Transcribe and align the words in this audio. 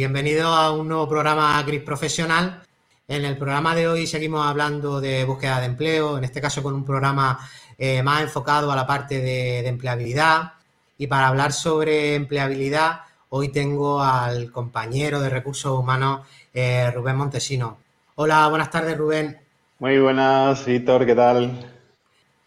bienvenido 0.00 0.48
a 0.48 0.72
un 0.72 0.88
nuevo 0.88 1.06
programa 1.06 1.62
Gris 1.62 1.82
Profesional. 1.82 2.62
En 3.06 3.26
el 3.26 3.36
programa 3.36 3.74
de 3.74 3.86
hoy 3.86 4.06
seguimos 4.06 4.46
hablando 4.46 4.98
de 4.98 5.24
búsqueda 5.24 5.60
de 5.60 5.66
empleo, 5.66 6.16
en 6.16 6.24
este 6.24 6.40
caso 6.40 6.62
con 6.62 6.72
un 6.72 6.86
programa 6.86 7.38
eh, 7.76 8.02
más 8.02 8.22
enfocado 8.22 8.72
a 8.72 8.76
la 8.76 8.86
parte 8.86 9.20
de, 9.20 9.58
empleabilidad. 9.68 10.54
Y 10.96 11.06
para 11.06 11.28
hablar 11.28 11.52
sobre 11.52 12.14
empleabilidad, 12.14 13.02
hoy 13.28 13.50
tengo 13.50 14.02
al 14.02 14.50
compañero 14.50 15.20
de 15.20 15.28
recursos 15.28 15.78
humanos, 15.78 16.26
eh, 16.54 16.90
Rubén 16.92 17.16
Montesino. 17.16 17.76
Hola, 18.14 18.48
buenas 18.48 18.70
tardes, 18.70 18.96
Rubén. 18.96 19.38
Muy 19.80 19.98
buenas, 19.98 20.64
Víctor, 20.64 21.04
¿qué 21.04 21.14
tal? 21.14 21.74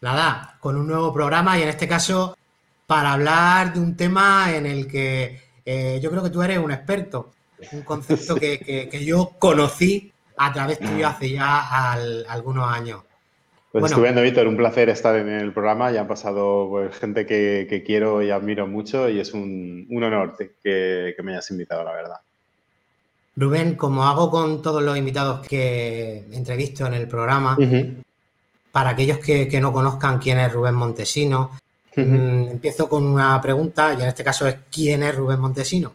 Nada, 0.00 0.56
con 0.58 0.76
un 0.76 0.88
nuevo 0.88 1.12
programa 1.12 1.56
y 1.56 1.62
en 1.62 1.68
este 1.68 1.86
caso 1.86 2.36
para 2.84 3.12
hablar 3.12 3.74
de 3.74 3.78
un 3.78 3.96
tema 3.96 4.52
en 4.52 4.66
el 4.66 4.88
que 4.88 5.40
eh, 5.64 6.00
yo 6.02 6.10
creo 6.10 6.22
que 6.24 6.30
tú 6.30 6.42
eres 6.42 6.58
un 6.58 6.72
experto, 6.72 7.30
un 7.72 7.82
concepto 7.82 8.34
que, 8.36 8.88
yo 9.04 9.32
conocí 9.38 10.12
a 10.36 10.52
través 10.52 10.78
tuyo 10.78 11.06
hace 11.06 11.30
ya 11.30 11.92
algunos 12.28 12.68
años. 12.68 13.02
Pues 13.74 13.82
bueno, 13.82 13.96
estupendo, 13.96 14.22
Víctor, 14.22 14.46
un 14.46 14.56
placer 14.56 14.88
estar 14.88 15.16
en 15.16 15.28
el 15.28 15.52
programa. 15.52 15.90
Ya 15.90 16.02
han 16.02 16.06
pasado 16.06 16.68
pues, 16.70 16.96
gente 16.96 17.26
que, 17.26 17.82
quiero 17.84 18.22
y 18.22 18.30
admiro 18.30 18.68
mucho 18.68 19.08
y 19.08 19.18
es 19.18 19.34
un, 19.34 19.88
honor 19.90 20.36
que, 20.62 21.16
me 21.24 21.32
hayas 21.32 21.50
invitado, 21.50 21.82
la 21.82 21.92
verdad. 21.92 22.20
Rubén, 23.36 23.74
como 23.74 24.06
hago 24.06 24.30
con 24.30 24.62
todos 24.62 24.80
los 24.80 24.96
invitados 24.96 25.44
que 25.46 26.24
entrevisto 26.30 26.86
en 26.86 26.94
el 26.94 27.08
programa, 27.08 27.56
para 28.70 28.90
aquellos 28.90 29.18
que, 29.18 29.60
no 29.60 29.72
conozcan 29.72 30.20
quién 30.20 30.38
es 30.38 30.52
Rubén 30.52 30.74
Montesino, 30.76 31.58
mm, 31.96 32.48
empiezo 32.50 32.88
con 32.88 33.04
una 33.04 33.40
pregunta 33.40 33.92
y 33.98 34.02
en 34.02 34.08
este 34.08 34.22
caso 34.22 34.46
es 34.46 34.56
¿quién 34.70 35.02
es 35.02 35.16
Rubén 35.16 35.40
Montesino? 35.40 35.92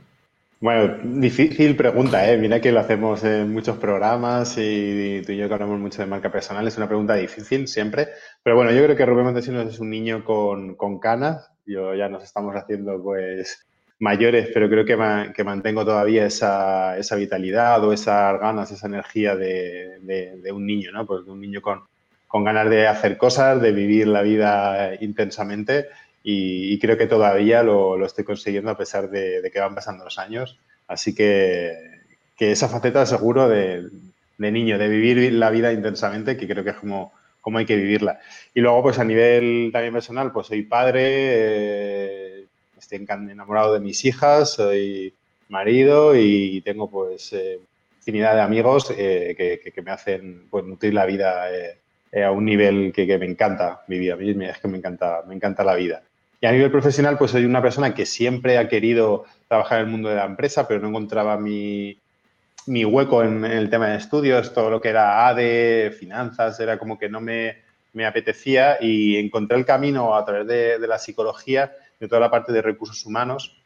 Bueno, 0.61 0.97
difícil 1.21 1.77
pregunta, 1.77 2.29
¿eh? 2.29 2.37
Mira 2.37 2.59
que 2.59 2.73
lo 2.73 2.81
hacemos 2.81 3.23
en 3.23 3.53
muchos 3.53 3.77
programas 3.77 4.57
y 4.57 5.21
tú 5.25 5.31
y 5.31 5.37
yo 5.37 5.47
que 5.47 5.53
hablamos 5.53 5.79
mucho 5.79 6.01
de 6.01 6.07
marca 6.07 6.29
personal, 6.29 6.67
es 6.67 6.75
una 6.75 6.87
pregunta 6.87 7.15
difícil 7.15 7.65
siempre. 7.69 8.09
Pero 8.43 8.57
bueno, 8.57 8.71
yo 8.71 8.83
creo 8.83 8.95
que 8.97 9.05
Rubén 9.05 9.23
Montesinos 9.23 9.73
es 9.73 9.79
un 9.79 9.89
niño 9.89 10.25
con, 10.25 10.75
con 10.75 10.99
canas. 10.99 11.49
Yo 11.65 11.95
ya 11.95 12.09
nos 12.09 12.23
estamos 12.25 12.53
haciendo 12.57 13.01
pues 13.01 13.67
mayores, 13.99 14.49
pero 14.53 14.69
creo 14.69 14.83
que, 14.83 15.31
que 15.33 15.43
mantengo 15.45 15.85
todavía 15.85 16.25
esa, 16.25 16.97
esa, 16.97 17.15
vitalidad 17.15 17.81
o 17.85 17.93
esas 17.93 18.37
ganas, 18.41 18.69
esa 18.69 18.87
energía 18.87 19.37
de, 19.37 19.99
de, 20.01 20.51
un 20.51 20.65
niño, 20.65 20.91
¿no? 20.91 21.05
Pues 21.05 21.25
de 21.25 21.31
un 21.31 21.39
niño 21.39 21.61
con, 21.61 21.83
con 22.27 22.43
ganas 22.43 22.69
de 22.69 22.85
hacer 22.85 23.17
cosas, 23.17 23.61
de 23.61 23.71
vivir 23.71 24.07
la 24.07 24.23
vida 24.23 24.91
intensamente 24.99 25.87
y, 26.23 26.77
creo 26.79 26.97
que 26.97 27.07
todavía 27.07 27.63
lo, 27.63 28.05
estoy 28.05 28.23
consiguiendo 28.25 28.71
a 28.71 28.77
pesar 28.77 29.09
de, 29.09 29.49
que 29.51 29.59
van 29.59 29.75
pasando 29.75 30.03
los 30.03 30.19
años. 30.19 30.59
Así 30.87 31.15
que, 31.15 31.99
esa 32.37 32.69
faceta 32.69 33.05
seguro 33.05 33.49
de, 33.49 33.89
niño, 34.37 34.77
de 34.77 34.87
vivir 34.89 35.33
la 35.33 35.49
vida 35.49 35.71
intensamente, 35.73 36.37
que 36.37 36.47
creo 36.47 36.63
que 36.63 36.71
es 36.71 36.77
como, 36.77 37.13
como 37.41 37.57
hay 37.57 37.65
que 37.65 37.75
vivirla. 37.75 38.19
Y 38.53 38.61
luego, 38.61 38.83
pues 38.83 38.99
a 38.99 39.03
nivel 39.03 39.69
también 39.71 39.93
personal, 39.93 40.31
pues 40.31 40.47
soy 40.47 40.63
padre, 40.63 41.01
eh, 41.03 42.45
estoy 42.77 43.05
enamorado 43.09 43.73
de 43.73 43.79
mis 43.79 44.03
hijas, 44.05 44.53
soy 44.53 45.13
marido 45.49 46.15
y 46.15 46.61
tengo 46.61 46.89
pues 46.89 47.33
eh, 47.33 47.59
infinidad 47.97 48.35
de 48.35 48.41
amigos 48.41 48.93
eh, 48.97 49.35
que, 49.73 49.81
me 49.81 49.91
hacen 49.91 50.47
pues, 50.49 50.63
nutrir 50.65 50.93
la 50.93 51.05
vida 51.05 51.45
a 52.25 52.31
un 52.31 52.45
nivel 52.45 52.91
que, 52.93 53.17
me 53.17 53.25
encanta 53.25 53.83
vivir. 53.87 54.13
A 54.13 54.15
mí 54.15 54.45
es 54.45 54.59
que 54.59 54.67
me 54.67 54.77
encanta, 54.77 55.23
me 55.27 55.35
encanta 55.35 55.63
la 55.63 55.75
vida. 55.75 56.03
Y 56.41 56.45
a 56.45 56.51
nivel 56.51 56.71
profesional, 56.71 57.17
pues 57.17 57.31
soy 57.31 57.43
una 57.43 57.61
persona 57.61 57.93
que 57.93 58.05
siempre 58.05 58.57
ha 58.57 58.69
querido 58.69 59.25
trabajar 59.47 59.79
en 59.79 59.85
el 59.85 59.91
mundo 59.91 60.09
de 60.09 60.15
la 60.15 60.25
empresa, 60.25 60.67
pero 60.67 60.79
no 60.79 60.87
encontraba 60.87 61.37
mi, 61.37 61.99
hueco 62.65 63.23
en, 63.23 63.43
el 63.43 63.69
tema 63.69 63.89
de 63.89 63.97
estudios, 63.97 64.53
todo 64.53 64.69
lo 64.69 64.79
que 64.79 64.89
era 64.89 65.27
ADE, 65.27 65.91
finanzas, 65.91 66.59
era 66.61 66.79
como 66.79 66.97
que 66.97 67.09
no 67.09 67.19
me, 67.19 67.57
apetecía 68.07 68.77
y 68.79 69.17
encontré 69.17 69.57
el 69.57 69.65
camino 69.65 70.15
a 70.15 70.23
través 70.23 70.47
de, 70.47 70.87
la 70.87 70.97
psicología, 70.97 71.73
de 71.99 72.07
toda 72.07 72.21
la 72.21 72.31
parte 72.31 72.53
de 72.53 72.61
recursos 72.61 73.05
humanos. 73.05 73.61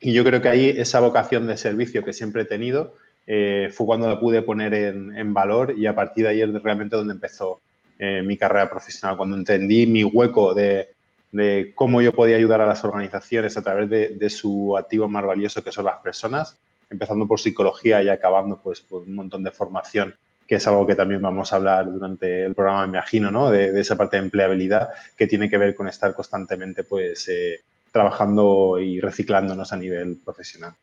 Y 0.00 0.14
yo 0.14 0.24
creo 0.24 0.40
que 0.40 0.48
ahí 0.48 0.70
esa 0.70 1.00
vocación 1.00 1.46
de 1.46 1.58
servicio 1.58 2.02
que 2.02 2.14
siempre 2.14 2.42
he 2.42 2.46
tenido 2.46 2.94
eh, 3.26 3.68
fue 3.74 3.84
cuando 3.84 4.08
la 4.08 4.18
pude 4.18 4.40
poner 4.40 4.72
en, 4.72 5.34
valor 5.34 5.74
y 5.76 5.86
a 5.86 5.94
partir 5.94 6.24
de 6.24 6.30
ahí 6.30 6.40
es 6.40 6.62
realmente 6.62 6.96
donde 6.96 7.12
empezó 7.12 7.60
eh, 7.98 8.22
mi 8.22 8.38
carrera 8.38 8.70
profesional, 8.70 9.18
cuando 9.18 9.36
entendí 9.36 9.86
mi 9.86 10.04
hueco 10.04 10.54
de, 10.54 10.95
de 11.36 11.72
cómo 11.74 12.00
yo 12.02 12.12
podía 12.12 12.36
ayudar 12.36 12.60
a 12.60 12.66
las 12.66 12.84
organizaciones 12.84 13.56
a 13.56 13.62
través 13.62 13.90
de, 13.90 14.30
su 14.30 14.76
activo 14.76 15.08
más 15.08 15.24
valioso 15.24 15.62
que 15.62 15.72
son 15.72 15.84
las 15.84 15.98
personas, 15.98 16.56
empezando 16.90 17.26
por 17.26 17.38
psicología 17.38 18.02
y 18.02 18.08
acabando 18.08 18.60
pues 18.62 18.80
por 18.80 19.02
un 19.02 19.14
montón 19.14 19.44
de 19.44 19.50
formación, 19.50 20.14
que 20.46 20.56
es 20.56 20.66
algo 20.66 20.86
que 20.86 20.94
también 20.94 21.20
vamos 21.20 21.52
a 21.52 21.56
hablar 21.56 21.92
durante 21.92 22.44
el 22.44 22.54
programa, 22.54 22.86
me 22.86 22.98
imagino, 22.98 23.30
¿no? 23.30 23.50
De, 23.50 23.78
esa 23.78 23.96
parte 23.96 24.16
de 24.16 24.24
empleabilidad 24.24 24.90
que 25.16 25.26
tiene 25.26 25.50
que 25.50 25.58
ver 25.58 25.74
con 25.74 25.88
estar 25.88 26.14
constantemente 26.14 26.84
pues 26.84 27.28
eh, 27.28 27.60
trabajando 27.92 28.78
y 28.80 29.00
reciclándonos 29.00 29.72
a 29.72 29.76
nivel 29.76 30.18
profesional. 30.24 30.74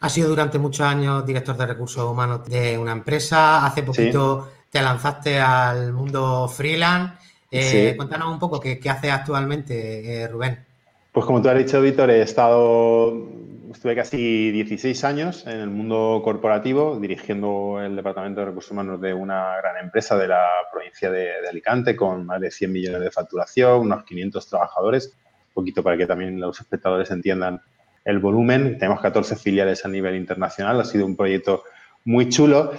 Ha 0.00 0.08
sido 0.08 0.28
durante 0.30 0.58
muchos 0.58 0.84
años 0.84 1.24
director 1.24 1.56
de 1.56 1.66
recursos 1.66 2.04
humanos 2.04 2.48
de 2.48 2.76
una 2.76 2.90
empresa. 2.90 3.64
Hace 3.64 3.84
poquito 3.84 4.50
te 4.68 4.82
lanzaste 4.82 5.38
al 5.38 5.92
mundo 5.92 6.48
freelance. 6.48 7.14
Eh, 7.54 7.92
cuéntanos 7.96 8.32
un 8.32 8.38
poco 8.38 8.58
qué, 8.58 8.80
hace 8.88 9.10
actualmente, 9.10 10.22
eh, 10.22 10.28
Rubén. 10.28 10.64
Pues 11.12 11.26
como 11.26 11.42
tú 11.42 11.50
has 11.50 11.58
dicho, 11.58 11.82
Víctor, 11.82 12.10
he 12.10 12.22
estado, 12.22 13.28
estuve 13.70 13.94
casi 13.94 14.50
16 14.50 15.04
años 15.04 15.46
en 15.46 15.60
el 15.60 15.68
mundo 15.68 16.22
corporativo 16.24 16.98
dirigiendo 16.98 17.78
el 17.78 17.94
Departamento 17.94 18.40
de 18.40 18.46
Recursos 18.46 18.70
Humanos 18.70 19.02
de 19.02 19.12
una 19.12 19.58
gran 19.58 19.76
empresa 19.84 20.16
de 20.16 20.28
la 20.28 20.46
provincia 20.72 21.10
de, 21.10 21.46
Alicante 21.46 21.94
con 21.94 22.24
más 22.24 22.40
de 22.40 22.50
100 22.50 22.72
millones 22.72 23.02
de 23.02 23.10
facturación, 23.10 23.80
unos 23.82 24.04
500 24.04 24.48
trabajadores, 24.48 25.14
un 25.48 25.52
poquito 25.52 25.82
para 25.82 25.98
que 25.98 26.06
también 26.06 26.40
los 26.40 26.58
espectadores 26.58 27.10
entiendan 27.10 27.60
el 28.06 28.18
volumen. 28.18 28.78
Tenemos 28.78 29.02
14 29.02 29.36
filiales 29.36 29.84
a 29.84 29.88
nivel 29.88 30.16
internacional, 30.16 30.80
ha 30.80 30.84
sido 30.84 31.04
un 31.04 31.16
proyecto 31.16 31.64
muy 32.04 32.30
chulo 32.30 32.72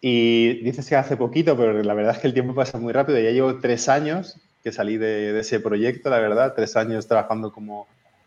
y 0.00 0.62
dices 0.62 0.88
que 0.88 0.96
hace 0.96 1.16
poquito, 1.16 1.56
pero 1.56 1.82
la 1.82 1.94
verdad 1.94 2.14
es 2.14 2.20
que 2.20 2.28
el 2.28 2.34
tiempo 2.34 2.54
pasa 2.54 2.78
muy 2.78 2.92
rápido. 2.92 3.18
Ya 3.18 3.30
llevo 3.30 3.58
tres 3.58 3.88
años 3.88 4.40
que 4.62 4.72
salí 4.72 4.96
de, 4.96 5.38
ese 5.38 5.60
proyecto, 5.60 6.10
la 6.10 6.18
verdad, 6.18 6.54
tres 6.54 6.76
años 6.76 7.06
trabajando 7.08 7.52
como, 7.52 7.86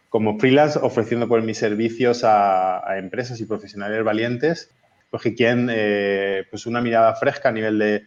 como 0.09 0.38
freelance, 0.40 0.80
ofreciendo 0.82 1.28
por 1.28 1.42
mis 1.42 1.58
servicios 1.58 2.24
a, 2.24 2.98
empresas 2.98 3.40
y 3.40 3.46
profesionales 3.46 4.04
valientes, 4.04 4.70
pues 5.09 5.24
que 5.24 5.36
quieren 5.36 5.70
eh, 5.72 6.44
pues 6.50 6.66
una 6.66 6.82
mirada 6.82 7.16
fresca 7.16 7.50
a 7.50 7.52
nivel 7.52 7.80
de, 7.80 8.03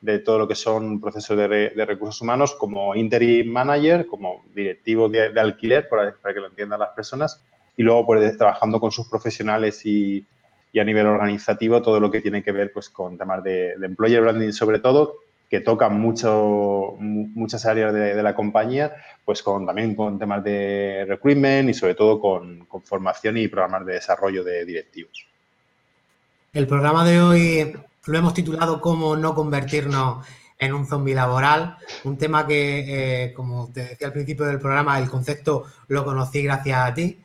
de 0.00 0.18
todo 0.20 0.38
lo 0.38 0.48
que 0.48 0.54
son 0.54 1.00
procesos 1.00 1.36
de, 1.36 1.48
de, 1.48 1.84
recursos 1.84 2.20
humanos, 2.20 2.54
como 2.54 2.94
interim 2.94 3.50
manager, 3.50 4.06
como 4.06 4.44
directivo 4.54 5.08
de, 5.08 5.38
alquiler, 5.40 5.88
para, 5.88 6.14
para, 6.14 6.34
que 6.34 6.40
lo 6.40 6.46
entiendan 6.48 6.80
las 6.80 6.90
personas, 6.90 7.44
y 7.76 7.82
luego 7.82 8.06
pues, 8.06 8.36
trabajando 8.36 8.80
con 8.80 8.92
sus 8.92 9.08
profesionales 9.08 9.84
y, 9.84 10.24
y 10.72 10.80
a 10.80 10.84
nivel 10.84 11.06
organizativo 11.06 11.82
todo 11.82 12.00
lo 12.00 12.10
que 12.10 12.20
tiene 12.20 12.42
que 12.42 12.52
ver 12.52 12.72
pues, 12.72 12.88
con 12.88 13.16
temas 13.16 13.42
de, 13.42 13.72
employer 13.82 14.20
branding 14.20 14.52
sobre 14.52 14.80
todo, 14.80 15.16
que 15.48 15.60
tocan 15.60 15.98
mucho, 15.98 16.94
muchas 16.98 17.64
áreas 17.64 17.94
de, 17.94 18.22
la 18.22 18.34
compañía, 18.34 18.94
pues 19.24 19.42
con, 19.42 19.64
también 19.64 19.94
con 19.94 20.18
temas 20.18 20.44
de 20.44 21.06
recruitment 21.08 21.70
y 21.70 21.74
sobre 21.74 21.94
todo 21.94 22.20
con, 22.20 22.66
formación 22.84 23.38
y 23.38 23.48
programas 23.48 23.86
de 23.86 23.94
desarrollo 23.94 24.44
de 24.44 24.64
directivos. 24.66 25.26
El 26.52 26.66
programa 26.66 27.04
de 27.04 27.20
hoy 27.20 27.72
lo 28.06 28.18
hemos 28.18 28.34
titulado 28.34 28.80
Cómo 28.80 29.16
no 29.16 29.34
convertirnos 29.34 30.26
en 30.58 30.74
un 30.74 30.86
zombie 30.86 31.14
laboral, 31.14 31.76
un 32.04 32.18
tema 32.18 32.46
que, 32.46 33.24
eh, 33.26 33.32
como 33.32 33.70
te 33.72 33.84
decía 33.84 34.08
al 34.08 34.12
principio 34.12 34.44
del 34.44 34.58
programa, 34.58 34.98
el 34.98 35.08
concepto 35.08 35.64
lo 35.86 36.04
conocí 36.04 36.42
gracias 36.42 36.78
a 36.78 36.92
ti 36.92 37.18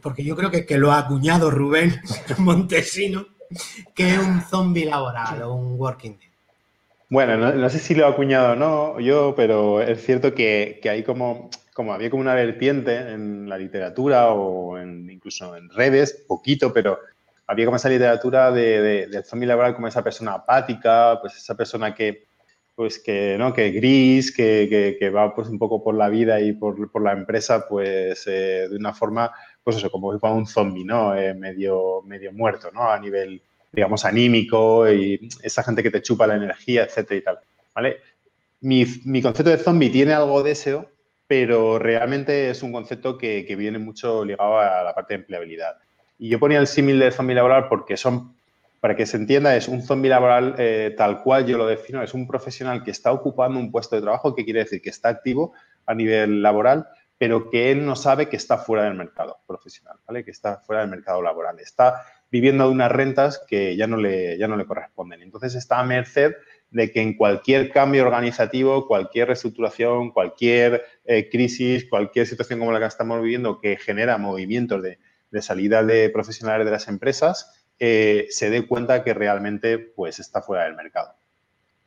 porque 0.00 0.24
yo 0.24 0.36
creo 0.36 0.50
que, 0.50 0.64
que 0.64 0.78
lo 0.78 0.92
ha 0.92 0.98
acuñado 0.98 1.50
Rubén 1.50 2.00
Montesino, 2.38 3.26
que 3.94 4.14
es 4.14 4.18
un 4.18 4.40
zombie 4.42 4.84
laboral 4.84 5.42
o 5.42 5.54
un 5.54 5.78
working 5.78 6.18
day. 6.18 6.28
Bueno, 7.10 7.36
no, 7.36 7.68
sé 7.68 7.78
si 7.78 7.94
lo 7.94 8.06
ha 8.06 8.08
acuñado 8.08 8.52
o 8.52 8.56
no 8.56 8.98
yo, 8.98 9.34
pero 9.36 9.82
es 9.82 10.02
cierto 10.02 10.34
que, 10.34 10.80
que 10.82 10.88
hay 10.88 11.02
como, 11.02 11.50
como 11.74 11.92
había 11.92 12.08
como 12.08 12.22
una 12.22 12.34
vertiente 12.34 12.96
en 13.12 13.50
la 13.50 13.58
literatura 13.58 14.28
o 14.30 14.80
incluso 14.80 15.54
en 15.54 15.68
redes, 15.68 16.24
poquito, 16.26 16.72
pero 16.72 16.98
había 17.46 17.66
como 17.66 17.76
esa 17.76 17.90
literatura 17.90 18.50
de, 18.50 19.08
del 19.08 19.24
zombie 19.24 19.46
laboral 19.46 19.74
como 19.74 19.88
esa 19.88 20.02
persona 20.02 20.32
apática, 20.32 21.18
pues 21.20 21.36
esa 21.36 21.54
persona 21.54 21.94
que, 21.94 22.24
pues 22.74 22.98
que, 22.98 23.36
¿no? 23.38 23.52
que 23.52 23.70
gris, 23.72 24.34
que, 24.34 24.96
que, 24.98 25.10
va 25.10 25.34
pues 25.34 25.48
un 25.48 25.58
poco 25.58 25.84
por 25.84 25.94
la 25.94 26.08
vida 26.08 26.40
y 26.40 26.54
por, 26.54 26.90
por 26.90 27.02
la 27.02 27.12
empresa, 27.12 27.68
pues 27.68 28.26
eh, 28.26 28.68
de 28.70 28.76
una 28.76 28.94
forma 28.94 29.32
pues 29.64 29.76
eso, 29.76 29.90
como 29.90 30.12
si 30.12 30.18
un 30.22 30.46
zombie, 30.46 30.84
¿no? 30.84 31.14
Eh, 31.16 31.34
medio, 31.34 32.02
medio 32.02 32.32
muerto, 32.32 32.70
¿no? 32.72 32.90
A 32.90 32.98
nivel, 32.98 33.40
digamos, 33.70 34.04
anímico 34.04 34.90
y 34.90 35.28
esa 35.42 35.62
gente 35.62 35.82
que 35.82 35.90
te 35.90 36.02
chupa 36.02 36.26
la 36.26 36.36
energía, 36.36 36.84
etcétera 36.84 37.18
y 37.18 37.22
tal, 37.22 37.38
¿vale? 37.74 37.98
Mi, 38.60 38.84
concepto 39.22 39.50
de 39.50 39.58
zombie 39.58 39.90
tiene 39.90 40.12
algo 40.12 40.42
de 40.42 40.52
eso, 40.52 40.86
pero 41.26 41.78
realmente 41.78 42.50
es 42.50 42.62
un 42.62 42.72
concepto 42.72 43.18
que, 43.18 43.44
viene 43.56 43.78
mucho 43.78 44.24
ligado 44.24 44.58
a 44.58 44.82
la 44.82 44.94
parte 44.94 45.14
de 45.14 45.20
empleabilidad. 45.20 45.76
Y 46.18 46.28
yo 46.28 46.38
ponía 46.38 46.58
el 46.58 46.68
símil 46.68 47.00
de 47.00 47.10
zombie 47.10 47.34
laboral 47.34 47.68
porque 47.68 47.96
son, 47.96 48.36
para 48.80 48.94
que 48.94 49.06
se 49.06 49.16
entienda, 49.16 49.56
es 49.56 49.66
un 49.66 49.82
zombie 49.82 50.08
laboral 50.08 50.54
eh, 50.58 50.94
tal 50.96 51.22
cual 51.22 51.46
yo 51.46 51.58
lo 51.58 51.66
defino, 51.66 52.02
es 52.02 52.14
un 52.14 52.28
profesional 52.28 52.84
que 52.84 52.92
está 52.92 53.10
ocupando 53.10 53.58
un 53.58 53.72
puesto 53.72 53.96
de 53.96 54.02
trabajo, 54.02 54.34
que 54.34 54.44
quiere 54.44 54.60
decir 54.60 54.80
que 54.80 54.90
está 54.90 55.08
activo 55.08 55.52
a 55.86 55.94
nivel 55.94 56.40
laboral, 56.42 56.86
pero 57.22 57.50
que 57.50 57.70
él 57.70 57.86
no 57.86 57.94
sabe 57.94 58.28
que 58.28 58.34
está 58.34 58.58
fuera 58.58 58.82
del 58.82 58.94
mercado 58.94 59.38
profesional, 59.46 59.96
¿vale? 60.08 60.24
Que 60.24 60.32
está 60.32 60.56
fuera 60.56 60.80
del 60.80 60.90
mercado 60.90 61.22
laboral. 61.22 61.60
Está 61.60 62.04
viviendo 62.32 62.64
de 62.64 62.72
unas 62.72 62.90
rentas 62.90 63.40
que 63.46 63.76
ya 63.76 63.86
no 63.86 63.96
le, 63.96 64.36
ya 64.38 64.48
no 64.48 64.56
le 64.56 64.66
corresponden. 64.66 65.22
Entonces 65.22 65.54
está 65.54 65.78
a 65.78 65.84
merced 65.84 66.32
de 66.72 66.90
que 66.90 67.00
en 67.00 67.16
cualquier 67.16 67.70
cambio 67.70 68.02
organizativo, 68.02 68.88
cualquier 68.88 69.28
reestructuración, 69.28 70.10
cualquier 70.10 70.84
eh, 71.04 71.28
crisis, 71.30 71.88
cualquier 71.88 72.26
situación 72.26 72.58
como 72.58 72.72
la 72.72 72.80
que 72.80 72.86
estamos 72.86 73.22
viviendo 73.22 73.60
que 73.60 73.76
genera 73.76 74.18
movimientos 74.18 74.82
de, 74.82 74.98
salida 75.42 75.84
de 75.84 76.10
profesionales 76.10 76.64
de 76.64 76.72
las 76.72 76.88
empresas, 76.88 77.68
eh, 77.78 78.26
se 78.30 78.50
dé 78.50 78.66
cuenta 78.66 79.04
que 79.04 79.14
realmente 79.14 79.78
pues, 79.78 80.18
está 80.18 80.42
fuera 80.42 80.64
del 80.64 80.74
mercado. 80.74 81.14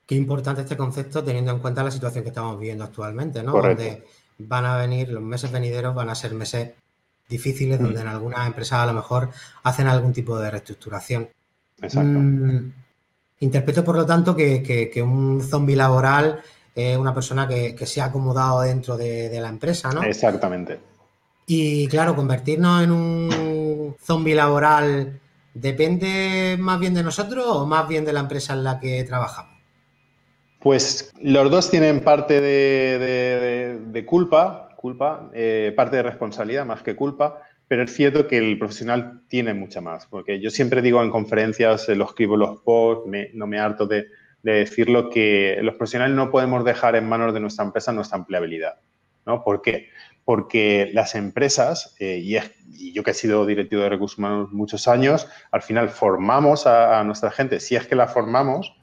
Qué 0.05 0.15
importante 0.15 0.61
este 0.61 0.77
concepto 0.77 1.21
teniendo 1.25 1.51
en 1.51 1.59
cuenta 1.59 1.83
la 1.83 1.91
situación 1.91 2.23
que 2.23 2.29
estamos 2.29 2.57
viviendo 2.57 2.85
actualmente, 2.85 3.43
¿no? 3.43 3.51
Donde 3.51 4.05
van 4.37 4.65
a 4.65 4.77
venir, 4.77 5.09
los 5.09 5.23
meses 5.23 5.51
venideros 5.51 5.95
van 5.95 6.09
a 6.09 6.15
ser 6.15 6.33
meses 6.33 6.71
difíciles, 7.27 7.79
donde 7.79 7.99
mm. 7.99 8.01
en 8.01 8.07
algunas 8.07 8.47
empresas 8.47 8.79
a 8.79 8.85
lo 8.85 8.93
mejor 8.93 9.29
hacen 9.63 9.87
algún 9.87 10.13
tipo 10.13 10.37
de 10.37 10.51
reestructuración. 10.51 11.29
Exacto. 11.81 12.19
Mm, 12.19 12.71
interpreto, 13.39 13.83
por 13.83 13.95
lo 13.95 14.05
tanto, 14.05 14.35
que, 14.35 14.91
un 15.03 15.41
zombie 15.41 15.75
laboral 15.75 16.41
es 16.73 16.97
una 16.97 17.13
persona 17.13 17.47
que, 17.47 17.85
se 17.85 18.01
ha 18.01 18.05
acomodado 18.05 18.61
dentro 18.61 18.97
de, 18.97 19.39
la 19.39 19.49
empresa, 19.49 19.91
¿no? 19.91 20.03
Exactamente. 20.03 20.79
Y 21.47 21.87
claro, 21.87 22.15
convertirnos 22.15 22.83
en 22.83 22.91
un 22.91 23.95
zombie 24.01 24.35
laboral 24.35 25.19
depende 25.53 26.57
más 26.59 26.79
bien 26.79 26.93
de 26.93 27.03
nosotros 27.03 27.45
o 27.47 27.65
más 27.65 27.87
bien 27.87 28.03
de 28.03 28.13
la 28.13 28.21
empresa 28.21 28.53
en 28.53 28.63
la 28.63 28.79
que 28.79 29.03
trabajamos. 29.03 29.54
Pues 30.65 31.13
los 31.21 31.51
dos 31.51 31.69
tienen 31.69 31.99
parte 31.99 32.41
de 32.41 34.05
culpa, 34.07 34.69
culpa, 34.75 35.29
eh, 35.31 35.71
parte 35.77 35.97
de 35.97 36.01
responsabilidad 36.01 36.65
más 36.65 36.81
que 36.81 36.95
culpa, 36.95 37.39
pero 37.67 37.83
es 37.83 37.93
cierto 37.93 38.27
que 38.27 38.39
el 38.39 38.57
profesional 38.57 39.21
tiene 39.27 39.53
mucha 39.53 39.79
más, 39.79 40.07
porque 40.07 40.39
yo 40.39 40.49
siempre 40.49 40.81
digo 40.81 41.03
en 41.03 41.11
conferencias, 41.11 41.87
lo 41.89 42.05
escribo 42.05 42.35
los 42.35 42.61
posts, 42.61 43.07
no 43.35 43.45
me 43.45 43.59
harto 43.59 43.85
de, 43.85 44.07
decirlo, 44.41 45.11
que 45.11 45.59
los 45.61 45.75
profesionales 45.75 46.15
no 46.15 46.31
podemos 46.31 46.65
dejar 46.65 46.95
en 46.95 47.07
manos 47.07 47.31
de 47.35 47.41
nuestra 47.41 47.63
empresa 47.63 47.91
nuestra 47.91 48.17
empleabilidad. 48.17 48.79
¿no? 49.27 49.43
¿Por 49.43 49.61
qué? 49.61 49.89
Porque 50.23 50.89
las 50.95 51.13
empresas, 51.13 51.95
eh, 51.99 52.17
y, 52.23 52.91
yo 52.91 53.03
que 53.03 53.11
he 53.11 53.13
sido 53.13 53.45
directivo 53.45 53.83
de 53.83 53.89
recursos 53.89 54.17
humanos 54.17 54.51
muchos 54.51 54.87
años, 54.87 55.27
al 55.51 55.61
final 55.61 55.89
formamos 55.89 56.65
a 56.65 57.03
nuestra 57.03 57.29
gente, 57.29 57.59
si 57.59 57.75
es 57.75 57.85
que 57.85 57.95
la 57.95 58.07
formamos, 58.07 58.73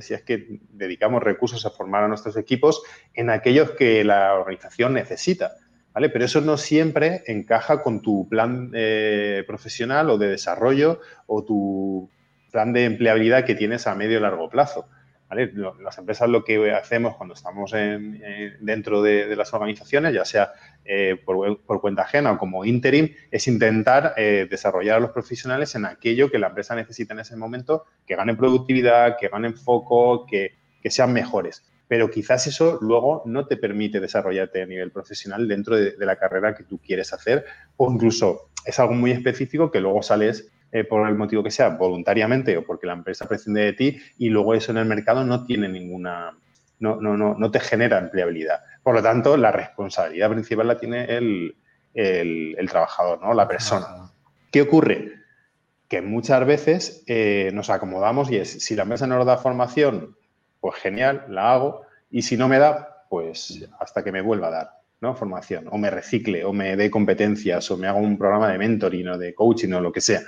si 0.00 0.14
es 0.14 0.22
que 0.22 0.60
dedicamos 0.70 1.22
recursos 1.22 1.64
a 1.66 1.70
formar 1.70 2.04
a 2.04 2.08
nuestros 2.08 2.36
equipos 2.36 2.82
en 3.14 3.30
aquellos 3.30 3.72
que 3.72 4.04
la 4.04 4.34
organización 4.34 4.94
necesita, 4.94 5.52
¿vale? 5.92 6.08
Pero 6.10 6.24
eso 6.24 6.40
no 6.40 6.56
siempre 6.56 7.22
encaja 7.26 7.82
con 7.82 8.02
tu 8.02 8.28
plan 8.28 8.70
eh, 8.74 9.44
profesional 9.46 10.10
o 10.10 10.18
de 10.18 10.28
desarrollo 10.28 11.00
o 11.26 11.44
tu 11.44 12.10
plan 12.50 12.72
de 12.72 12.84
empleabilidad 12.84 13.44
que 13.44 13.54
tienes 13.54 13.86
a 13.86 13.94
medio 13.94 14.18
y 14.18 14.20
largo 14.20 14.48
plazo. 14.50 14.86
Las 15.30 15.96
empresas 15.96 16.28
lo 16.28 16.42
que 16.42 16.72
hacemos 16.72 17.16
cuando 17.16 17.34
estamos 17.34 17.72
dentro 17.72 19.00
de, 19.02 19.36
las 19.36 19.54
organizaciones, 19.54 20.12
ya 20.12 20.24
sea 20.24 20.52
eh, 20.84 21.16
por, 21.24 21.80
cuenta 21.80 22.02
ajena 22.02 22.32
o 22.32 22.38
como 22.38 22.64
interim, 22.64 23.14
es 23.30 23.46
intentar 23.46 24.14
eh, 24.16 24.48
desarrollar 24.50 24.96
a 24.96 25.00
los 25.00 25.12
profesionales 25.12 25.74
en 25.76 25.84
aquello 25.84 26.30
que 26.30 26.38
la 26.40 26.48
empresa 26.48 26.74
necesita 26.74 27.14
en 27.14 27.20
ese 27.20 27.36
momento, 27.36 27.84
que 28.04 28.16
ganen 28.16 28.36
productividad, 28.36 29.16
que 29.18 29.28
ganen 29.28 29.56
foco, 29.56 30.26
que, 30.26 30.58
sean 30.90 31.12
mejores. 31.12 31.64
Pero 31.86 32.10
quizás 32.10 32.46
eso 32.48 32.78
luego 32.80 33.22
no 33.26 33.46
te 33.46 33.56
permite 33.56 34.00
desarrollarte 34.00 34.62
a 34.62 34.66
nivel 34.66 34.90
profesional 34.90 35.46
dentro 35.46 35.76
de, 35.76 35.92
de 35.92 36.06
la 36.06 36.16
carrera 36.16 36.54
que 36.54 36.64
tú 36.64 36.78
quieres 36.78 37.12
hacer 37.12 37.44
o 37.76 37.92
incluso 37.92 38.50
es 38.64 38.78
algo 38.78 38.94
muy 38.94 39.10
específico 39.10 39.70
que 39.70 39.80
luego 39.80 40.02
sales 40.02 40.50
eh, 40.72 40.84
por 40.84 41.08
el 41.08 41.16
motivo 41.16 41.42
que 41.42 41.50
sea, 41.50 41.70
voluntariamente 41.70 42.56
o 42.56 42.64
porque 42.64 42.86
la 42.86 42.92
empresa 42.92 43.26
prescinde 43.26 43.62
de 43.62 43.72
ti 43.72 43.98
y 44.18 44.28
luego 44.28 44.54
eso 44.54 44.72
en 44.72 44.78
el 44.78 44.86
mercado 44.86 45.24
no 45.24 45.44
tiene 45.44 45.68
ninguna, 45.68 46.36
no, 46.78 47.00
no, 47.00 47.16
no, 47.16 47.34
no 47.34 47.50
te 47.50 47.60
genera 47.60 47.98
empleabilidad. 47.98 48.60
Por 48.82 48.94
lo 48.94 49.02
tanto, 49.02 49.36
la 49.36 49.52
responsabilidad 49.52 50.30
principal 50.30 50.68
la 50.68 50.78
tiene 50.78 51.04
el, 51.04 51.56
el, 51.94 52.68
trabajador, 52.68 53.20
¿no? 53.20 53.34
La 53.34 53.48
persona. 53.48 54.12
¿Qué 54.50 54.62
ocurre? 54.62 55.12
Que 55.88 56.02
muchas 56.02 56.44
veces 56.46 57.02
eh, 57.06 57.50
nos 57.52 57.68
acomodamos 57.68 58.30
y 58.30 58.36
es, 58.36 58.62
si 58.62 58.76
la 58.76 58.84
empresa 58.84 59.06
no 59.06 59.16
nos 59.16 59.26
da 59.26 59.38
formación, 59.38 60.16
pues 60.60 60.76
genial, 60.76 61.24
la 61.28 61.52
hago, 61.52 61.82
y 62.10 62.22
si 62.22 62.36
no 62.36 62.48
me 62.48 62.58
da, 62.58 63.04
pues 63.08 63.68
hasta 63.80 64.04
que 64.04 64.12
me 64.12 64.20
vuelva 64.20 64.48
a 64.48 64.50
dar. 64.50 64.80
¿no? 65.00 65.14
formación, 65.14 65.66
o 65.70 65.78
me 65.78 65.90
recicle, 65.90 66.44
o 66.44 66.52
me 66.52 66.76
dé 66.76 66.90
competencias, 66.90 67.70
o 67.70 67.76
me 67.76 67.86
haga 67.86 67.98
un 67.98 68.18
programa 68.18 68.52
de 68.52 68.58
mentoring 68.58 69.08
o 69.08 69.18
de 69.18 69.34
coaching 69.34 69.72
o 69.72 69.80
lo 69.80 69.92
que 69.92 70.00
sea. 70.00 70.20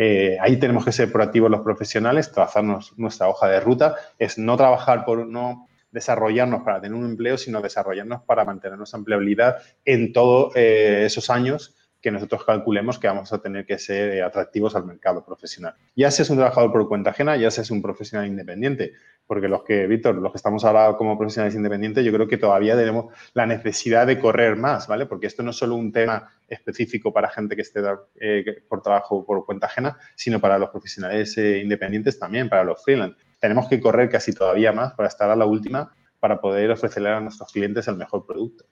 Eh, 0.00 0.38
ahí 0.40 0.58
tenemos 0.58 0.84
que 0.84 0.92
ser 0.92 1.10
proactivos 1.10 1.50
los 1.50 1.62
profesionales, 1.62 2.30
trazarnos 2.30 2.96
nuestra 2.96 3.28
hoja 3.28 3.48
de 3.48 3.58
ruta, 3.58 3.96
es 4.16 4.38
no 4.38 4.56
trabajar 4.56 5.04
por 5.04 5.26
no 5.26 5.66
desarrollarnos 5.90 6.62
para 6.62 6.80
tener 6.80 6.96
un 6.96 7.04
empleo, 7.04 7.36
sino 7.36 7.60
desarrollarnos 7.60 8.22
para 8.22 8.44
mantener 8.44 8.78
nuestra 8.78 8.98
empleabilidad 8.98 9.56
en 9.84 10.12
todos 10.12 10.54
eh, 10.54 11.02
esos 11.04 11.30
años 11.30 11.74
que 12.00 12.10
nosotros 12.10 12.44
calculemos 12.44 12.98
que 12.98 13.08
vamos 13.08 13.32
a 13.32 13.38
tener 13.40 13.66
que 13.66 13.78
ser 13.78 14.12
eh, 14.12 14.22
atractivos 14.22 14.76
al 14.76 14.84
mercado 14.84 15.24
profesional. 15.24 15.74
Ya 15.96 16.10
seas 16.10 16.30
un 16.30 16.36
trabajador 16.36 16.72
por 16.72 16.88
cuenta 16.88 17.10
ajena, 17.10 17.36
ya 17.36 17.50
seas 17.50 17.70
un 17.70 17.82
profesional 17.82 18.26
independiente, 18.26 18.92
porque 19.26 19.48
los 19.48 19.62
que, 19.64 19.86
Víctor, 19.86 20.14
los 20.16 20.32
que 20.32 20.36
estamos 20.36 20.64
ahora 20.64 20.96
como 20.96 21.18
profesionales 21.18 21.54
independientes, 21.54 22.04
yo 22.04 22.12
creo 22.12 22.28
que 22.28 22.38
todavía 22.38 22.76
tenemos 22.76 23.12
la 23.34 23.46
necesidad 23.46 24.06
de 24.06 24.18
correr 24.18 24.56
más, 24.56 24.86
¿vale? 24.86 25.06
Porque 25.06 25.26
esto 25.26 25.42
no 25.42 25.50
es 25.50 25.56
solo 25.56 25.74
un 25.74 25.92
tema 25.92 26.30
específico 26.48 27.12
para 27.12 27.28
gente 27.28 27.56
que 27.56 27.62
esté 27.62 27.80
eh, 28.20 28.62
por 28.68 28.80
trabajo 28.80 29.24
por 29.26 29.44
cuenta 29.44 29.66
ajena, 29.66 29.98
sino 30.14 30.40
para 30.40 30.58
los 30.58 30.70
profesionales 30.70 31.36
eh, 31.36 31.58
independientes 31.58 32.18
también, 32.18 32.48
para 32.48 32.64
los 32.64 32.82
freelance. 32.82 33.16
Tenemos 33.40 33.68
que 33.68 33.80
correr 33.80 34.08
casi 34.08 34.32
todavía 34.32 34.72
más 34.72 34.94
para 34.94 35.08
estar 35.08 35.30
a 35.30 35.36
la 35.36 35.46
última, 35.46 35.92
para 36.20 36.40
poder 36.40 36.70
ofrecerle 36.70 37.10
a 37.10 37.20
nuestros 37.20 37.52
clientes 37.52 37.86
el 37.88 37.96
mejor 37.96 38.24
producto. 38.24 38.64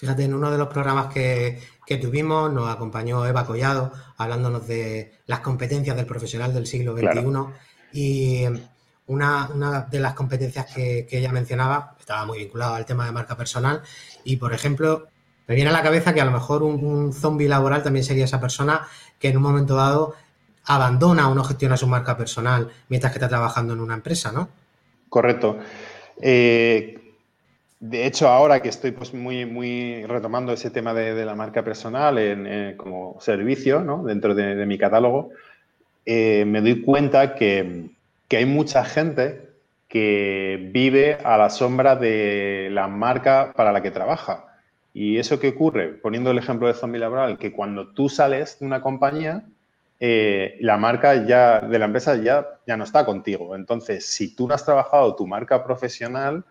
Fíjate, 0.00 0.24
en 0.24 0.32
uno 0.32 0.50
de 0.50 0.56
los 0.56 0.68
programas 0.68 1.12
que, 1.12 1.60
que, 1.84 1.98
tuvimos 1.98 2.50
nos 2.50 2.70
acompañó 2.70 3.26
Eva 3.26 3.44
Collado 3.44 3.92
hablándonos 4.16 4.66
de 4.66 5.12
las 5.26 5.40
competencias 5.40 5.94
del 5.94 6.06
profesional 6.06 6.54
del 6.54 6.66
siglo 6.66 6.96
XXI 6.96 7.20
y 7.92 8.44
una, 9.08 9.86
de 9.90 10.00
las 10.00 10.14
competencias 10.14 10.72
que, 10.74 11.06
ella 11.10 11.30
mencionaba 11.32 11.96
estaba 12.00 12.24
muy 12.24 12.38
vinculada 12.38 12.76
al 12.76 12.86
tema 12.86 13.04
de 13.04 13.12
marca 13.12 13.36
personal 13.36 13.82
y, 14.24 14.38
por 14.38 14.54
ejemplo, 14.54 15.08
me 15.46 15.54
viene 15.54 15.68
a 15.68 15.74
la 15.74 15.82
cabeza 15.82 16.14
que 16.14 16.22
a 16.22 16.24
lo 16.24 16.30
mejor 16.30 16.62
un, 16.62 16.82
un 16.82 17.12
zombie 17.12 17.46
laboral 17.46 17.82
también 17.82 18.02
sería 18.02 18.24
esa 18.24 18.40
persona 18.40 18.86
que 19.18 19.28
en 19.28 19.36
un 19.36 19.42
momento 19.42 19.74
dado 19.74 20.14
abandona 20.64 21.28
o 21.28 21.34
no 21.34 21.44
gestiona 21.44 21.76
su 21.76 21.86
marca 21.86 22.16
personal 22.16 22.70
mientras 22.88 23.12
que 23.12 23.18
está 23.18 23.28
trabajando 23.28 23.74
en 23.74 23.80
una 23.80 23.92
empresa, 23.92 24.32
¿no? 24.32 24.48
Correcto. 25.10 25.58
Eh, 26.22 27.09
de 27.80 28.06
hecho, 28.06 28.28
ahora 28.28 28.60
que 28.60 28.68
estoy 28.68 28.90
pues, 28.92 29.14
muy, 29.14 29.46
muy 29.46 30.04
retomando 30.04 30.52
ese 30.52 30.70
tema 30.70 30.92
de, 30.92 31.24
la 31.24 31.34
marca 31.34 31.64
personal 31.64 32.18
en, 32.18 32.76
como 32.76 33.18
servicio 33.20 33.80
¿no? 33.80 34.04
dentro 34.04 34.34
de, 34.34 34.66
mi 34.66 34.76
catálogo, 34.76 35.30
eh, 36.04 36.44
me 36.46 36.60
doy 36.60 36.82
cuenta 36.82 37.34
que, 37.34 37.88
que 38.28 38.36
hay 38.36 38.44
mucha 38.44 38.84
gente 38.84 39.48
que 39.88 40.68
vive 40.72 41.18
a 41.24 41.38
la 41.38 41.48
sombra 41.48 41.96
de 41.96 42.68
la 42.70 42.86
marca 42.86 43.52
para 43.56 43.72
la 43.72 43.82
que 43.82 43.90
trabaja. 43.90 44.44
¿Y 44.92 45.16
eso 45.16 45.40
qué 45.40 45.48
ocurre? 45.48 45.88
Poniendo 45.88 46.30
el 46.32 46.38
ejemplo 46.38 46.68
de 46.68 46.74
zombie 46.74 47.00
laboral, 47.00 47.38
que 47.38 47.50
cuando 47.50 47.88
tú 47.88 48.10
sales 48.10 48.58
de 48.60 48.66
una 48.66 48.82
compañía, 48.82 49.44
eh, 49.98 50.58
la 50.60 50.76
marca 50.76 51.26
ya 51.26 51.60
de 51.60 51.78
la 51.78 51.86
empresa 51.86 52.16
ya, 52.16 52.46
ya 52.66 52.76
no 52.76 52.84
está 52.84 53.06
contigo. 53.06 53.56
Entonces, 53.56 54.04
si 54.06 54.34
tú 54.34 54.46
no 54.46 54.54
has 54.54 54.64
trabajado 54.64 55.16
tu 55.16 55.26
marca 55.26 55.64
profesional, 55.64 56.44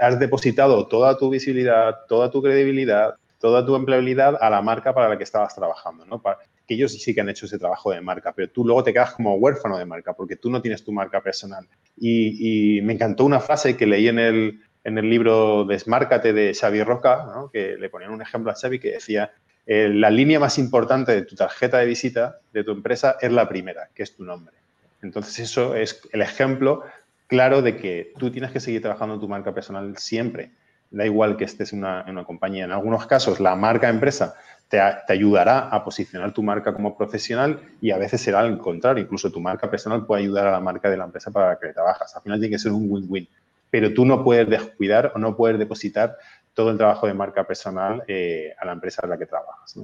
Has 0.00 0.18
depositado 0.18 0.86
toda 0.86 1.16
tu 1.16 1.30
visibilidad, 1.30 1.96
toda 2.08 2.30
tu 2.30 2.42
credibilidad, 2.42 3.14
toda 3.38 3.64
tu 3.64 3.76
empleabilidad 3.76 4.36
a 4.40 4.50
la 4.50 4.62
marca 4.62 4.94
para 4.94 5.08
la 5.08 5.18
que 5.18 5.24
estabas 5.24 5.54
trabajando, 5.54 6.04
¿no? 6.06 6.20
que 6.66 6.74
ellos 6.74 6.92
sí 6.92 7.14
que 7.14 7.22
han 7.22 7.28
hecho 7.30 7.46
ese 7.46 7.58
trabajo 7.58 7.92
de 7.92 8.00
marca, 8.00 8.32
pero 8.32 8.50
tú 8.50 8.64
luego 8.64 8.84
te 8.84 8.92
quedas 8.92 9.14
como 9.14 9.34
huérfano 9.36 9.78
de 9.78 9.86
marca 9.86 10.12
porque 10.12 10.36
tú 10.36 10.50
no 10.50 10.60
tienes 10.60 10.84
tu 10.84 10.92
marca 10.92 11.22
personal. 11.22 11.66
Y, 11.96 12.80
me 12.82 12.92
encantó 12.92 13.24
una 13.24 13.40
frase 13.40 13.76
que 13.76 13.86
leí 13.86 14.08
en 14.08 14.18
el, 14.18 14.60
en 14.84 14.98
el 14.98 15.08
libro 15.08 15.64
Desmárcate 15.64 16.32
de 16.32 16.54
Xavi 16.54 16.82
Roca, 16.82 17.26
que 17.52 17.76
le 17.76 17.88
ponían 17.88 18.12
un 18.12 18.20
ejemplo 18.20 18.52
a 18.52 18.54
Xavi 18.54 18.78
que 18.78 18.92
decía, 18.92 19.32
eh, 19.66 19.88
la 19.88 20.10
línea 20.10 20.38
más 20.38 20.58
importante 20.58 21.12
de 21.12 21.22
tu 21.22 21.34
tarjeta 21.34 21.78
de 21.78 21.86
visita 21.86 22.38
de 22.52 22.64
tu 22.64 22.72
empresa 22.72 23.16
es 23.20 23.32
la 23.32 23.48
primera, 23.48 23.88
que 23.94 24.02
es 24.02 24.14
tu 24.14 24.24
nombre. 24.24 24.54
Entonces 25.00 25.38
eso 25.38 25.74
es 25.74 26.00
el 26.12 26.22
ejemplo 26.22 26.82
claro 27.28 27.62
de 27.62 27.76
que 27.76 28.12
tú 28.18 28.32
tienes 28.32 28.50
que 28.50 28.58
seguir 28.58 28.82
trabajando 28.82 29.20
tu 29.20 29.28
marca 29.28 29.54
personal 29.54 29.96
siempre. 29.96 30.50
Da 30.90 31.04
igual 31.04 31.36
que 31.36 31.44
estés 31.44 31.72
en 31.72 31.80
una, 31.80 32.02
en 32.02 32.10
una 32.12 32.24
compañía. 32.24 32.64
En 32.64 32.72
algunos 32.72 33.06
casos 33.06 33.38
la 33.38 33.54
marca 33.54 33.88
empresa 33.88 34.34
te, 34.68 34.80
ayudará 34.80 35.68
a 35.68 35.84
posicionar 35.84 36.32
tu 36.32 36.42
marca 36.42 36.74
como 36.74 36.96
profesional 36.96 37.60
y 37.80 37.90
a 37.90 37.98
veces 37.98 38.20
será 38.20 38.40
al 38.40 38.58
contrario, 38.58 39.04
incluso 39.04 39.30
tu 39.30 39.40
marca 39.40 39.70
personal 39.70 40.04
puede 40.04 40.22
ayudar 40.22 40.46
a 40.46 40.52
la 40.52 40.60
marca 40.60 40.90
de 40.90 40.96
la 40.96 41.04
empresa 41.04 41.30
para 41.30 41.50
la 41.50 41.58
que 41.58 41.72
trabajas. 41.72 42.14
Al 42.16 42.22
final 42.22 42.38
tiene 42.38 42.54
que 42.54 42.58
ser 42.58 42.72
un 42.72 42.90
win-win, 42.90 43.28
pero 43.70 43.92
tú 43.92 44.04
no 44.04 44.22
puedes 44.24 44.48
descuidar 44.48 45.12
o 45.14 45.18
no 45.18 45.36
puedes 45.36 45.58
depositar 45.58 46.16
todo 46.54 46.70
el 46.70 46.76
trabajo 46.76 47.06
de 47.06 47.14
marca 47.14 47.44
personal 47.44 48.02
eh, 48.08 48.54
a 48.58 48.66
la 48.66 48.72
empresa 48.72 49.00
en 49.04 49.10
la 49.10 49.18
que 49.18 49.26
trabajas. 49.26 49.78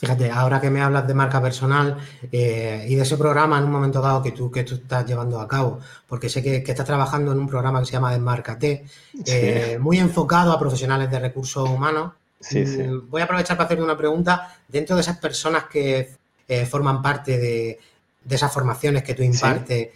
Fíjate, 0.00 0.30
ahora 0.30 0.62
que 0.62 0.70
me 0.70 0.80
hablas 0.80 1.06
de 1.06 1.12
marca 1.12 1.42
personal 1.42 1.98
eh, 2.32 2.86
y 2.88 2.94
de 2.94 3.02
ese 3.02 3.18
programa 3.18 3.58
en 3.58 3.64
un 3.64 3.70
momento 3.70 4.00
dado 4.00 4.22
que 4.22 4.32
tú, 4.32 4.50
que 4.50 4.64
tú 4.64 4.76
estás 4.76 5.04
llevando 5.04 5.38
a 5.38 5.46
cabo, 5.46 5.78
porque 6.08 6.30
sé 6.30 6.42
que, 6.42 6.56
estás 6.66 6.86
trabajando 6.86 7.32
en 7.32 7.38
un 7.38 7.46
programa 7.46 7.80
que 7.80 7.84
se 7.84 7.92
llama 7.92 8.10
Desmárcate, 8.10 8.86
eh, 9.26 9.76
muy 9.78 9.98
enfocado 9.98 10.52
a 10.52 10.58
profesionales 10.58 11.10
de 11.10 11.18
recursos 11.18 11.68
humanos. 11.68 12.12
Mm, 12.50 13.10
voy 13.10 13.20
a 13.20 13.24
aprovechar 13.24 13.58
para 13.58 13.66
hacerte 13.66 13.84
una 13.84 13.96
pregunta. 13.98 14.56
Dentro 14.66 14.96
de 14.96 15.02
esas 15.02 15.18
personas 15.18 15.64
que 15.64 16.16
eh, 16.48 16.64
forman 16.64 17.02
parte 17.02 17.36
de, 17.36 17.78
esas 18.26 18.50
formaciones 18.50 19.02
que 19.02 19.12
tú 19.12 19.22
impartes, 19.22 19.88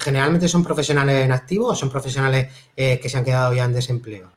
¿generalmente 0.00 0.48
son 0.48 0.64
profesionales 0.64 1.22
en 1.22 1.32
activo 1.32 1.66
o 1.66 1.74
son 1.74 1.90
profesionales 1.90 2.50
que 2.74 3.08
se 3.08 3.18
han 3.18 3.24
quedado 3.24 3.52
ya 3.52 3.64
en 3.64 3.74
desempleo? 3.74 4.30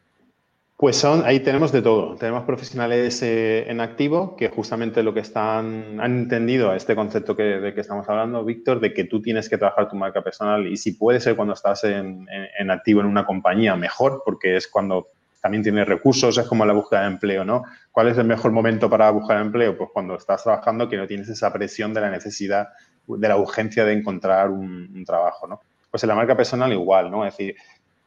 Pues 0.79 0.96
son, 0.96 1.24
ahí 1.25 1.39
tenemos 1.39 1.72
de 1.72 1.81
todo. 1.81 2.15
Tenemos 2.17 2.43
profesionales 2.43 3.24
eh, 3.24 3.65
en 3.67 3.81
activo 3.81 4.36
que 4.36 4.50
justamente 4.50 5.01
lo 5.01 5.12
que 5.12 5.22
están, 5.22 6.00
han 6.00 6.17
entendido 6.19 6.72
este 6.75 6.96
concepto 6.96 7.36
que, 7.36 7.41
de 7.41 7.74
que 7.74 7.81
estamos 7.81 8.07
hablando, 8.07 8.46
Víctor, 8.46 8.79
de 8.79 8.93
que 8.93 9.03
tú 9.03 9.19
tienes 9.19 9.50
que 9.50 9.57
trabajar 9.57 9.89
tu 9.89 9.96
marca 9.96 10.22
personal 10.22 10.67
y 10.67 10.77
si 10.77 10.91
puede 10.91 11.19
ser 11.19 11.36
cuando 11.36 11.55
estás 11.55 11.84
en, 11.84 12.27
activo 12.69 13.01
en 13.01 13.07
una 13.07 13.25
compañía, 13.25 13.75
mejor, 13.75 14.22
porque 14.24 14.55
es 14.55 14.67
cuando 14.67 15.07
también 15.41 15.63
tienes 15.63 15.88
recursos, 15.88 16.38
es 16.38 16.46
como 16.46 16.63
la 16.63 16.74
búsqueda 16.74 17.01
de 17.01 17.07
empleo, 17.07 17.43
¿no? 17.43 17.63
¿Cuál 17.91 18.10
es 18.10 18.17
el 18.19 18.25
mejor 18.25 18.51
momento 18.51 18.88
para 18.88 19.10
buscar 19.10 19.41
empleo? 19.41 19.75
Pues 19.75 19.89
cuando 19.91 20.15
estás 20.15 20.43
trabajando 20.43 20.88
que 20.88 20.98
no 20.98 21.07
tienes 21.07 21.27
esa 21.27 21.51
presión 21.51 21.91
de 21.91 22.01
la 22.01 22.12
necesidad, 22.12 22.67
de 23.07 23.27
la 23.27 23.38
urgencia 23.38 23.84
de 23.84 23.93
encontrar 23.93 24.51
un, 24.51 24.91
un 24.93 25.05
trabajo, 25.05 25.48
¿no? 25.48 25.60
Pues 25.89 26.03
en 26.03 26.10
la 26.10 26.15
marca 26.15 26.38
personal 26.38 26.72
igual, 26.72 27.10
¿no? 27.10 27.25
Es 27.25 27.36
decir, 27.36 27.55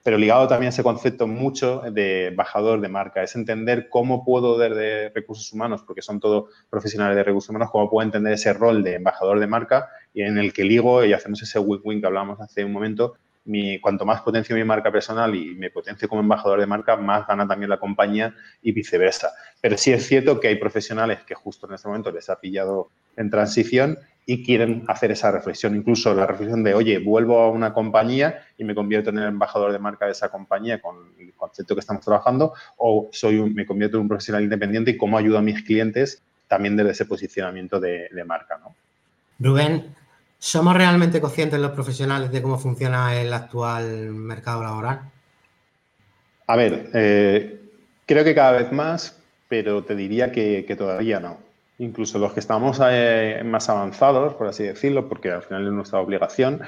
pero 0.02 0.16
ligado 0.16 0.48
también 0.48 0.68
a 0.68 0.70
ese 0.70 0.82
concepto 0.82 1.26
mucho 1.26 1.82
de 1.92 2.28
embajador 2.28 2.80
de 2.80 2.88
marca, 2.88 3.22
es 3.22 3.36
entender 3.36 3.88
cómo 3.88 4.24
puedo 4.24 4.58
de 4.58 5.10
recursos 5.14 5.52
humanos, 5.52 5.82
porque 5.86 6.02
son 6.02 6.20
todos 6.20 6.50
profesionales 6.70 7.16
de 7.16 7.22
recursos 7.22 7.50
humanos, 7.50 7.70
cómo 7.70 7.90
puedo 7.90 8.04
entender 8.04 8.32
ese 8.32 8.52
rol 8.52 8.82
de 8.82 8.94
embajador 8.94 9.40
de 9.40 9.46
marca 9.46 9.88
y 10.14 10.22
en 10.22 10.38
el 10.38 10.52
que 10.52 10.64
ligo 10.64 11.04
y 11.04 11.12
hacemos 11.12 11.42
ese 11.42 11.58
win-win 11.58 12.00
que 12.00 12.06
hablábamos 12.06 12.40
hace 12.40 12.64
un 12.64 12.72
momento, 12.72 13.14
mi, 13.44 13.78
cuanto 13.80 14.06
más 14.06 14.22
potencio 14.22 14.56
mi 14.56 14.64
marca 14.64 14.90
personal 14.90 15.34
y 15.34 15.54
me 15.54 15.70
potencio 15.70 16.08
como 16.08 16.22
embajador 16.22 16.60
de 16.60 16.66
marca, 16.66 16.96
más 16.96 17.26
gana 17.26 17.46
también 17.46 17.68
la 17.68 17.78
compañía 17.78 18.34
y 18.62 18.72
viceversa. 18.72 19.32
Pero 19.60 19.76
sí 19.76 19.92
es 19.92 20.06
cierto 20.06 20.40
que 20.40 20.48
hay 20.48 20.56
profesionales 20.56 21.20
que 21.26 21.34
justo 21.34 21.66
en 21.66 21.74
este 21.74 21.88
momento 21.88 22.10
les 22.10 22.30
ha 22.30 22.40
pillado 22.40 22.90
en 23.16 23.30
transición 23.30 23.98
y 24.32 24.44
quieren 24.44 24.84
hacer 24.86 25.10
esa 25.10 25.32
reflexión, 25.32 25.74
incluso 25.74 26.14
la 26.14 26.24
reflexión 26.24 26.62
de, 26.62 26.72
oye, 26.72 27.00
vuelvo 27.00 27.40
a 27.40 27.50
una 27.50 27.74
compañía 27.74 28.46
y 28.56 28.62
me 28.62 28.76
convierto 28.76 29.10
en 29.10 29.18
el 29.18 29.26
embajador 29.26 29.72
de 29.72 29.80
marca 29.80 30.06
de 30.06 30.12
esa 30.12 30.28
compañía 30.28 30.80
con 30.80 31.14
el 31.18 31.32
concepto 31.34 31.74
que 31.74 31.80
estamos 31.80 32.04
trabajando, 32.04 32.54
o 32.76 33.08
soy 33.10 33.40
me 33.52 33.66
convierto 33.66 33.96
en 33.96 34.02
un 34.02 34.08
profesional 34.08 34.44
independiente 34.44 34.92
y 34.92 34.96
cómo 34.96 35.18
ayudo 35.18 35.38
a 35.38 35.42
mis 35.42 35.64
clientes 35.64 36.22
también 36.46 36.76
desde 36.76 36.92
ese 36.92 37.06
posicionamiento 37.06 37.80
de, 37.80 38.08
marca. 38.24 38.56
¿no? 38.58 38.72
Rubén, 39.40 39.96
¿somos 40.38 40.76
realmente 40.76 41.20
conscientes 41.20 41.58
los 41.58 41.72
profesionales 41.72 42.30
de 42.30 42.40
cómo 42.40 42.56
funciona 42.56 43.20
el 43.20 43.32
actual 43.32 44.12
mercado 44.12 44.62
laboral? 44.62 45.10
A 46.46 46.54
ver, 46.54 46.88
eh, 46.94 47.60
creo 48.06 48.22
que 48.22 48.36
cada 48.36 48.52
vez 48.52 48.70
más, 48.70 49.18
pero 49.48 49.82
te 49.82 49.96
diría 49.96 50.30
que 50.30 50.76
todavía 50.78 51.18
no 51.18 51.49
incluso 51.80 52.18
los 52.18 52.32
que 52.34 52.40
estamos 52.40 52.78
eh, 52.84 53.42
más 53.44 53.68
avanzados, 53.70 54.34
por 54.34 54.46
así 54.46 54.64
decirlo, 54.64 55.08
porque 55.08 55.30
al 55.30 55.42
final 55.42 55.66
es 55.66 55.72
nuestra 55.72 56.00
obligación, 56.00 56.60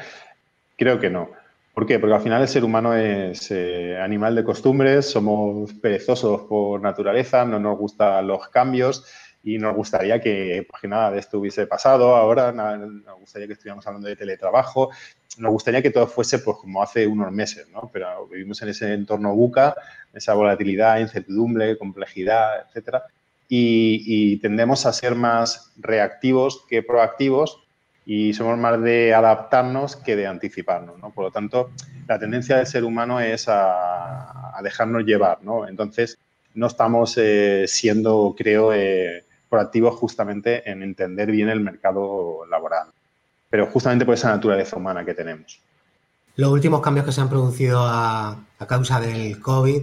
creo 0.76 0.98
que 0.98 1.10
no. 1.10 1.30
¿Por 1.74 1.86
qué? 1.86 1.98
Porque 1.98 2.14
al 2.14 2.22
final 2.22 2.42
el 2.42 2.48
ser 2.48 2.64
humano 2.64 2.94
es 2.94 3.50
eh, 3.50 3.98
animal 3.98 4.34
de 4.34 4.44
costumbres, 4.44 5.10
somos 5.10 5.72
perezosos 5.74 6.42
por 6.42 6.80
naturaleza, 6.80 7.44
no 7.44 7.58
nos 7.58 7.78
gustan 7.78 8.26
los 8.26 8.48
cambios 8.48 9.06
y 9.42 9.58
nos 9.58 9.74
gustaría 9.74 10.20
que, 10.20 10.66
pues, 10.68 10.82
nada 10.84 11.10
de 11.10 11.18
esto 11.18 11.38
hubiese 11.38 11.66
pasado 11.66 12.16
ahora, 12.16 12.52
nos 12.52 13.20
gustaría 13.20 13.46
que 13.46 13.54
estuviéramos 13.54 13.86
hablando 13.86 14.08
de 14.08 14.16
teletrabajo, 14.16 14.90
nos 15.38 15.52
gustaría 15.52 15.82
que 15.82 15.90
todo 15.90 16.06
fuese 16.06 16.38
pues, 16.38 16.56
como 16.58 16.82
hace 16.82 17.06
unos 17.06 17.32
meses, 17.32 17.68
¿no? 17.68 17.90
Pero 17.92 18.26
vivimos 18.28 18.62
en 18.62 18.68
ese 18.70 18.94
entorno 18.94 19.34
buca, 19.34 19.74
esa 20.12 20.32
volatilidad, 20.34 21.00
incertidumbre, 21.00 21.76
complejidad, 21.76 22.66
etcétera 22.66 23.04
y, 23.54 24.38
tendemos 24.38 24.86
a 24.86 24.94
ser 24.94 25.14
más 25.14 25.72
reactivos 25.76 26.64
que 26.70 26.82
proactivos 26.82 27.62
y 28.06 28.32
somos 28.32 28.56
más 28.56 28.80
de 28.80 29.12
adaptarnos 29.12 29.96
que 29.96 30.16
de 30.16 30.26
anticiparnos, 30.26 30.98
¿no? 30.98 31.10
Por 31.10 31.24
lo 31.24 31.30
tanto, 31.30 31.70
la 32.08 32.18
tendencia 32.18 32.56
del 32.56 32.66
ser 32.66 32.82
humano 32.82 33.20
es 33.20 33.44
a, 33.48 34.58
dejarnos 34.62 35.04
llevar, 35.04 35.42
¿no? 35.42 35.68
Entonces, 35.68 36.18
no 36.54 36.66
estamos 36.66 37.18
eh, 37.18 37.66
siendo, 37.68 38.34
creo, 38.36 38.72
eh, 38.72 39.24
proactivos 39.50 39.96
justamente 39.96 40.70
en 40.70 40.82
entender 40.82 41.30
bien 41.30 41.50
el 41.50 41.60
mercado 41.60 42.46
laboral, 42.50 42.88
pero 43.50 43.66
justamente 43.66 44.06
por 44.06 44.14
esa 44.14 44.30
naturaleza 44.30 44.76
humana 44.76 45.04
que 45.04 45.12
tenemos. 45.14 45.60
Los 46.36 46.50
últimos 46.50 46.80
cambios 46.80 47.04
que 47.04 47.12
se 47.12 47.20
han 47.20 47.28
producido 47.28 47.84
a 47.84 48.46
causa 48.66 48.98
del 49.00 49.38
COVID 49.40 49.82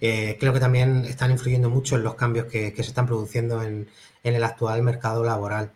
eh, 0.00 0.36
creo 0.40 0.52
que 0.52 0.60
también 0.60 1.04
están 1.04 1.30
influyendo 1.30 1.68
mucho 1.68 1.96
en 1.96 2.04
los 2.04 2.14
cambios 2.14 2.46
que, 2.46 2.72
se 2.74 2.82
están 2.82 3.06
produciendo 3.06 3.62
en, 3.62 3.88
el 4.22 4.44
actual 4.44 4.82
mercado 4.82 5.24
laboral. 5.24 5.70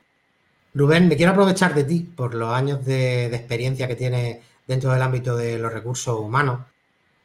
Rubén, 0.75 1.09
me 1.09 1.16
quiero 1.16 1.33
aprovechar 1.33 1.75
de 1.75 1.85
ti 1.85 2.00
por 2.00 2.35
los 2.35 2.52
años 2.52 2.85
de, 2.85 3.26
experiencia 3.26 3.87
que 3.87 3.97
tienes 3.97 4.38
dentro 4.66 4.93
del 4.93 5.02
ámbito 5.02 5.37
de 5.37 5.59
los 5.59 5.73
recursos 5.73 6.19
humanos. 6.19 6.61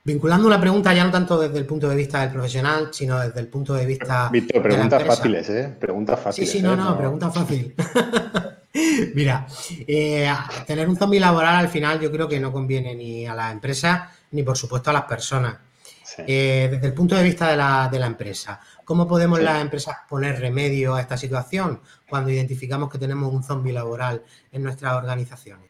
Vinculando 0.03 0.50
la 0.50 0.60
pregunta 0.60 0.94
ya 0.94 1.03
no 1.03 1.12
tanto 1.12 1.39
desde 1.39 1.58
el 1.58 1.65
punto 1.65 1.89
de 1.89 1.96
vista 1.96 2.22
del 2.22 2.32
profesional, 2.32 2.89
sino 2.91 3.20
desde 3.20 3.39
el 3.39 3.48
punto 3.48 3.74
de 3.74 3.86
vista. 3.86 4.29
Víctor, 4.32 4.62
preguntas 4.62 5.03
fáciles, 5.03 5.50
¿eh? 5.50 5.75
Preguntas 5.79 6.20
fáciles. 6.20 6.50
Sí, 6.50 6.58
sí, 6.58 6.63
no, 6.63 6.74
¿eh? 6.74 6.77
no, 6.77 6.98
pregunta 6.98 7.29
fácil. 7.29 7.75
Mira, 9.13 9.48
eh, 9.88 10.32
tener 10.65 10.88
un 10.88 10.96
zombie 10.96 11.20
laboral 11.20 11.56
al 11.56 11.70
final 11.70 12.00
yo 12.00 12.12
creo 12.12 12.27
que 12.27 12.39
no 12.39 12.51
conviene 12.51 12.96
ni 12.96 13.25
a 13.25 13.34
la 13.34 13.51
empresa 13.51 14.12
ni 14.32 14.44
por 14.44 14.58
supuesto 14.58 14.89
a 14.89 14.94
las 14.94 15.03
personas. 15.03 15.56
Eh, 16.17 16.67
desde 16.71 16.87
el 16.87 16.93
punto 16.93 17.15
de 17.15 17.23
vista 17.23 17.49
de 17.51 17.57
la, 17.57 18.05
empresa, 18.05 18.59
¿cómo 18.83 19.07
podemos 19.07 19.41
las 19.41 19.61
empresas 19.61 19.97
poner 20.07 20.39
remedio 20.39 20.95
a 20.95 21.01
esta 21.01 21.17
situación 21.17 21.81
cuando 22.07 22.29
identificamos 22.29 22.89
que 22.89 22.97
tenemos 22.97 23.33
un 23.33 23.43
zombie 23.43 23.73
laboral 23.73 24.23
en 24.51 24.63
nuestras 24.63 24.93
organizaciones? 24.93 25.69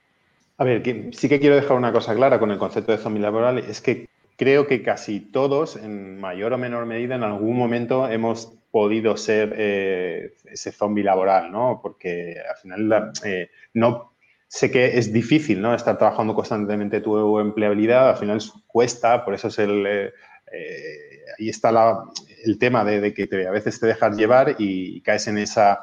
A 0.58 0.64
ver, 0.64 0.84
sí 1.14 1.30
que 1.30 1.40
quiero 1.40 1.56
dejar 1.56 1.78
una 1.78 1.92
cosa 1.92 2.14
clara 2.16 2.40
con 2.40 2.52
el 2.52 2.58
concepto 2.58 2.92
de 2.92 2.98
zombie 2.98 3.22
laboral, 3.22 3.60
es 3.60 3.82
que 3.82 4.10
creo 4.36 4.68
que 4.68 4.82
casi 4.84 5.20
todos, 5.20 5.76
en 5.76 6.20
mayor 6.20 6.54
o 6.54 6.58
menor 6.58 6.86
medida, 6.86 7.16
en 7.16 7.24
algún 7.24 7.58
momento 7.58 8.10
hemos 8.10 8.54
podido 8.72 9.18
ser 9.18 9.54
eh, 9.58 10.34
ese 10.46 10.72
zombie 10.72 11.04
laboral, 11.04 11.52
¿no? 11.52 11.80
Porque 11.82 12.36
al 12.50 12.58
final 12.58 13.12
eh, 13.24 13.50
no 13.74 14.14
sé 14.48 14.72
que 14.72 14.98
es 14.98 15.14
difícil, 15.14 15.62
¿no? 15.62 15.74
Estar 15.74 15.98
trabajando 15.98 16.34
constantemente 16.34 17.02
tu 17.02 17.40
empleabilidad, 17.40 18.10
al 18.10 18.18
final 18.18 18.42
cuesta, 18.68 19.24
por 19.24 19.34
eso 19.34 19.48
es 19.48 19.60
el, 19.60 20.12
eh, 20.52 21.24
ahí 21.38 21.50
está 21.50 22.04
el 22.44 22.58
tema 22.58 22.84
de, 22.84 23.14
que 23.14 23.48
a 23.48 23.52
veces 23.52 23.80
te 23.80 23.88
dejas 23.88 24.18
llevar 24.18 24.56
y, 24.58 25.02
caes 25.02 25.28
en 25.28 25.38
esa, 25.38 25.80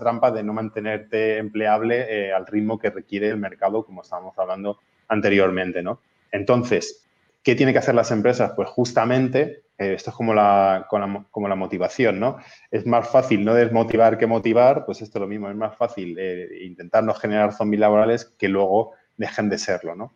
trampa 0.00 0.30
de 0.30 0.42
no 0.42 0.52
mantenerte 0.52 1.38
empleable 1.38 2.06
eh, 2.08 2.32
al 2.32 2.46
ritmo 2.46 2.78
que 2.78 2.90
requiere 2.90 3.28
el 3.28 3.36
mercado, 3.36 3.84
como 3.84 4.02
estábamos 4.02 4.38
hablando 4.38 4.78
anteriormente. 5.08 5.82
¿no? 5.82 6.00
Entonces, 6.30 7.04
¿qué 7.42 7.54
tienen 7.54 7.72
que 7.72 7.80
hacer 7.80 7.94
las 7.94 8.10
empresas? 8.10 8.52
Pues 8.54 8.68
justamente, 8.68 9.64
eh, 9.78 9.94
esto 9.94 10.10
es 10.10 10.16
como 10.16 10.34
la, 10.34 10.86
como 10.88 11.48
la 11.48 11.56
motivación, 11.56 12.20
¿no? 12.20 12.38
Es 12.70 12.86
más 12.86 13.08
fácil 13.08 13.44
no 13.44 13.54
desmotivar 13.54 14.18
que 14.18 14.26
motivar, 14.26 14.84
pues 14.84 15.02
esto 15.02 15.18
es 15.18 15.20
lo 15.20 15.28
mismo, 15.28 15.50
es 15.50 15.56
más 15.56 15.76
fácil 15.76 16.18
intentar 16.62 17.04
no 17.04 17.14
generar 17.14 17.52
zombies 17.52 17.80
laborales 17.80 18.24
que 18.38 18.48
luego 18.48 18.92
dejen 19.16 19.48
de 19.48 19.58
serlo, 19.58 19.94
¿no? 19.94 20.12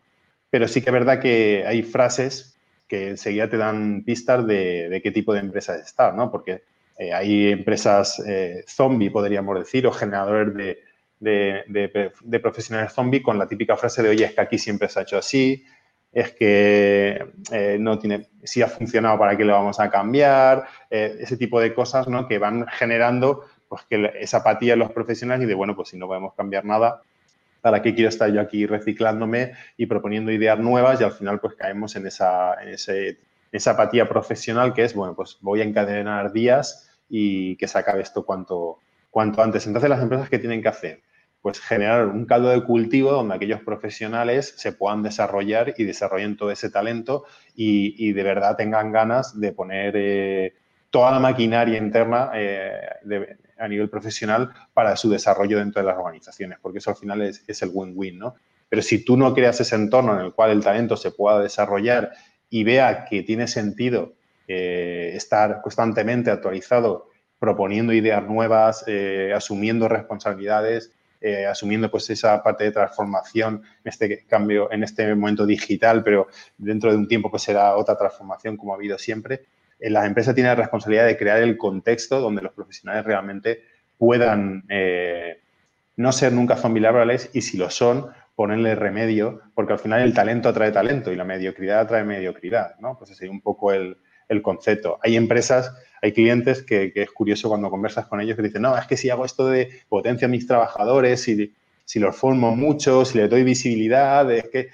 Pero 0.49 0.67
sí 0.67 0.81
que 0.81 0.89
es 0.89 0.93
verdad 0.93 1.19
que 1.19 1.65
hay 1.67 1.83
frases 1.83 2.57
que 2.87 3.09
enseguida 3.09 3.49
te 3.49 3.57
dan 3.57 4.03
pistas 4.05 4.45
de, 4.47 4.99
qué 5.03 5.11
tipo 5.11 5.33
de 5.33 5.41
empresa 5.41 5.75
está, 5.75 6.11
¿no? 6.11 6.31
Porque 6.31 6.63
eh, 6.97 7.13
hay 7.13 7.51
empresas 7.51 8.21
eh, 8.25 8.63
zombie, 8.67 9.11
podríamos 9.11 9.59
decir, 9.59 9.85
o 9.85 9.91
generadores 9.91 10.77
de, 11.19 12.39
profesionales 12.41 12.93
zombie 12.93 13.21
con 13.21 13.37
la 13.37 13.47
típica 13.47 13.75
frase 13.75 14.01
de, 14.03 14.09
oye, 14.09 14.25
es 14.25 14.33
que 14.33 14.41
aquí 14.41 14.57
siempre 14.57 14.87
se 14.87 14.99
ha 14.99 15.03
hecho 15.03 15.17
así, 15.17 15.65
es 16.13 16.31
que 16.31 17.25
eh, 17.51 17.77
no 17.79 17.99
tiene, 17.99 18.29
si 18.43 18.61
ha 18.61 18.67
funcionado, 18.67 19.19
¿para 19.19 19.35
qué 19.35 19.43
lo 19.43 19.53
vamos 19.53 19.79
a 19.79 19.89
cambiar? 19.89 20.65
ese 20.89 21.35
tipo 21.35 21.59
de 21.59 21.73
cosas, 21.73 22.07
¿no? 22.07 22.27
Que 22.27 22.39
van 22.39 22.65
generando 22.67 23.43
pues, 23.67 23.83
que 23.89 24.13
esa 24.19 24.37
apatía 24.37 24.73
en 24.73 24.79
los 24.79 24.91
profesionales 24.91 25.43
y 25.43 25.47
de, 25.47 25.53
bueno, 25.53 25.75
pues 25.75 25.89
si 25.89 25.97
no 25.97 26.07
podemos 26.07 26.33
cambiar 26.33 26.63
nada, 26.63 27.01
¿para 27.61 27.81
qué 27.81 27.93
quiero 27.93 28.09
estar 28.09 28.31
yo 28.31 28.41
aquí 28.41 28.65
reciclándome 28.65 29.53
y 29.77 29.85
proponiendo 29.85 30.31
ideas 30.31 30.59
nuevas? 30.59 31.01
Y 31.01 31.03
al 31.03 31.11
final 31.11 31.39
pues 31.39 31.55
caemos 31.55 31.95
en 31.95 32.07
esa, 32.07 32.55
esa 33.51 33.71
apatía 33.71 34.07
profesional 34.07 34.73
que 34.73 34.83
es, 34.83 34.93
bueno, 34.93 35.15
pues 35.15 35.37
voy 35.41 35.61
a 35.61 35.63
encadenar 35.63 36.31
días 36.31 36.89
y 37.09 37.55
que 37.57 37.67
se 37.67 37.77
acabe 37.77 38.01
esto 38.01 38.25
cuanto, 38.25 38.79
cuanto 39.09 39.41
antes. 39.41 39.65
Entonces, 39.67 39.89
las 39.89 40.01
empresas 40.01 40.29
que 40.29 40.39
tienen 40.39 40.61
que 40.61 40.67
hacer, 40.67 41.01
pues 41.41 41.59
generar 41.59 42.07
un 42.07 42.25
caldo 42.25 42.49
de 42.49 42.63
cultivo 42.63 43.11
donde 43.11 43.35
aquellos 43.35 43.61
profesionales 43.61 44.53
se 44.57 44.73
puedan 44.73 45.03
desarrollar 45.03 45.73
y 45.77 45.83
desarrollen 45.85 46.35
todo 46.35 46.51
ese 46.51 46.69
talento 46.69 47.25
y, 47.55 48.11
de 48.11 48.23
verdad 48.23 48.55
tengan 48.57 48.91
ganas 48.91 49.39
de 49.39 49.53
poner 49.53 49.93
eh, 49.95 50.55
toda 50.89 51.11
la 51.11 51.19
maquinaria 51.19 51.77
interna 51.77 52.31
eh, 52.35 52.81
a 53.59 53.67
nivel 53.67 53.89
profesional 53.89 54.51
para 54.73 54.95
su 54.95 55.09
desarrollo 55.09 55.57
dentro 55.59 55.81
de 55.81 55.87
las 55.87 55.97
organizaciones, 55.97 56.59
porque 56.61 56.79
eso 56.79 56.91
al 56.91 56.97
final 56.97 57.21
es, 57.21 57.43
es 57.47 57.61
el 57.61 57.71
win-win, 57.73 58.19
¿no? 58.19 58.35
Pero 58.69 58.81
si 58.81 59.03
tú 59.03 59.17
no 59.17 59.33
creas 59.33 59.59
ese 59.61 59.75
entorno 59.75 60.19
en 60.19 60.25
el 60.25 60.33
cual 60.33 60.51
el 60.51 60.63
talento 60.63 60.97
se 60.97 61.11
pueda 61.11 61.41
desarrollar 61.41 62.11
y 62.49 62.63
vea 62.63 63.05
que 63.05 63.23
tiene 63.23 63.47
sentido 63.47 64.13
eh, 64.47 65.11
estar 65.15 65.61
constantemente 65.61 66.31
actualizado, 66.31 67.09
proponiendo 67.39 67.93
ideas 67.93 68.23
nuevas, 68.23 68.83
eh, 68.87 69.33
asumiendo 69.35 69.87
responsabilidades, 69.87 70.91
eh, 71.19 71.45
asumiendo 71.45 71.89
pues 71.89 72.09
esa 72.09 72.41
parte 72.43 72.63
de 72.63 72.71
transformación 72.71 73.63
este 73.83 74.25
cambio, 74.25 74.71
en 74.71 74.83
este 74.83 75.13
momento 75.15 75.45
digital, 75.45 76.03
pero 76.03 76.27
dentro 76.57 76.91
de 76.91 76.97
un 76.97 77.07
tiempo 77.07 77.29
pues 77.29 77.43
será 77.43 77.75
otra 77.75 77.97
transformación 77.97 78.55
como 78.55 78.73
ha 78.73 78.75
habido 78.75 78.97
siempre. 78.97 79.45
Las 79.79 80.05
empresas 80.05 80.35
tienen 80.35 80.51
la 80.51 80.55
responsabilidad 80.55 81.05
de 81.05 81.17
crear 81.17 81.39
el 81.39 81.57
contexto 81.57 82.19
donde 82.19 82.41
los 82.41 82.53
profesionales 82.53 83.05
realmente 83.05 83.63
puedan 83.97 84.63
no 85.97 86.11
ser 86.11 86.31
nunca 86.31 86.55
laborales 86.55 87.29
y 87.33 87.41
si 87.41 87.57
lo 87.57 87.69
son, 87.69 88.07
ponerle 88.35 88.75
remedio, 88.75 89.41
porque 89.55 89.73
al 89.73 89.79
final 89.79 90.01
el 90.01 90.13
talento 90.13 90.47
atrae 90.47 90.71
talento 90.71 91.11
y 91.11 91.15
la 91.15 91.23
mediocridad 91.23 91.79
atrae 91.79 92.03
mediocridad, 92.03 92.77
¿no? 92.79 92.95
Pues 92.95 93.09
ese 93.09 93.25
es 93.25 93.31
un 93.31 93.41
poco 93.41 93.73
el, 93.73 93.97
concepto. 94.43 94.99
Hay 95.01 95.15
empresas, 95.15 95.73
hay 96.01 96.11
clientes 96.11 96.61
que, 96.61 96.91
es 96.93 97.09
curioso 97.11 97.49
cuando 97.49 97.71
conversas 97.71 98.05
con 98.05 98.21
ellos 98.21 98.35
que 98.35 98.43
dicen, 98.43 98.61
no, 98.61 98.77
es 98.77 98.85
que 98.85 98.95
si 98.95 99.09
hago 99.09 99.25
esto 99.25 99.47
de 99.47 99.81
potencia 99.89 100.27
a 100.27 100.29
mis 100.29 100.45
trabajadores, 100.45 101.23
si, 101.23 101.55
si 101.83 101.99
los 101.99 102.15
formo 102.15 102.55
mucho, 102.55 103.05
si 103.05 103.17
les 103.17 103.27
doy 103.27 103.43
visibilidad, 103.43 104.31
es 104.31 104.49
que 104.49 104.69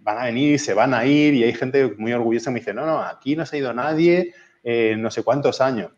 van, 0.00 0.18
a 0.18 0.24
venir, 0.24 0.58
se 0.58 0.74
van 0.74 0.94
a 0.94 1.04
ir 1.04 1.34
y 1.34 1.44
hay 1.44 1.52
gente 1.52 1.94
muy 1.96 2.12
orgullosa 2.12 2.50
que 2.50 2.54
me 2.54 2.60
dice, 2.60 2.74
no, 2.74 2.86
no, 2.86 3.00
aquí 3.00 3.36
no 3.36 3.46
se 3.46 3.56
ha 3.56 3.58
ido 3.58 3.72
nadie 3.72 4.34
en 4.62 5.00
no 5.00 5.10
sé 5.10 5.22
cuántos 5.22 5.60
años. 5.60 5.92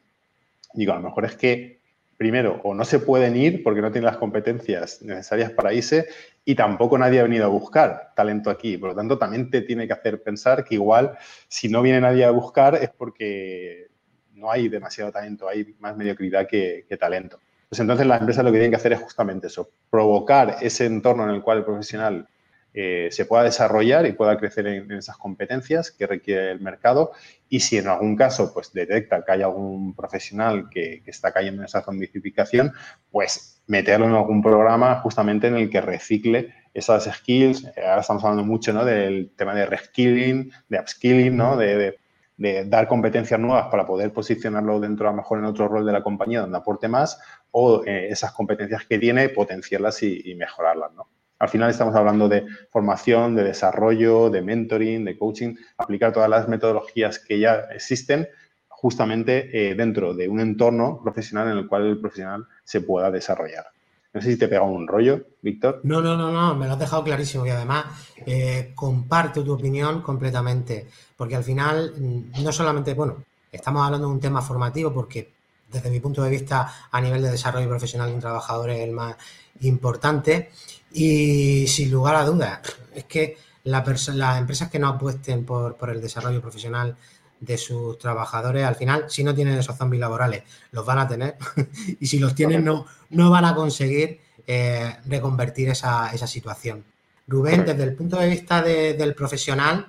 Digo, 0.74 0.92
a 0.92 0.96
lo 0.96 1.02
mejor 1.02 1.24
es 1.24 1.36
que 1.36 1.82
primero, 2.22 2.60
o 2.62 2.72
no 2.72 2.84
se 2.84 3.00
pueden 3.00 3.36
ir 3.36 3.64
porque 3.64 3.80
no 3.80 3.90
tienen 3.90 4.06
las 4.06 4.16
competencias 4.16 5.02
necesarias 5.02 5.50
para 5.50 5.72
irse 5.72 6.06
y 6.44 6.54
tampoco 6.54 6.96
nadie 6.96 7.18
ha 7.18 7.24
venido 7.24 7.46
a 7.46 7.48
buscar 7.48 8.12
talento 8.14 8.48
aquí. 8.48 8.76
Por 8.76 8.90
lo 8.90 8.94
tanto, 8.94 9.18
también 9.18 9.50
te 9.50 9.62
tiene 9.62 9.88
que 9.88 9.92
hacer 9.92 10.22
pensar 10.22 10.64
que 10.64 10.76
igual 10.76 11.18
si 11.48 11.68
no 11.68 11.82
viene 11.82 12.00
nadie 12.00 12.24
a 12.24 12.30
buscar 12.30 12.76
es 12.76 12.90
porque 12.90 13.88
no 14.34 14.52
hay 14.52 14.68
demasiado 14.68 15.10
talento, 15.10 15.48
hay 15.48 15.74
más 15.80 15.96
mediocridad 15.96 16.46
que, 16.46 16.86
talento. 16.98 17.40
Pues 17.68 17.80
entonces 17.80 18.06
las 18.06 18.20
empresas 18.20 18.44
lo 18.44 18.52
que 18.52 18.58
tienen 18.58 18.70
que 18.70 18.76
hacer 18.76 18.92
es 18.92 19.00
justamente 19.00 19.48
eso, 19.48 19.70
provocar 19.90 20.58
ese 20.60 20.86
entorno 20.86 21.24
en 21.24 21.30
el 21.30 21.42
cual 21.42 21.58
el 21.58 21.64
profesional 21.64 22.28
eh, 22.74 23.08
se 23.10 23.26
pueda 23.26 23.44
desarrollar 23.44 24.06
y 24.06 24.12
pueda 24.12 24.38
crecer 24.38 24.66
en, 24.66 24.90
esas 24.92 25.18
competencias 25.18 25.90
que 25.90 26.06
requiere 26.06 26.52
el 26.52 26.60
mercado 26.60 27.12
y 27.48 27.60
si 27.60 27.76
en 27.76 27.86
algún 27.86 28.16
caso 28.16 28.52
pues 28.54 28.72
detecta 28.72 29.22
que 29.22 29.32
hay 29.32 29.42
algún 29.42 29.94
profesional 29.94 30.70
que, 30.70 31.02
está 31.04 31.32
cayendo 31.32 31.60
en 31.60 31.66
esa 31.66 31.82
zombificación, 31.82 32.72
pues 33.10 33.62
meterlo 33.66 34.06
en 34.06 34.14
algún 34.14 34.40
programa 34.42 35.00
justamente 35.00 35.48
en 35.48 35.56
el 35.56 35.68
que 35.68 35.82
recicle 35.82 36.54
esas 36.72 37.04
skills. 37.04 37.64
Eh, 37.76 37.84
ahora 37.86 38.00
estamos 38.00 38.24
hablando 38.24 38.44
mucho 38.44 38.72
¿no? 38.72 38.86
del 38.86 39.32
tema 39.36 39.54
de 39.54 39.66
reskilling, 39.66 40.50
de 40.68 40.78
upskilling, 40.78 41.36
¿no? 41.36 41.56
de, 41.56 41.98
dar 42.38 42.88
competencias 42.88 43.38
nuevas 43.38 43.66
para 43.70 43.86
poder 43.86 44.12
posicionarlo 44.12 44.80
dentro, 44.80 45.06
a 45.06 45.12
lo 45.12 45.18
mejor 45.18 45.38
en 45.38 45.44
otro 45.44 45.68
rol 45.68 45.86
de 45.86 45.92
la 45.92 46.02
compañía 46.02 46.40
donde 46.40 46.58
aporte 46.58 46.88
más, 46.88 47.20
o 47.52 47.84
eh, 47.84 48.08
esas 48.08 48.32
competencias 48.32 48.84
que 48.86 48.98
tiene, 48.98 49.28
potenciarlas 49.28 50.02
y, 50.02 50.22
y 50.24 50.34
mejorarlas. 50.34 50.92
¿no? 50.94 51.06
Al 51.42 51.48
final 51.48 51.70
estamos 51.70 51.96
hablando 51.96 52.28
de 52.28 52.46
formación, 52.70 53.34
de 53.34 53.42
desarrollo, 53.42 54.30
de 54.30 54.42
mentoring, 54.42 55.04
de 55.04 55.18
coaching, 55.18 55.56
aplicar 55.76 56.12
todas 56.12 56.30
las 56.30 56.46
metodologías 56.46 57.18
que 57.18 57.40
ya 57.40 57.66
existen 57.74 58.28
justamente 58.68 59.50
eh, 59.52 59.74
dentro 59.74 60.14
de 60.14 60.28
un 60.28 60.38
entorno 60.38 61.00
profesional 61.02 61.50
en 61.50 61.58
el 61.58 61.66
cual 61.66 61.86
el 61.86 61.98
profesional 61.98 62.46
se 62.62 62.82
pueda 62.82 63.10
desarrollar. 63.10 63.66
No 64.14 64.22
sé 64.22 64.30
si 64.30 64.38
te 64.38 64.46
pega 64.46 64.62
un 64.62 64.86
rollo, 64.86 65.20
Víctor. 65.42 65.80
No, 65.82 66.00
no, 66.00 66.16
no, 66.16 66.30
no, 66.30 66.54
me 66.54 66.66
lo 66.66 66.74
has 66.74 66.78
dejado 66.78 67.02
clarísimo 67.02 67.44
y 67.44 67.50
además 67.50 67.86
eh, 68.24 68.70
comparto 68.76 69.42
tu 69.42 69.52
opinión 69.54 70.00
completamente, 70.00 70.86
porque 71.16 71.34
al 71.34 71.42
final 71.42 71.92
mm, 71.98 72.40
no 72.40 72.52
solamente, 72.52 72.94
bueno, 72.94 73.16
estamos 73.50 73.84
hablando 73.84 74.06
de 74.06 74.12
un 74.12 74.20
tema 74.20 74.42
formativo 74.42 74.92
porque 74.94 75.32
desde 75.72 75.90
mi 75.90 76.00
punto 76.00 76.22
de 76.22 76.30
vista 76.30 76.72
a 76.90 77.00
nivel 77.00 77.22
de 77.22 77.30
desarrollo 77.30 77.68
profesional 77.68 78.08
de 78.08 78.14
un 78.14 78.20
trabajador 78.20 78.70
es 78.70 78.80
el 78.80 78.92
más 78.92 79.16
importante 79.60 80.50
y 80.92 81.66
sin 81.66 81.90
lugar 81.90 82.16
a 82.16 82.24
dudas, 82.24 82.60
es 82.94 83.04
que 83.04 83.36
las 83.64 84.38
empresas 84.38 84.70
que 84.70 84.78
no 84.78 84.88
apuesten 84.88 85.44
por, 85.44 85.76
el 85.88 86.00
desarrollo 86.00 86.40
profesional 86.40 86.96
de 87.40 87.58
sus 87.58 87.98
trabajadores, 87.98 88.64
al 88.64 88.76
final, 88.76 89.06
si 89.08 89.24
no 89.24 89.34
tienen 89.34 89.58
esos 89.58 89.76
zombies 89.76 90.00
laborales, 90.00 90.42
los 90.70 90.84
van 90.84 90.98
a 90.98 91.08
tener. 91.08 91.36
y 92.00 92.06
si 92.06 92.18
los 92.18 92.34
tienen, 92.34 92.64
no, 92.64 92.86
no 93.10 93.30
van 93.30 93.44
a 93.44 93.54
conseguir 93.54 94.20
eh, 94.46 94.96
reconvertir 95.06 95.68
esa, 95.68 96.14
situación. 96.26 96.84
Rubén, 97.26 97.64
desde 97.64 97.84
el 97.84 97.94
punto 97.94 98.16
de 98.18 98.28
vista 98.28 98.62
del 98.62 99.14
profesional, 99.14 99.86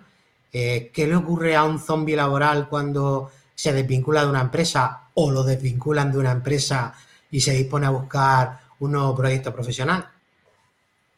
eh, 0.51 0.91
¿qué 0.93 1.07
le 1.07 1.15
ocurre 1.15 1.55
a 1.55 1.63
un 1.63 1.79
zombie 1.79 2.15
laboral 2.15 2.69
cuando 2.69 3.31
se 3.55 3.73
desvincula 3.73 4.23
de 4.23 4.29
una 4.29 4.41
empresa 4.41 5.09
o 5.13 5.31
lo 5.31 5.43
desvinculan 5.43 6.11
de 6.11 6.17
una 6.17 6.31
empresa 6.31 6.93
y 7.31 7.41
se 7.41 7.53
dispone 7.53 7.85
a 7.85 7.91
buscar 7.91 8.59
un 8.79 8.91
nuevo 8.91 9.15
proyecto 9.15 9.53
profesional? 9.53 10.05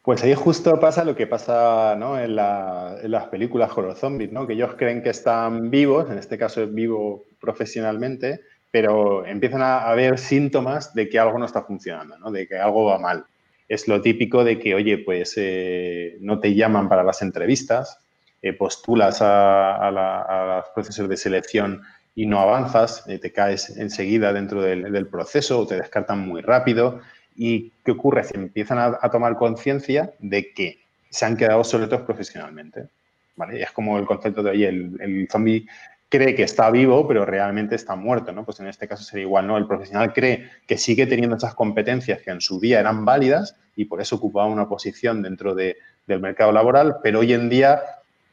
Pues 0.06 0.22
ahí 0.24 0.36
justo 0.36 0.80
pasa 0.80 1.04
lo 1.04 1.16
que 1.16 1.26
pasa 1.26 1.94
en, 1.94 2.36
las 2.36 3.28
películas 3.32 3.72
con 3.72 3.88
los 3.88 3.98
zombies, 3.98 4.32
¿no? 4.32 4.46
que 4.46 4.54
ellos 4.54 4.76
creen 4.78 5.02
que 5.02 5.10
están 5.10 5.72
vivos, 5.72 6.12
en 6.12 6.20
este 6.20 6.38
caso 6.38 6.62
es 6.62 6.72
vivo 6.72 7.24
profesionalmente, 7.40 8.42
pero 8.70 9.26
empiezan 9.26 9.64
a, 9.64 9.92
ver 9.96 10.20
síntomas 10.20 10.94
de 10.94 11.10
que 11.10 11.18
algo 11.18 11.40
no 11.40 11.46
está 11.46 11.64
funcionando, 11.64 12.20
¿no? 12.20 12.30
de 12.30 12.48
que 12.48 12.56
algo 12.56 12.86
va 12.86 13.00
mal. 13.00 13.26
Es 13.68 13.88
lo 13.88 14.00
típico 14.00 14.44
de 14.44 14.60
que, 14.60 14.76
oye, 14.76 15.00
pues 15.00 15.34
eh, 15.38 16.18
no 16.20 16.40
te 16.40 16.54
llaman 16.54 16.88
para 16.88 17.04
las 17.04 17.24
entrevistas, 17.24 17.98
eh, 18.44 18.54
postulas 18.54 19.24
a, 19.24 19.90
los 19.90 20.70
procesos 20.76 21.10
de 21.10 21.18
selección 21.18 21.82
y 22.16 22.26
no 22.26 22.40
avanzas, 22.40 23.04
eh, 23.08 23.20
te 23.20 23.32
caes 23.32 23.78
enseguida 23.78 24.32
dentro 24.32 24.62
del, 24.62 25.08
proceso 25.08 25.60
o 25.60 25.68
te 25.68 25.76
descartan 25.76 26.20
muy 26.20 26.42
rápido 26.42 27.02
¿Y 27.36 27.74
qué 27.84 27.92
ocurre? 27.92 28.24
Se 28.24 28.38
empiezan 28.38 28.80
a, 28.80 29.10
tomar 29.10 29.36
conciencia 29.36 30.14
de 30.20 30.54
que 30.54 30.80
se 31.10 31.26
han 31.26 31.36
quedado 31.36 31.60
obsoletos 31.60 32.02
profesionalmente. 32.02 32.88
¿vale? 33.36 33.62
Es 33.62 33.72
como 33.72 34.00
el 34.00 34.06
concepto 34.06 34.42
de, 34.42 34.52
oye, 34.52 34.70
el, 34.70 34.98
el 35.02 35.28
zombie 35.30 35.68
cree 36.08 36.36
que 36.36 36.44
está 36.44 36.72
vivo, 36.72 37.08
pero 37.08 37.26
realmente 37.26 37.76
está 37.76 37.96
muerto, 37.96 38.32
¿no? 38.32 38.46
Pues 38.46 38.60
en 38.60 38.68
este 38.68 38.88
caso 38.88 39.04
sería 39.04 39.24
igual, 39.24 39.48
¿no? 39.48 39.58
El 39.58 39.68
profesional 39.68 40.14
cree 40.14 40.50
que 40.66 40.78
sigue 40.78 41.08
teniendo 41.08 41.36
esas 41.36 41.56
competencias 41.56 42.22
que 42.22 42.32
en 42.32 42.40
su 42.40 42.60
día 42.60 42.80
eran 42.80 43.04
válidas 43.04 43.58
y 43.76 43.86
por 43.86 44.00
eso 44.00 44.16
ocupaba 44.16 44.48
una 44.48 44.70
posición 44.70 45.22
dentro 45.22 45.56
del 45.56 45.76
mercado 46.22 46.54
laboral, 46.54 46.98
pero 47.04 47.20
hoy 47.20 47.34
en 47.34 47.50
día 47.50 47.82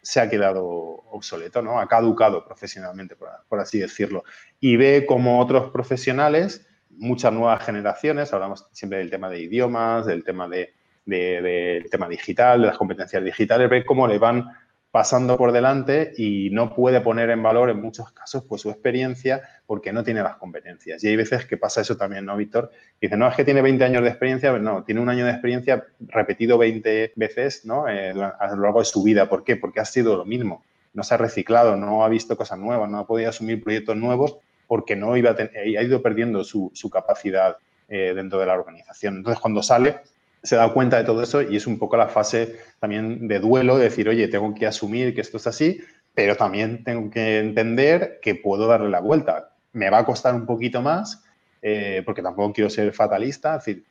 se 0.02 0.20
ha 0.20 0.28
quedado 0.28 0.64
obsoleto, 1.10 1.62
¿no? 1.62 1.78
Ha 1.80 1.86
caducado 1.86 2.44
profesionalmente, 2.44 3.16
por, 3.16 3.60
así 3.60 3.78
decirlo. 3.78 4.24
Y 4.60 4.76
ve 4.76 5.06
como 5.06 5.40
otros 5.40 5.70
profesionales 5.70 6.66
muchas 6.90 7.32
nuevas 7.32 7.64
generaciones, 7.64 8.32
hablamos 8.32 8.66
siempre 8.72 8.98
del 8.98 9.10
tema 9.10 9.30
de 9.30 9.40
idiomas, 9.40 10.04
del 10.04 10.24
tema 10.24 10.46
de, 10.48 10.74
del 11.06 11.88
tema 11.90 12.08
digital, 12.08 12.60
de 12.60 12.66
las 12.66 12.76
competencias 12.76 13.24
digitales, 13.24 13.70
ve 13.70 13.84
cómo 13.84 14.06
le 14.06 14.18
van 14.18 14.46
pasando 14.92 15.38
por 15.38 15.52
delante 15.52 16.12
y 16.18 16.50
no 16.50 16.74
puede 16.74 17.00
poner 17.00 17.30
en 17.30 17.42
valor 17.42 17.70
en 17.70 17.80
muchos 17.80 18.12
casos 18.12 18.44
pues 18.46 18.60
su 18.60 18.70
experiencia 18.70 19.40
porque 19.66 19.90
no 19.90 20.04
tiene 20.04 20.22
las 20.22 20.36
competencias. 20.36 21.02
Y 21.02 21.08
hay 21.08 21.16
veces 21.16 21.46
que 21.46 21.56
pasa 21.56 21.80
eso 21.80 21.96
también, 21.96 22.26
¿no, 22.26 22.36
Víctor? 22.36 22.70
Dice, 23.00 23.16
no, 23.16 23.26
es 23.26 23.34
que 23.34 23.42
tiene 23.42 23.62
20 23.62 23.82
años 23.84 24.02
de 24.02 24.10
experiencia, 24.10 24.52
pero 24.52 24.62
no, 24.62 24.84
tiene 24.84 25.00
un 25.00 25.08
año 25.08 25.24
de 25.24 25.30
experiencia 25.30 25.86
repetido 25.98 26.58
20 26.58 27.14
veces, 27.16 27.64
¿no? 27.64 27.88
Eh, 27.88 28.10
a 28.10 28.54
lo 28.54 28.62
largo 28.62 28.80
de 28.80 28.84
su 28.84 29.02
vida. 29.02 29.30
¿Por 29.30 29.44
qué? 29.44 29.56
Porque 29.56 29.80
ha 29.80 29.86
sido 29.86 30.14
lo 30.14 30.26
mismo. 30.26 30.62
No 30.92 31.02
se 31.02 31.14
ha 31.14 31.16
reciclado, 31.16 31.74
no 31.74 32.04
ha 32.04 32.08
visto 32.10 32.36
cosas 32.36 32.58
nuevas, 32.58 32.90
no 32.90 32.98
ha 32.98 33.06
podido 33.06 33.30
asumir 33.30 33.64
proyectos 33.64 33.96
nuevos 33.96 34.36
porque 34.66 34.94
no 34.94 35.16
iba 35.16 35.30
a 35.30 35.36
eh, 35.38 35.78
ha 35.78 35.82
ido 35.82 36.02
perdiendo 36.02 36.44
su, 36.44 36.70
capacidad 36.92 37.56
eh, 37.88 38.12
dentro 38.14 38.38
de 38.38 38.44
la 38.44 38.52
organización. 38.52 39.16
Entonces, 39.16 39.40
cuando 39.40 39.62
sale, 39.62 40.00
se 40.42 40.56
da 40.56 40.72
cuenta 40.72 40.98
de 40.98 41.04
todo 41.04 41.22
eso 41.22 41.42
y 41.42 41.56
es 41.56 41.66
un 41.66 41.78
poco 41.78 41.96
la 41.96 42.08
fase 42.08 42.56
también 42.80 43.28
de 43.28 43.38
duelo, 43.38 43.78
de 43.78 43.84
decir, 43.84 44.08
oye, 44.08 44.28
tengo 44.28 44.54
que 44.54 44.66
asumir 44.66 45.14
que 45.14 45.20
esto 45.20 45.36
es 45.36 45.46
así, 45.46 45.80
pero 46.14 46.36
también 46.36 46.84
tengo 46.84 47.10
que 47.10 47.38
entender 47.38 48.18
que 48.20 48.34
puedo 48.34 48.66
darle 48.66 48.90
la 48.90 49.00
vuelta. 49.00 49.54
Me 49.72 49.88
va 49.88 49.98
a 49.98 50.04
costar 50.04 50.34
un 50.34 50.46
poquito 50.46 50.82
más, 50.82 51.24
eh, 51.62 52.02
porque 52.04 52.22
tampoco 52.22 52.52
quiero 52.52 52.70
ser 52.70 52.92
fatalista, 52.92 53.56
es 53.56 53.64
decir, 53.64 53.84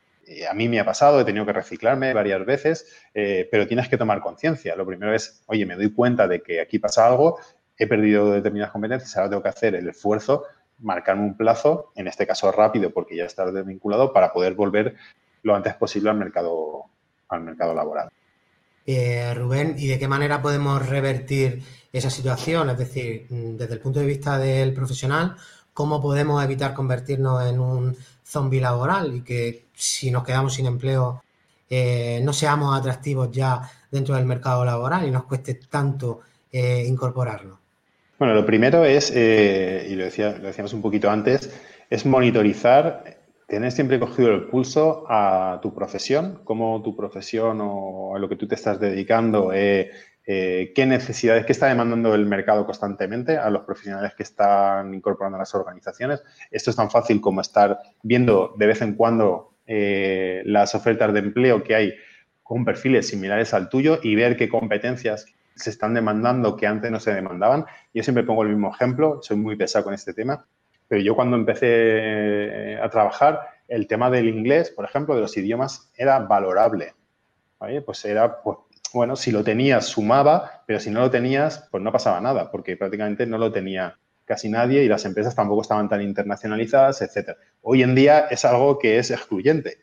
a 0.48 0.54
mí 0.54 0.68
me 0.68 0.78
ha 0.78 0.84
pasado, 0.84 1.20
he 1.20 1.24
tenido 1.24 1.44
que 1.44 1.52
reciclarme 1.52 2.14
varias 2.14 2.46
veces, 2.46 2.86
pero 3.12 3.66
tienes 3.66 3.88
que 3.88 3.98
tomar 3.98 4.20
conciencia. 4.20 4.76
Lo 4.76 4.86
primero 4.86 5.12
es, 5.12 5.42
oye, 5.46 5.66
me 5.66 5.74
doy 5.74 5.92
cuenta 5.92 6.28
de 6.28 6.40
que 6.40 6.60
aquí 6.60 6.78
pasa 6.78 7.08
algo, 7.08 7.40
he 7.76 7.88
perdido 7.88 8.30
determinadas 8.30 8.72
competencias, 8.72 9.16
ahora 9.16 9.30
tengo 9.30 9.42
que 9.42 9.48
hacer 9.48 9.74
el 9.74 9.88
esfuerzo 9.88 10.44
marcarme 10.82 11.22
un 11.24 11.36
plazo, 11.36 11.92
en 11.94 12.08
este 12.08 12.26
caso 12.26 12.52
rápido 12.52 12.90
porque 12.90 13.16
ya 13.16 13.24
estás 13.24 13.52
desvinculado, 13.54 14.12
para 14.12 14.32
poder 14.32 14.54
volver 14.54 14.96
lo 15.42 15.54
antes 15.54 15.74
posible 15.74 16.10
al 16.10 16.16
mercado, 16.16 16.84
al 17.28 17.42
mercado 17.42 17.74
laboral. 17.74 18.10
Eh, 18.86 19.32
Rubén, 19.34 19.76
¿y 19.78 19.86
de 19.86 19.98
qué 19.98 20.08
manera 20.08 20.42
podemos 20.42 20.86
revertir 20.88 21.62
esa 21.92 22.10
situación? 22.10 22.70
Es 22.70 22.78
decir, 22.78 23.26
mm, 23.28 23.56
desde 23.56 23.74
el 23.74 23.80
punto 23.80 24.00
de 24.00 24.06
vista 24.06 24.38
del 24.38 24.74
profesional, 24.74 25.36
¿cómo 25.72 26.00
podemos 26.00 26.42
evitar 26.42 26.74
convertirnos 26.74 27.46
en 27.46 27.60
un 27.60 27.96
zombie 28.24 28.60
laboral 28.60 29.14
y 29.14 29.20
que 29.22 29.66
si 29.74 30.10
nos 30.10 30.24
quedamos 30.24 30.54
sin 30.54 30.66
empleo 30.66 31.22
eh, 31.70 32.20
no 32.22 32.32
seamos 32.32 32.78
atractivos 32.78 33.30
ya 33.30 33.60
dentro 33.90 34.14
del 34.14 34.26
mercado 34.26 34.64
laboral 34.64 35.06
y 35.06 35.10
nos 35.10 35.24
cueste 35.24 35.54
tanto 35.54 36.20
eh, 36.50 36.84
incorporarnos? 36.86 37.58
Bueno, 38.18 38.34
lo 38.34 38.44
primero 38.44 38.84
es, 38.84 39.10
y 39.10 39.96
lo, 39.96 40.04
decía, 40.04 40.36
lo 40.38 40.46
decíamos 40.46 40.72
un 40.74 40.82
poquito 40.82 41.10
antes, 41.10 41.50
es 41.88 42.06
monitorizar 42.06 43.21
tener 43.52 43.70
siempre 43.70 44.00
cogido 44.00 44.30
el 44.30 44.44
pulso 44.44 45.04
a 45.10 45.58
tu 45.60 45.74
profesión, 45.74 46.40
cómo 46.42 46.80
tu 46.80 46.96
profesión 46.96 47.58
o 47.60 48.16
a 48.16 48.18
lo 48.18 48.26
que 48.26 48.36
tú 48.36 48.48
te 48.48 48.54
estás 48.54 48.80
dedicando, 48.80 49.52
eh, 49.52 49.90
eh, 50.26 50.72
qué 50.74 50.86
necesidades, 50.86 51.44
qué 51.44 51.52
está 51.52 51.66
demandando 51.66 52.14
el 52.14 52.24
mercado 52.24 52.64
constantemente 52.64 53.36
a 53.36 53.50
los 53.50 53.64
profesionales 53.64 54.14
que 54.16 54.22
están 54.22 54.94
incorporando 54.94 55.36
a 55.36 55.40
las 55.40 55.54
organizaciones. 55.54 56.22
Esto 56.50 56.70
es 56.70 56.76
tan 56.76 56.90
fácil 56.90 57.20
como 57.20 57.42
estar 57.42 57.78
viendo 58.02 58.54
de 58.56 58.66
vez 58.68 58.80
en 58.80 58.94
cuando 58.94 59.58
eh, 59.66 60.40
las 60.46 60.74
ofertas 60.74 61.12
de 61.12 61.18
empleo 61.18 61.62
que 61.62 61.74
hay 61.74 61.92
con 62.42 62.64
perfiles 62.64 63.08
similares 63.08 63.52
al 63.52 63.68
tuyo 63.68 63.98
y 64.02 64.14
ver 64.14 64.38
qué 64.38 64.48
competencias 64.48 65.26
se 65.56 65.68
están 65.68 65.92
demandando 65.92 66.56
que 66.56 66.66
antes 66.66 66.90
no 66.90 67.00
se 67.00 67.12
demandaban. 67.12 67.66
Yo 67.92 68.02
siempre 68.02 68.24
pongo 68.24 68.44
el 68.44 68.48
mismo 68.48 68.72
ejemplo, 68.74 69.18
soy 69.20 69.36
muy 69.36 69.56
pesado 69.56 69.84
con 69.84 69.92
este 69.92 70.14
tema. 70.14 70.46
Pero 70.92 71.04
yo 71.04 71.16
cuando 71.16 71.38
empecé 71.38 71.68
eh, 71.70 72.78
a 72.78 72.90
trabajar, 72.90 73.40
el 73.66 73.86
tema 73.86 74.10
del 74.10 74.28
inglés, 74.28 74.70
por 74.70 74.84
ejemplo, 74.84 75.14
de 75.14 75.22
los 75.22 75.34
idiomas, 75.38 75.90
era 75.96 76.18
valorable. 76.18 76.92
Pues 77.86 78.04
era, 78.04 78.42
pues, 78.42 78.58
bueno, 78.92 79.16
si 79.16 79.32
lo 79.32 79.42
tenías, 79.42 79.86
sumaba, 79.86 80.64
pero 80.66 80.80
si 80.80 80.90
no 80.90 81.00
lo 81.00 81.10
tenías, 81.10 81.66
pues 81.70 81.82
no 81.82 81.90
pasaba 81.92 82.20
nada, 82.20 82.50
porque 82.50 82.76
prácticamente 82.76 83.24
no 83.24 83.38
lo 83.38 83.50
tenía 83.50 83.98
casi 84.26 84.50
nadie 84.50 84.84
y 84.84 84.88
las 84.88 85.06
empresas 85.06 85.34
tampoco 85.34 85.62
estaban 85.62 85.88
tan 85.88 86.02
internacionalizadas, 86.02 87.00
etc. 87.00 87.38
Hoy 87.62 87.82
en 87.82 87.94
día 87.94 88.26
es 88.30 88.44
algo 88.44 88.78
que 88.78 88.98
es 88.98 89.10
excluyente. 89.10 89.78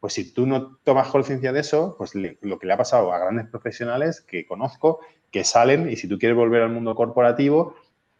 Pues 0.00 0.14
si 0.14 0.34
tú 0.34 0.44
no 0.44 0.78
tomas 0.82 1.06
conciencia 1.06 1.52
de 1.52 1.60
eso, 1.60 1.94
pues 1.96 2.16
lo 2.16 2.58
que 2.58 2.66
le 2.66 2.72
ha 2.72 2.76
pasado 2.76 3.12
a 3.12 3.20
grandes 3.20 3.46
profesionales 3.46 4.22
que 4.22 4.44
conozco, 4.44 4.98
que 5.30 5.44
salen 5.44 5.88
y 5.88 5.94
si 5.94 6.08
tú 6.08 6.18
quieres 6.18 6.36
volver 6.36 6.62
al 6.62 6.70
mundo 6.70 6.96
corporativo, 6.96 7.76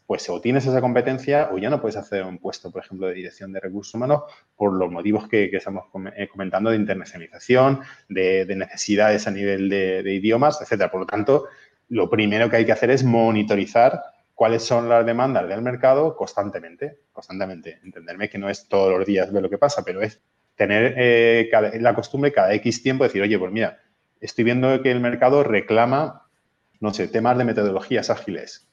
pues 0.09 0.27
o 0.31 0.41
tienes 0.41 0.65
esa 0.65 0.81
competencia 0.81 1.51
o 1.53 1.59
ya 1.59 1.69
no 1.69 1.83
puedes 1.83 1.99
hacer 1.99 2.25
un 2.25 2.39
puesto, 2.39 2.73
por 2.73 2.83
ejemplo, 2.83 3.09
de 3.09 3.13
dirección 3.13 3.53
de 3.53 3.61
recursos 3.61 3.93
humanos 3.93 4.23
por 4.57 4.73
los 4.73 4.91
motivos 4.91 5.29
que, 5.29 5.51
estamos 5.53 5.85
eh, 6.17 6.27
comentando 6.29 6.71
de 6.71 6.77
internacionalización, 6.77 7.81
de, 8.09 8.47
necesidades 8.57 9.27
a 9.27 9.31
nivel 9.31 9.69
de, 9.69 10.15
idiomas, 10.15 10.63
etcétera. 10.63 10.91
Por 10.91 11.01
lo 11.01 11.07
tanto, 11.07 11.45
lo 11.91 12.09
primero 12.09 12.49
que 12.49 12.57
hay 12.57 12.65
que 12.65 12.73
hacer 12.73 12.89
es 12.89 13.05
monitorizar 13.05 14.03
cuáles 14.35 14.63
son 14.63 14.89
las 14.89 15.05
demandas 15.05 15.47
del 15.47 15.61
mercado 15.61 16.17
constantemente, 16.17 17.01
constantemente. 17.13 17.79
Entenderme 17.85 18.31
que 18.31 18.39
no 18.39 18.49
es 18.49 18.67
todos 18.67 18.97
los 18.97 19.07
días 19.07 19.31
ver 19.31 19.43
lo 19.43 19.51
que 19.51 19.59
pasa, 19.59 19.85
pero 19.85 20.01
es 20.01 20.23
tener 20.57 20.95
eh, 20.97 21.51
la 21.81 21.95
costumbre 21.95 22.33
cada 22.33 22.55
X 22.55 22.83
tiempo 22.83 23.05
decir, 23.05 23.21
oye, 23.21 23.39
pues 23.39 23.53
mira, 23.53 23.83
estoy 24.23 24.45
viendo 24.45 24.81
que 24.81 24.91
el 24.91 25.01
mercado 25.01 25.43
reclama, 25.45 26.31
no 26.81 26.95
sé, 26.95 27.09
temas 27.09 27.37
de 27.37 27.45
metodologías 27.45 28.09
ágiles. 28.09 28.71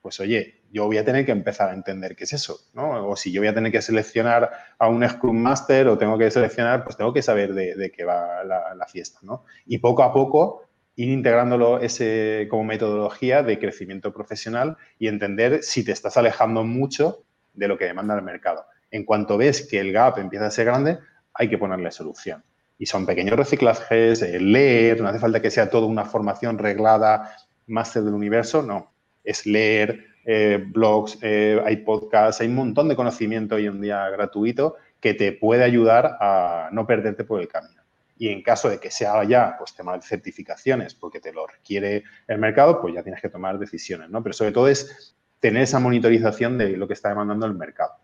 Pues 0.00 0.18
oye, 0.20 0.59
yo 0.72 0.86
voy 0.86 0.98
a 0.98 1.04
tener 1.04 1.26
que 1.26 1.32
empezar 1.32 1.70
a 1.70 1.74
entender 1.74 2.14
qué 2.14 2.24
es 2.24 2.32
eso, 2.32 2.60
¿no? 2.74 3.08
O 3.08 3.16
si 3.16 3.32
yo 3.32 3.40
voy 3.40 3.48
a 3.48 3.54
tener 3.54 3.72
que 3.72 3.82
seleccionar 3.82 4.50
a 4.78 4.88
un 4.88 5.06
Scrum 5.08 5.36
Master 5.36 5.88
o 5.88 5.98
tengo 5.98 6.16
que 6.16 6.30
seleccionar, 6.30 6.84
pues 6.84 6.96
tengo 6.96 7.12
que 7.12 7.22
saber 7.22 7.54
de, 7.54 7.92
qué 7.94 8.04
va 8.04 8.44
la, 8.44 8.86
fiesta, 8.86 9.18
¿no? 9.22 9.44
Y 9.66 9.78
poco 9.78 10.02
a 10.02 10.12
poco 10.12 10.64
ir 10.96 11.08
integrándolo 11.08 11.80
ese 11.80 12.46
como 12.50 12.64
metodología 12.64 13.42
de 13.42 13.58
crecimiento 13.58 14.12
profesional 14.12 14.76
y 14.98 15.08
entender 15.08 15.62
si 15.62 15.84
te 15.84 15.92
estás 15.92 16.16
alejando 16.16 16.64
mucho 16.64 17.24
de 17.52 17.68
lo 17.68 17.76
que 17.76 17.86
demanda 17.86 18.14
el 18.14 18.22
mercado. 18.22 18.64
En 18.90 19.04
cuanto 19.04 19.36
ves 19.36 19.66
que 19.66 19.80
el 19.80 19.92
gap 19.92 20.18
empieza 20.18 20.46
a 20.46 20.50
ser 20.50 20.66
grande, 20.66 20.98
hay 21.34 21.48
que 21.48 21.58
ponerle 21.58 21.90
solución. 21.90 22.44
Y 22.78 22.86
son 22.86 23.06
pequeños 23.06 23.36
reciclajes, 23.36 24.22
leer, 24.22 25.00
no 25.00 25.08
hace 25.08 25.18
falta 25.18 25.42
que 25.42 25.50
sea 25.50 25.68
toda 25.68 25.86
una 25.86 26.04
formación 26.04 26.58
reglada, 26.58 27.36
máster 27.66 28.02
del 28.02 28.14
universo, 28.14 28.62
no. 28.62 28.92
Es 29.22 29.46
leer, 29.46 30.09
eh, 30.24 30.62
blogs, 30.64 31.18
eh, 31.22 31.60
hay 31.64 31.78
podcasts, 31.78 32.40
hay 32.40 32.48
un 32.48 32.56
montón 32.56 32.88
de 32.88 32.96
conocimiento 32.96 33.54
hoy 33.54 33.66
en 33.66 33.80
día 33.80 34.08
gratuito 34.10 34.76
que 35.00 35.14
te 35.14 35.32
puede 35.32 35.64
ayudar 35.64 36.18
a 36.20 36.68
no 36.72 36.86
perderte 36.86 37.24
por 37.24 37.40
el 37.40 37.48
camino. 37.48 37.82
Y 38.18 38.28
en 38.28 38.42
caso 38.42 38.68
de 38.68 38.78
que 38.78 38.90
sea 38.90 39.24
ya 39.24 39.56
pues, 39.58 39.74
tema 39.74 39.96
de 39.96 40.02
certificaciones, 40.02 40.94
porque 40.94 41.20
te 41.20 41.32
lo 41.32 41.46
requiere 41.46 42.04
el 42.28 42.38
mercado, 42.38 42.80
pues 42.80 42.94
ya 42.94 43.02
tienes 43.02 43.22
que 43.22 43.30
tomar 43.30 43.58
decisiones, 43.58 44.10
¿no? 44.10 44.22
Pero 44.22 44.34
sobre 44.34 44.52
todo 44.52 44.68
es 44.68 45.16
tener 45.38 45.62
esa 45.62 45.80
monitorización 45.80 46.58
de 46.58 46.76
lo 46.76 46.86
que 46.86 46.92
está 46.92 47.08
demandando 47.08 47.46
el 47.46 47.54
mercado. 47.54 47.94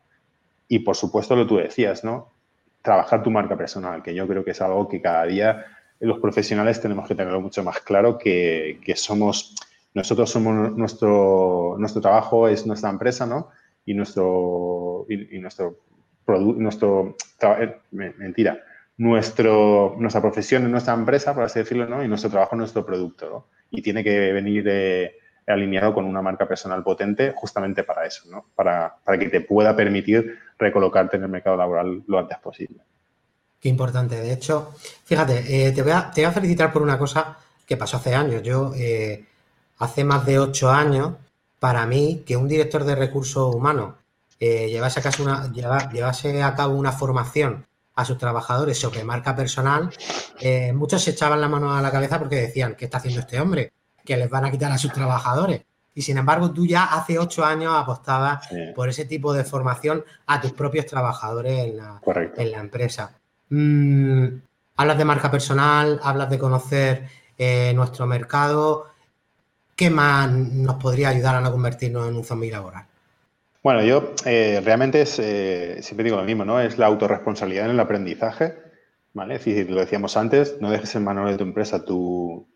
Y 0.69 0.79
por 0.79 0.97
supuesto, 0.97 1.37
lo 1.37 1.47
tú 1.47 1.59
decías, 1.59 2.03
¿no? 2.03 2.33
Trabajar 2.81 3.23
tu 3.23 3.31
marca 3.31 3.59
personal, 3.59 4.03
que 4.03 4.15
yo 4.15 4.27
creo 4.27 4.43
que 4.43 4.53
es 4.53 4.61
algo 4.63 4.89
que 4.89 5.03
cada 5.03 5.27
día 5.27 5.67
los 6.01 6.19
profesionales 6.19 6.81
tenemos 6.81 7.07
que 7.07 7.15
tenerlo 7.15 7.43
mucho 7.43 7.63
más 7.63 7.81
claro, 7.81 8.17
que 8.17 8.95
somos 8.97 9.55
nosotros 9.97 10.29
somos 10.29 10.77
nuestro, 10.77 11.77
nuestro 11.79 12.03
trabajo 12.03 12.49
es 12.49 12.67
nuestra 12.67 12.91
empresa, 12.91 13.25
¿no? 13.25 13.49
Y 13.87 13.95
nuestro, 13.95 15.07
y, 15.09 15.39
nuestro 15.39 15.79
nuestro, 16.27 17.17
eh, 17.41 17.81
mentira, 17.93 18.63
nuestro, 18.99 19.97
nuestra 19.99 20.21
profesión 20.21 20.65
es 20.65 20.69
nuestra 20.69 20.93
empresa, 20.93 21.35
por 21.35 21.45
así 21.45 21.61
decirlo, 21.61 21.89
¿no? 21.89 22.05
Y 22.05 22.09
nuestro 22.09 22.29
trabajo 22.29 22.57
es 22.57 22.59
nuestro 22.59 22.85
producto, 22.85 23.31
¿no? 23.31 23.47
Y 23.71 23.81
tiene 23.81 24.05
que 24.05 24.35
venir 24.35 24.67
eh, 24.69 25.17
alineado 25.47 25.95
con 25.95 26.05
una 26.05 26.21
marca 26.21 26.47
personal 26.47 26.83
potente 26.83 27.33
justamente 27.35 27.83
para 27.83 28.05
eso, 28.05 28.29
¿no? 28.31 28.45
Para, 28.55 28.97
para 29.03 29.19
que 29.19 29.31
te 29.31 29.41
pueda 29.41 29.75
permitir 29.75 30.41
recolocarte 30.59 31.17
en 31.17 31.23
el 31.23 31.31
mercado 31.31 31.57
laboral 31.57 32.03
lo 32.07 32.19
antes 32.19 32.37
posible. 32.37 32.81
Qué 33.59 33.71
importante. 33.71 34.21
De 34.21 34.31
hecho, 34.31 34.75
fíjate, 35.07 35.69
eh, 35.69 35.73
te, 35.73 35.81
voy 35.81 35.93
a, 35.93 36.11
te, 36.11 36.21
voy 36.21 36.29
a, 36.29 36.33
felicitar 36.33 36.71
por 36.71 36.83
una 36.83 36.99
cosa 36.99 37.39
que 37.67 37.79
pasó 37.79 37.97
hace 37.97 38.15
años. 38.15 38.43
Yo 38.43 38.75
hace 39.79 40.05
más 40.05 40.27
de 40.27 40.39
ocho 40.39 40.71
años, 40.71 41.15
para 41.59 41.87
mí, 41.87 42.23
que 42.27 42.37
un 42.37 42.49
director 42.49 42.85
de 42.85 42.95
recursos 42.95 43.55
humanos 43.55 43.95
eh, 44.39 44.69
llevase, 44.69 45.01
a 45.01 45.23
una, 45.23 45.53
llevase 45.53 46.43
a 46.43 46.55
cabo 46.55 46.75
una 46.75 46.93
formación 46.93 47.67
a 47.95 48.05
sus 48.05 48.19
trabajadores 48.19 48.79
sobre 48.79 49.05
marca 49.05 49.35
personal, 49.35 49.91
eh, 50.41 50.73
muchos 50.73 51.03
se 51.03 51.13
echaban 51.13 51.41
la 51.41 51.49
mano 51.49 51.75
a 51.75 51.81
la 51.81 51.91
cabeza 51.91 52.19
porque 52.19 52.37
decían, 52.37 52.75
¿qué 52.75 52.85
está 52.85 52.99
haciendo 52.99 53.21
este 53.21 53.41
hombre? 53.41 53.73
Que 54.05 54.17
les 54.17 54.29
van 54.29 54.45
a 54.45 54.51
quitar 54.51 54.71
a 54.71 54.79
sus 54.79 54.93
trabajadores. 54.93 55.63
Y 55.95 56.03
sin 56.03 56.19
embargo, 56.19 56.51
tú 56.51 56.67
ya 56.67 56.85
hace 56.85 57.19
ocho 57.19 57.43
años 57.43 57.73
apostabas 57.75 58.47
por 58.75 58.91
ese 58.91 59.07
tipo 59.07 59.33
de 59.33 59.45
formación 59.45 60.05
a 60.27 60.43
tus 60.43 60.53
propios 60.53 60.85
trabajadores 60.85 61.65
en 61.65 61.79
la, 61.79 62.03
en 62.37 62.53
la 62.53 62.59
empresa. 62.59 63.13
Mm, 63.49 64.27
hablas 64.77 64.99
de 64.99 65.05
marca 65.07 65.31
personal, 65.31 65.99
hablas 66.03 66.29
de 66.29 66.39
conocer 66.39 67.09
eh, 67.39 67.73
nuestro 67.75 68.07
mercado. 68.07 68.89
¿Qué 69.77 69.91
más 69.91 70.31
nos 70.33 70.77
podría 70.77 71.11
ayudar 71.11 71.37
a 71.37 71.41
no 71.41 71.53
convertirnos 71.53 72.09
en 72.09 72.17
un 72.17 72.25
zombie 72.25 72.51
laboral? 72.51 72.87
Bueno, 73.63 73.83
yo 73.83 74.15
eh, 74.25 74.63
realmente 74.65 75.03
es, 75.03 75.19
eh, 75.19 75.79
siempre 75.83 76.05
digo 76.05 76.17
lo 76.17 76.25
mismo, 76.25 76.45
¿no? 76.45 76.61
Es 76.61 76.79
la 76.79 76.87
autorresponsabilidad 76.87 77.67
en 77.67 77.73
el 77.73 77.81
aprendizaje, 77.81 78.55
¿vale? 79.13 79.35
Es 79.35 79.45
decir, 79.45 79.69
lo 79.71 79.81
decíamos 79.81 80.17
antes, 80.17 80.57
no 80.61 80.71
dejes 80.71 80.95
en 80.95 81.05
manos 81.05 81.29
de 81.29 81.37
tu 81.37 81.43
empresa 81.43 81.85
tu, 81.85 82.47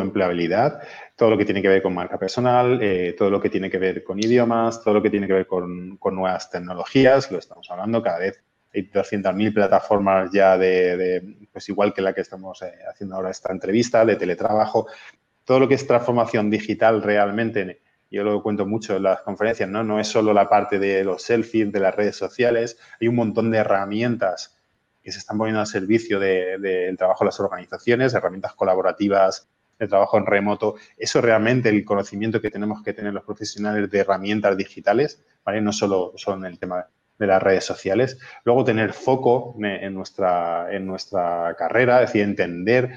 empleabilidad, 0.00 0.80
todo 1.16 1.30
lo 1.30 1.38
que 1.38 1.44
tiene 1.44 1.62
que 1.62 1.68
ver 1.68 1.82
con 1.82 1.94
marca 1.94 2.18
personal, 2.18 2.80
eh, 2.82 3.14
todo 3.16 3.30
lo 3.30 3.40
que 3.40 3.50
tiene 3.50 3.70
que 3.70 3.78
ver 3.78 4.02
con 4.02 4.18
idiomas, 4.18 4.82
todo 4.82 4.94
lo 4.94 5.02
que 5.02 5.10
tiene 5.10 5.28
que 5.28 5.34
ver 5.34 5.46
con, 5.46 5.98
nuevas 6.00 6.50
tecnologías, 6.50 7.30
lo 7.30 7.38
estamos 7.38 7.70
hablando 7.70 8.02
cada 8.02 8.18
vez. 8.18 8.42
Hay 8.74 8.90
200.000 8.90 9.54
plataformas 9.54 10.30
ya 10.32 10.58
de, 10.58 11.36
pues 11.52 11.68
igual 11.68 11.94
que 11.94 12.02
la 12.02 12.14
que 12.14 12.22
estamos 12.22 12.58
haciendo 12.90 13.14
ahora 13.14 13.30
esta 13.30 13.52
entrevista, 13.52 14.04
de 14.04 14.16
teletrabajo, 14.16 14.88
todo 15.44 15.60
lo 15.60 15.68
que 15.68 15.74
es 15.74 15.86
transformación 15.86 16.50
digital 16.50 17.02
realmente, 17.02 17.80
yo 18.10 18.24
lo 18.24 18.42
cuento 18.42 18.66
mucho 18.66 18.96
en 18.96 19.04
las 19.04 19.22
conferencias, 19.22 19.68
¿no? 19.68 19.82
No 19.82 19.98
es 19.98 20.08
solo 20.08 20.32
la 20.32 20.48
parte 20.48 20.78
de 20.78 21.02
los 21.02 21.22
selfies, 21.22 21.72
de 21.72 21.80
las 21.80 21.94
redes 21.94 22.16
sociales, 22.16 22.78
hay 23.00 23.08
un 23.08 23.16
montón 23.16 23.50
de 23.50 23.58
herramientas 23.58 24.58
que 25.02 25.10
se 25.10 25.18
están 25.18 25.38
poniendo 25.38 25.60
al 25.60 25.66
servicio 25.66 26.20
del 26.20 26.96
trabajo 26.96 27.24
de 27.24 27.28
las 27.28 27.40
organizaciones, 27.40 28.14
herramientas 28.14 28.54
colaborativas, 28.54 29.48
de 29.78 29.88
trabajo 29.88 30.16
en 30.16 30.26
remoto. 30.26 30.76
Eso 30.96 31.20
realmente 31.20 31.68
el 31.68 31.84
conocimiento 31.84 32.40
que 32.40 32.50
tenemos 32.50 32.82
que 32.82 32.92
tener 32.92 33.12
los 33.12 33.24
profesionales 33.24 33.90
de 33.90 33.98
herramientas 33.98 34.56
digitales, 34.56 35.24
¿vale? 35.44 35.60
No 35.60 35.72
solo 35.72 36.12
son 36.16 36.44
el 36.44 36.58
tema 36.58 36.86
de 37.18 37.26
las 37.26 37.42
redes 37.42 37.64
sociales. 37.64 38.18
Luego 38.44 38.64
tener 38.64 38.92
foco 38.92 39.56
en 39.60 39.94
nuestra, 39.94 40.72
en 40.72 40.86
nuestra 40.86 41.54
carrera, 41.58 42.02
es 42.02 42.08
decir, 42.08 42.22
entender 42.22 42.92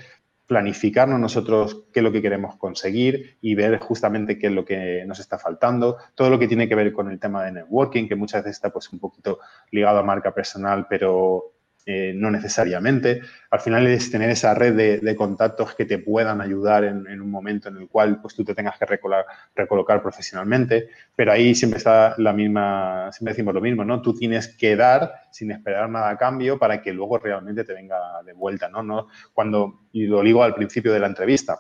planificarnos 0.47 1.19
nosotros 1.19 1.85
qué 1.91 2.01
es 2.01 2.03
lo 2.03 2.11
que 2.11 2.21
queremos 2.21 2.55
conseguir 2.57 3.37
y 3.41 3.55
ver 3.55 3.79
justamente 3.79 4.37
qué 4.37 4.47
es 4.47 4.53
lo 4.53 4.63
que 4.63 5.03
nos 5.07 5.19
está 5.19 5.39
faltando. 5.39 5.97
Todo 6.13 6.29
lo 6.29 6.37
que 6.37 6.47
tiene 6.47 6.69
que 6.69 6.75
ver 6.75 6.93
con 6.93 7.09
el 7.09 7.19
tema 7.19 7.43
de 7.43 7.51
networking, 7.51 8.07
que 8.07 8.15
muchas 8.15 8.43
veces 8.43 8.57
está 8.57 8.69
pues 8.69 8.91
un 8.93 8.99
poquito 8.99 9.39
ligado 9.71 9.99
a 9.99 10.03
marca 10.03 10.33
personal, 10.33 10.85
pero 10.87 11.54
eh, 11.87 12.13
no 12.15 12.31
necesariamente. 12.31 13.21
Al 13.51 13.59
final 13.59 13.85
es 13.85 14.09
tener 14.09 14.31
esa 14.31 14.55
red 14.55 14.99
de, 15.01 15.15
contactos 15.15 15.75
que 15.75 15.85
te 15.85 15.99
puedan 15.99 16.41
ayudar 16.41 16.83
en, 16.83 17.21
un 17.21 17.29
momento 17.29 17.69
en 17.69 17.77
el 17.77 17.87
cual 17.87 18.19
pues, 18.21 18.33
tú 18.33 18.43
te 18.43 18.55
tengas 18.55 18.79
que 18.79 18.87
recolocar, 18.87 20.01
profesionalmente, 20.01 20.89
pero 21.15 21.31
ahí 21.31 21.53
siempre 21.53 21.77
está 21.77 22.15
la 22.17 22.33
misma, 22.33 23.11
siempre 23.11 23.33
decimos 23.33 23.53
lo 23.53 23.61
mismo, 23.61 23.85
¿no? 23.85 24.01
Tú 24.01 24.15
tienes 24.15 24.47
que 24.47 24.75
dar 24.75 25.13
sin 25.31 25.51
esperar 25.51 25.87
nada 25.87 26.09
a 26.09 26.17
cambio 26.17 26.57
para 26.57 26.81
que 26.81 26.91
luego 26.91 27.19
realmente 27.19 27.63
te 27.63 27.73
venga 27.73 27.97
de 28.25 28.33
vuelta, 28.33 28.67
¿no? 28.67 28.81
no 28.81 29.07
cuando, 29.33 29.81
y 29.91 30.07
lo 30.07 30.21
digo 30.21 30.43
al 30.43 30.55
principio 30.55 30.91
de 30.91 30.99
la 30.99 31.07
entrevista, 31.07 31.59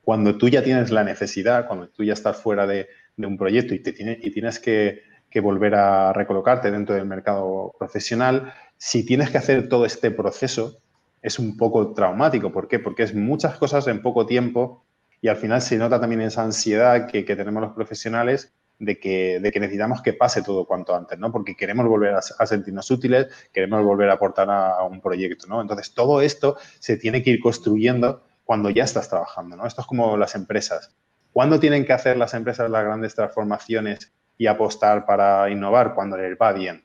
cuando 0.00 0.38
tú 0.38 0.48
ya 0.48 0.64
tienes 0.64 0.90
la 0.90 1.04
necesidad, 1.04 1.66
cuando 1.66 1.88
tú 1.88 2.04
ya 2.04 2.14
estás 2.14 2.40
fuera 2.40 2.66
de, 2.66 2.88
un 3.18 3.36
proyecto 3.36 3.74
y, 3.74 3.80
te 3.80 3.90
y 3.98 4.30
tienes 4.30 4.58
que, 4.58 5.02
que 5.32 5.40
volver 5.40 5.74
a 5.74 6.12
recolocarte 6.12 6.70
dentro 6.70 6.94
del 6.94 7.06
mercado 7.06 7.74
profesional, 7.78 8.52
si 8.84 9.06
tienes 9.06 9.30
que 9.30 9.38
hacer 9.38 9.68
todo 9.68 9.86
este 9.86 10.10
proceso, 10.10 10.80
es 11.22 11.38
un 11.38 11.56
poco 11.56 11.94
traumático. 11.94 12.50
¿Por 12.50 12.66
qué? 12.66 12.80
Porque 12.80 13.04
es 13.04 13.14
muchas 13.14 13.56
cosas 13.56 13.86
en 13.86 14.02
poco 14.02 14.26
tiempo 14.26 14.84
y 15.20 15.28
al 15.28 15.36
final 15.36 15.62
se 15.62 15.78
nota 15.78 16.00
también 16.00 16.20
esa 16.22 16.42
ansiedad 16.42 17.06
que, 17.06 17.22
tenemos 17.22 17.62
los 17.62 17.74
profesionales 17.74 18.52
de 18.80 18.98
que, 18.98 19.38
necesitamos 19.40 20.02
que 20.02 20.14
pase 20.14 20.42
todo 20.42 20.66
cuanto 20.66 20.96
antes, 20.96 21.16
¿no? 21.16 21.30
Porque 21.30 21.54
queremos 21.54 21.86
volver 21.86 22.16
a, 22.16 22.22
sentirnos 22.22 22.90
útiles, 22.90 23.28
queremos 23.52 23.84
volver 23.84 24.10
a 24.10 24.14
aportar 24.14 24.50
a, 24.50 24.82
un 24.82 25.00
proyecto, 25.00 25.46
¿no? 25.46 25.60
Entonces, 25.60 25.94
todo 25.94 26.20
esto 26.20 26.56
se 26.80 26.96
tiene 26.96 27.22
que 27.22 27.30
ir 27.30 27.40
construyendo 27.40 28.24
cuando 28.42 28.68
ya 28.68 28.82
estás 28.82 29.08
trabajando, 29.08 29.54
¿no? 29.54 29.64
Esto 29.64 29.82
es 29.82 29.86
como 29.86 30.16
las 30.16 30.34
empresas. 30.34 30.92
¿Cuándo 31.32 31.60
tienen 31.60 31.84
que 31.84 31.92
hacer 31.92 32.16
las 32.16 32.34
empresas 32.34 32.68
las 32.68 32.82
grandes 32.82 33.14
transformaciones 33.14 34.12
y 34.36 34.48
apostar 34.48 35.06
para 35.06 35.48
innovar? 35.50 35.94
Cuando 35.94 36.16
les 36.16 36.36
va 36.36 36.52
bien. 36.52 36.82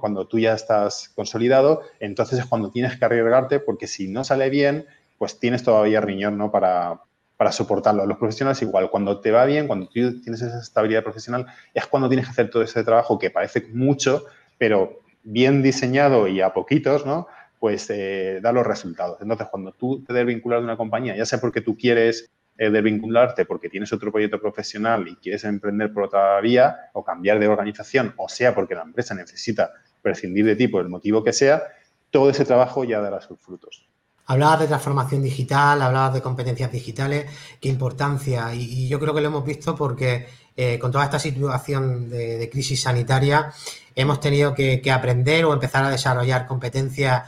Cuando 0.00 0.26
tú 0.26 0.38
ya 0.38 0.54
estás 0.54 1.10
consolidado, 1.14 1.82
entonces 2.00 2.38
es 2.40 2.46
cuando 2.46 2.70
tienes 2.70 2.98
que 2.98 3.04
arriesgarte 3.04 3.60
porque 3.60 3.86
si 3.86 4.08
no 4.08 4.24
sale 4.24 4.50
bien, 4.50 4.86
pues 5.18 5.38
tienes 5.38 5.62
todavía 5.62 6.00
riñón, 6.00 6.36
¿no? 6.36 6.50
Para, 6.50 7.00
para 7.36 7.52
soportarlo. 7.52 8.04
Los 8.04 8.18
profesionales 8.18 8.60
igual, 8.62 8.90
cuando 8.90 9.20
te 9.20 9.30
va 9.30 9.44
bien, 9.44 9.68
cuando 9.68 9.86
tú 9.86 10.20
tienes 10.20 10.42
esa 10.42 10.60
estabilidad 10.60 11.04
profesional, 11.04 11.46
es 11.72 11.86
cuando 11.86 12.08
tienes 12.08 12.26
que 12.26 12.32
hacer 12.32 12.50
todo 12.50 12.62
ese 12.62 12.82
trabajo 12.82 13.18
que 13.18 13.30
parece 13.30 13.68
mucho, 13.72 14.24
pero 14.58 15.00
bien 15.22 15.62
diseñado 15.62 16.26
y 16.26 16.40
a 16.40 16.52
poquitos, 16.52 17.06
¿no? 17.06 17.28
Pues 17.60 17.88
eh, 17.90 18.40
da 18.42 18.50
los 18.50 18.66
resultados. 18.66 19.18
Entonces, 19.20 19.46
cuando 19.50 19.72
tú 19.72 20.02
te 20.04 20.12
debes 20.12 20.34
vincular 20.34 20.58
de 20.58 20.64
una 20.64 20.76
compañía, 20.76 21.16
ya 21.16 21.26
sea 21.26 21.40
porque 21.40 21.60
tú 21.60 21.76
quieres 21.76 22.30
eh, 22.60 22.70
de 22.70 22.82
vincularte 22.82 23.44
porque 23.44 23.68
tienes 23.68 23.92
otro 23.92 24.10
proyecto 24.10 24.40
profesional 24.40 25.06
y 25.06 25.14
quieres 25.14 25.44
emprender 25.44 25.92
por 25.92 26.02
otra 26.02 26.40
vía 26.40 26.90
o 26.92 27.04
cambiar 27.04 27.38
de 27.38 27.46
organización, 27.46 28.14
o 28.16 28.28
sea 28.28 28.52
porque 28.52 28.74
la 28.74 28.82
empresa 28.82 29.14
necesita 29.14 29.70
prescindir 30.02 30.44
de 30.44 30.56
ti 30.56 30.66
por 30.66 30.82
el 30.82 30.88
motivo 30.88 31.22
que 31.22 31.32
sea, 31.32 31.62
todo 32.10 32.30
ese 32.30 32.44
trabajo 32.44 32.82
ya 32.82 33.00
dará 33.00 33.20
sus 33.20 33.40
frutos. 33.40 33.88
Hablabas 34.26 34.58
de 34.58 34.66
transformación 34.66 35.22
digital, 35.22 35.80
hablabas 35.80 36.14
de 36.14 36.20
competencias 36.20 36.72
digitales, 36.72 37.26
qué 37.60 37.68
importancia, 37.68 38.52
y, 38.52 38.88
yo 38.88 38.98
creo 38.98 39.14
que 39.14 39.20
lo 39.20 39.28
hemos 39.28 39.44
visto 39.44 39.76
porque 39.76 40.26
eh, 40.56 40.80
con 40.80 40.90
toda 40.90 41.04
esta 41.04 41.20
situación 41.20 42.10
de, 42.10 42.50
crisis 42.50 42.82
sanitaria 42.82 43.52
hemos 43.94 44.18
tenido 44.18 44.52
que 44.52 44.90
aprender 44.90 45.44
o 45.44 45.52
empezar 45.52 45.84
a 45.84 45.90
desarrollar 45.90 46.48
competencias 46.48 47.22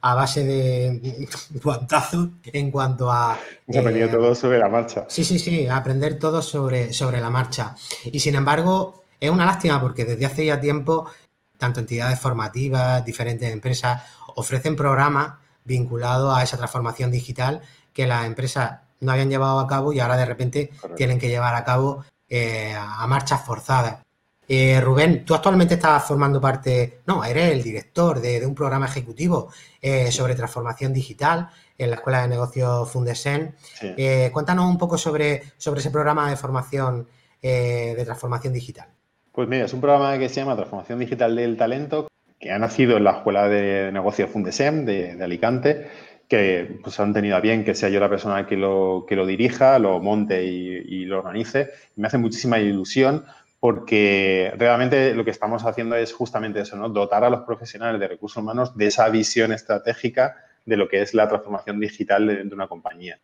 a 0.00 0.14
base 0.14 0.44
de 0.44 1.28
guantazos 1.62 2.28
en 2.44 2.70
cuanto 2.70 3.10
a... 3.10 3.38
Aprendido 3.68 4.06
eh, 4.06 4.10
todo 4.10 4.34
sobre 4.34 4.58
la 4.58 4.68
marcha. 4.68 5.06
Sí, 5.08 5.24
sí, 5.24 5.38
sí, 5.38 5.66
aprender 5.66 6.18
todo 6.18 6.42
sobre, 6.42 6.92
sobre 6.92 7.20
la 7.20 7.30
marcha. 7.30 7.74
Y 8.04 8.20
sin 8.20 8.34
embargo, 8.34 9.04
es 9.18 9.30
una 9.30 9.46
lástima 9.46 9.80
porque 9.80 10.04
desde 10.04 10.26
hace 10.26 10.46
ya 10.46 10.60
tiempo, 10.60 11.10
tanto 11.58 11.80
entidades 11.80 12.20
formativas, 12.20 13.04
diferentes 13.04 13.52
empresas, 13.52 14.02
ofrecen 14.34 14.76
programas 14.76 15.34
vinculados 15.64 16.36
a 16.36 16.42
esa 16.42 16.56
transformación 16.56 17.10
digital 17.10 17.62
que 17.92 18.06
las 18.06 18.26
empresas 18.26 18.80
no 19.00 19.12
habían 19.12 19.30
llevado 19.30 19.58
a 19.58 19.66
cabo 19.66 19.92
y 19.92 20.00
ahora 20.00 20.16
de 20.16 20.26
repente 20.26 20.70
tienen 20.96 21.18
que 21.18 21.28
llevar 21.28 21.54
a 21.54 21.64
cabo 21.64 22.04
eh, 22.28 22.74
a 22.76 23.06
marchas 23.06 23.44
forzadas. 23.44 24.05
Eh, 24.48 24.80
Rubén, 24.80 25.24
tú 25.24 25.34
actualmente 25.34 25.74
estás 25.74 26.04
formando 26.04 26.40
parte, 26.40 27.00
no, 27.06 27.24
eres 27.24 27.52
el 27.52 27.62
director 27.62 28.20
de, 28.20 28.46
un 28.46 28.54
programa 28.54 28.86
ejecutivo 28.86 29.50
eh, 29.82 30.12
sobre 30.12 30.34
transformación 30.34 30.92
digital 30.92 31.48
en 31.76 31.90
la 31.90 31.96
Escuela 31.96 32.22
de 32.22 32.28
Negocios 32.28 32.90
Fundesen. 32.90 33.54
Eh, 33.82 34.30
cuéntanos 34.32 34.66
un 34.66 34.78
poco 34.78 34.96
sobre, 34.96 35.42
sobre 35.56 35.80
ese 35.80 35.90
programa 35.90 36.30
de 36.30 36.36
formación 36.36 37.08
de 37.42 38.02
transformación 38.04 38.52
digital. 38.52 38.88
Pues 39.30 39.46
mira, 39.46 39.66
es 39.66 39.72
un 39.72 39.80
programa 39.80 40.18
que 40.18 40.28
se 40.28 40.40
llama 40.40 40.56
Transformación 40.56 40.98
Digital 40.98 41.36
del 41.36 41.56
Talento, 41.56 42.08
que 42.40 42.50
ha 42.50 42.58
nacido 42.58 42.96
en 42.96 43.04
la 43.04 43.12
Escuela 43.12 43.48
de 43.48 43.92
Negocios 43.92 44.30
Fundesem 44.30 44.84
de, 44.84 45.22
Alicante, 45.22 45.86
que 46.26 46.80
pues 46.82 46.98
han 46.98 47.12
tenido 47.12 47.36
a 47.36 47.40
bien 47.40 47.64
que 47.64 47.76
sea 47.76 47.88
yo 47.88 48.00
la 48.00 48.08
persona 48.08 48.48
que 48.48 48.56
lo, 48.56 49.04
que 49.06 49.14
lo 49.14 49.26
dirija, 49.26 49.78
lo 49.78 50.00
monte 50.00 50.44
y, 50.44 50.70
y 50.88 51.04
lo 51.04 51.18
organice. 51.18 51.70
Me 51.94 52.08
hace 52.08 52.18
muchísima 52.18 52.58
ilusión 52.58 53.24
porque 53.60 54.52
realmente 54.56 55.14
lo 55.14 55.24
que 55.24 55.30
estamos 55.30 55.64
haciendo 55.64 55.96
es 55.96 56.12
justamente 56.12 56.60
eso, 56.60 56.76
¿no? 56.76 56.88
Dotar 56.88 57.24
a 57.24 57.30
los 57.30 57.42
profesionales 57.42 58.00
de 58.00 58.08
recursos 58.08 58.42
humanos 58.42 58.76
de 58.76 58.86
esa 58.86 59.08
visión 59.08 59.52
estratégica 59.52 60.36
de 60.64 60.76
lo 60.76 60.88
que 60.88 61.00
es 61.00 61.14
la 61.14 61.28
transformación 61.28 61.80
digital 61.80 62.26
de, 62.26 62.54
una 62.54 62.68
compañía. 62.68 63.18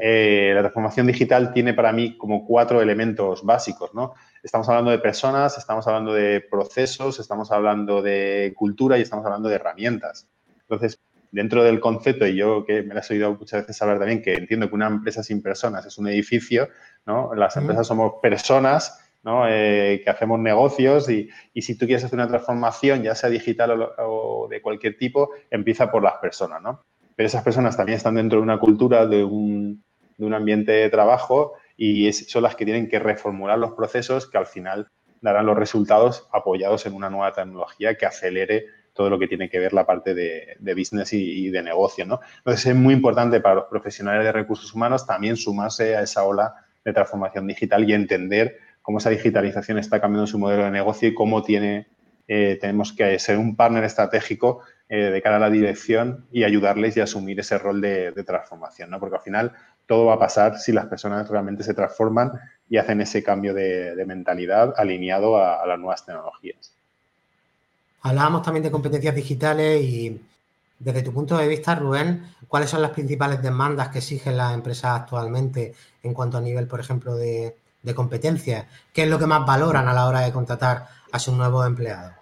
Eh, 0.00 0.52
la 0.54 0.60
transformación 0.60 1.06
digital 1.06 1.52
tiene 1.52 1.72
para 1.72 1.92
mí 1.92 2.18
como 2.18 2.46
cuatro 2.46 2.82
elementos 2.82 3.42
básicos, 3.42 3.94
¿no? 3.94 4.14
Estamos 4.42 4.68
hablando 4.68 4.90
de 4.90 4.98
personas, 4.98 5.56
estamos 5.56 5.86
hablando 5.86 6.12
de 6.12 6.42
procesos, 6.42 7.18
estamos 7.18 7.50
hablando 7.50 8.02
de 8.02 8.52
cultura 8.54 8.98
y 8.98 9.02
estamos 9.02 9.24
hablando 9.24 9.48
de 9.48 9.54
herramientas. 9.54 10.28
Entonces, 10.60 11.00
dentro 11.30 11.64
del 11.64 11.80
concepto, 11.80 12.26
y 12.26 12.36
yo 12.36 12.64
que 12.64 12.82
me 12.82 12.94
lo 12.94 13.00
has 13.00 13.10
oído 13.10 13.34
muchas 13.34 13.62
veces 13.62 13.80
hablar 13.80 13.98
también, 13.98 14.22
que 14.22 14.34
entiendo 14.34 14.68
que 14.68 14.74
una 14.74 14.86
empresa 14.86 15.22
sin 15.22 15.42
personas 15.42 15.86
es 15.86 15.96
un 15.98 16.08
edificio, 16.08 16.68
¿no? 17.06 17.34
Las 17.34 17.56
empresas 17.56 17.86
somos 17.86 18.14
personas 18.20 19.07
eh, 19.48 20.00
que 20.02 20.10
hacemos 20.10 20.38
negocios 20.38 21.08
y, 21.10 21.28
si 21.60 21.76
tú 21.76 21.86
quieres 21.86 22.04
hacer 22.04 22.18
una 22.18 22.28
transformación, 22.28 23.02
ya 23.02 23.14
sea 23.14 23.30
digital 23.30 23.90
o, 23.98 24.48
de 24.48 24.62
cualquier 24.62 24.96
tipo, 24.96 25.30
empieza 25.50 25.90
por 25.90 26.02
las 26.02 26.14
personas, 26.14 26.62
¿no? 26.62 26.84
Pero 27.16 27.26
esas 27.26 27.42
personas 27.42 27.76
también 27.76 27.96
están 27.96 28.14
dentro 28.14 28.38
de 28.38 28.44
una 28.44 28.58
cultura, 28.58 29.06
de 29.06 29.24
un, 29.24 29.82
ambiente 30.32 30.72
de 30.72 30.90
trabajo 30.90 31.54
y 31.76 32.12
son 32.12 32.42
las 32.42 32.56
que 32.56 32.64
tienen 32.64 32.88
que 32.88 32.98
reformular 32.98 33.58
los 33.58 33.72
procesos 33.72 34.28
que 34.28 34.38
al 34.38 34.46
final 34.46 34.88
darán 35.20 35.46
los 35.46 35.56
resultados 35.56 36.28
apoyados 36.32 36.86
en 36.86 36.94
una 36.94 37.08
nueva 37.08 37.32
tecnología 37.32 37.96
que 37.96 38.06
acelere 38.06 38.66
todo 38.94 39.10
lo 39.10 39.18
que 39.18 39.28
tiene 39.28 39.48
que 39.48 39.60
ver 39.60 39.72
la 39.72 39.86
parte 39.86 40.14
de, 40.14 40.56
business 40.60 41.12
y, 41.12 41.46
y, 41.46 41.50
de 41.50 41.62
negocio, 41.62 42.04
¿no? 42.04 42.20
Entonces 42.38 42.66
es 42.66 42.74
muy 42.74 42.94
importante 42.94 43.40
para 43.40 43.56
los 43.56 43.64
profesionales 43.66 44.24
de 44.24 44.32
recursos 44.32 44.74
humanos 44.74 45.06
también 45.06 45.36
sumarse 45.36 45.96
a 45.96 46.02
esa 46.02 46.24
ola 46.24 46.54
de 46.84 46.92
transformación 46.92 47.46
digital 47.46 47.88
y 47.88 47.92
entender 47.92 48.58
cómo 48.88 48.96
esa 48.96 49.10
digitalización 49.10 49.76
está 49.76 50.00
cambiando 50.00 50.26
su 50.26 50.38
modelo 50.38 50.64
de 50.64 50.70
negocio 50.70 51.10
y 51.10 51.14
cómo 51.14 51.42
tiene, 51.42 51.88
eh, 52.26 52.56
tenemos 52.58 52.94
que 52.94 53.18
ser 53.18 53.36
un 53.36 53.54
partner 53.54 53.84
estratégico 53.84 54.62
eh, 54.88 55.10
de 55.10 55.20
cara 55.20 55.36
a 55.36 55.40
la 55.40 55.50
dirección 55.50 56.24
y 56.32 56.44
ayudarles 56.44 56.96
y 56.96 57.00
asumir 57.00 57.38
ese 57.38 57.58
rol 57.58 57.82
de, 57.82 58.24
transformación, 58.26 58.88
¿no? 58.88 58.98
Porque 58.98 59.16
al 59.16 59.20
final 59.20 59.52
todo 59.84 60.06
va 60.06 60.14
a 60.14 60.18
pasar 60.18 60.58
si 60.58 60.72
las 60.72 60.86
personas 60.86 61.28
realmente 61.28 61.64
se 61.64 61.74
transforman 61.74 62.32
y 62.70 62.78
hacen 62.78 63.02
ese 63.02 63.22
cambio 63.22 63.52
de, 63.52 64.02
mentalidad 64.06 64.72
alineado 64.78 65.36
a, 65.36 65.66
las 65.66 65.78
nuevas 65.78 66.06
tecnologías. 66.06 66.72
Hablábamos 68.00 68.40
también 68.42 68.64
de 68.64 68.70
competencias 68.70 69.14
digitales 69.14 69.82
y 69.82 70.18
desde 70.78 71.02
tu 71.02 71.12
punto 71.12 71.36
de 71.36 71.46
vista, 71.46 71.74
Rubén, 71.74 72.22
¿cuáles 72.48 72.70
son 72.70 72.80
las 72.80 72.92
principales 72.92 73.42
demandas 73.42 73.90
que 73.90 73.98
exigen 73.98 74.38
las 74.38 74.54
empresas 74.54 74.98
actualmente 74.98 75.74
en 76.02 76.14
cuanto 76.14 76.38
a 76.38 76.40
nivel, 76.40 76.66
por 76.66 76.80
ejemplo, 76.80 77.14
de, 77.14 77.54
de 77.82 77.94
competencias? 77.94 78.66
¿Qué 78.92 79.04
es 79.04 79.08
lo 79.08 79.18
que 79.18 79.26
más 79.26 79.46
valoran 79.46 79.88
a 79.88 79.92
la 79.92 80.06
hora 80.06 80.20
de 80.20 80.32
contratar 80.32 80.86
a 81.12 81.18
sus 81.18 81.34
nuevos 81.34 81.66
empleados? 81.66 82.12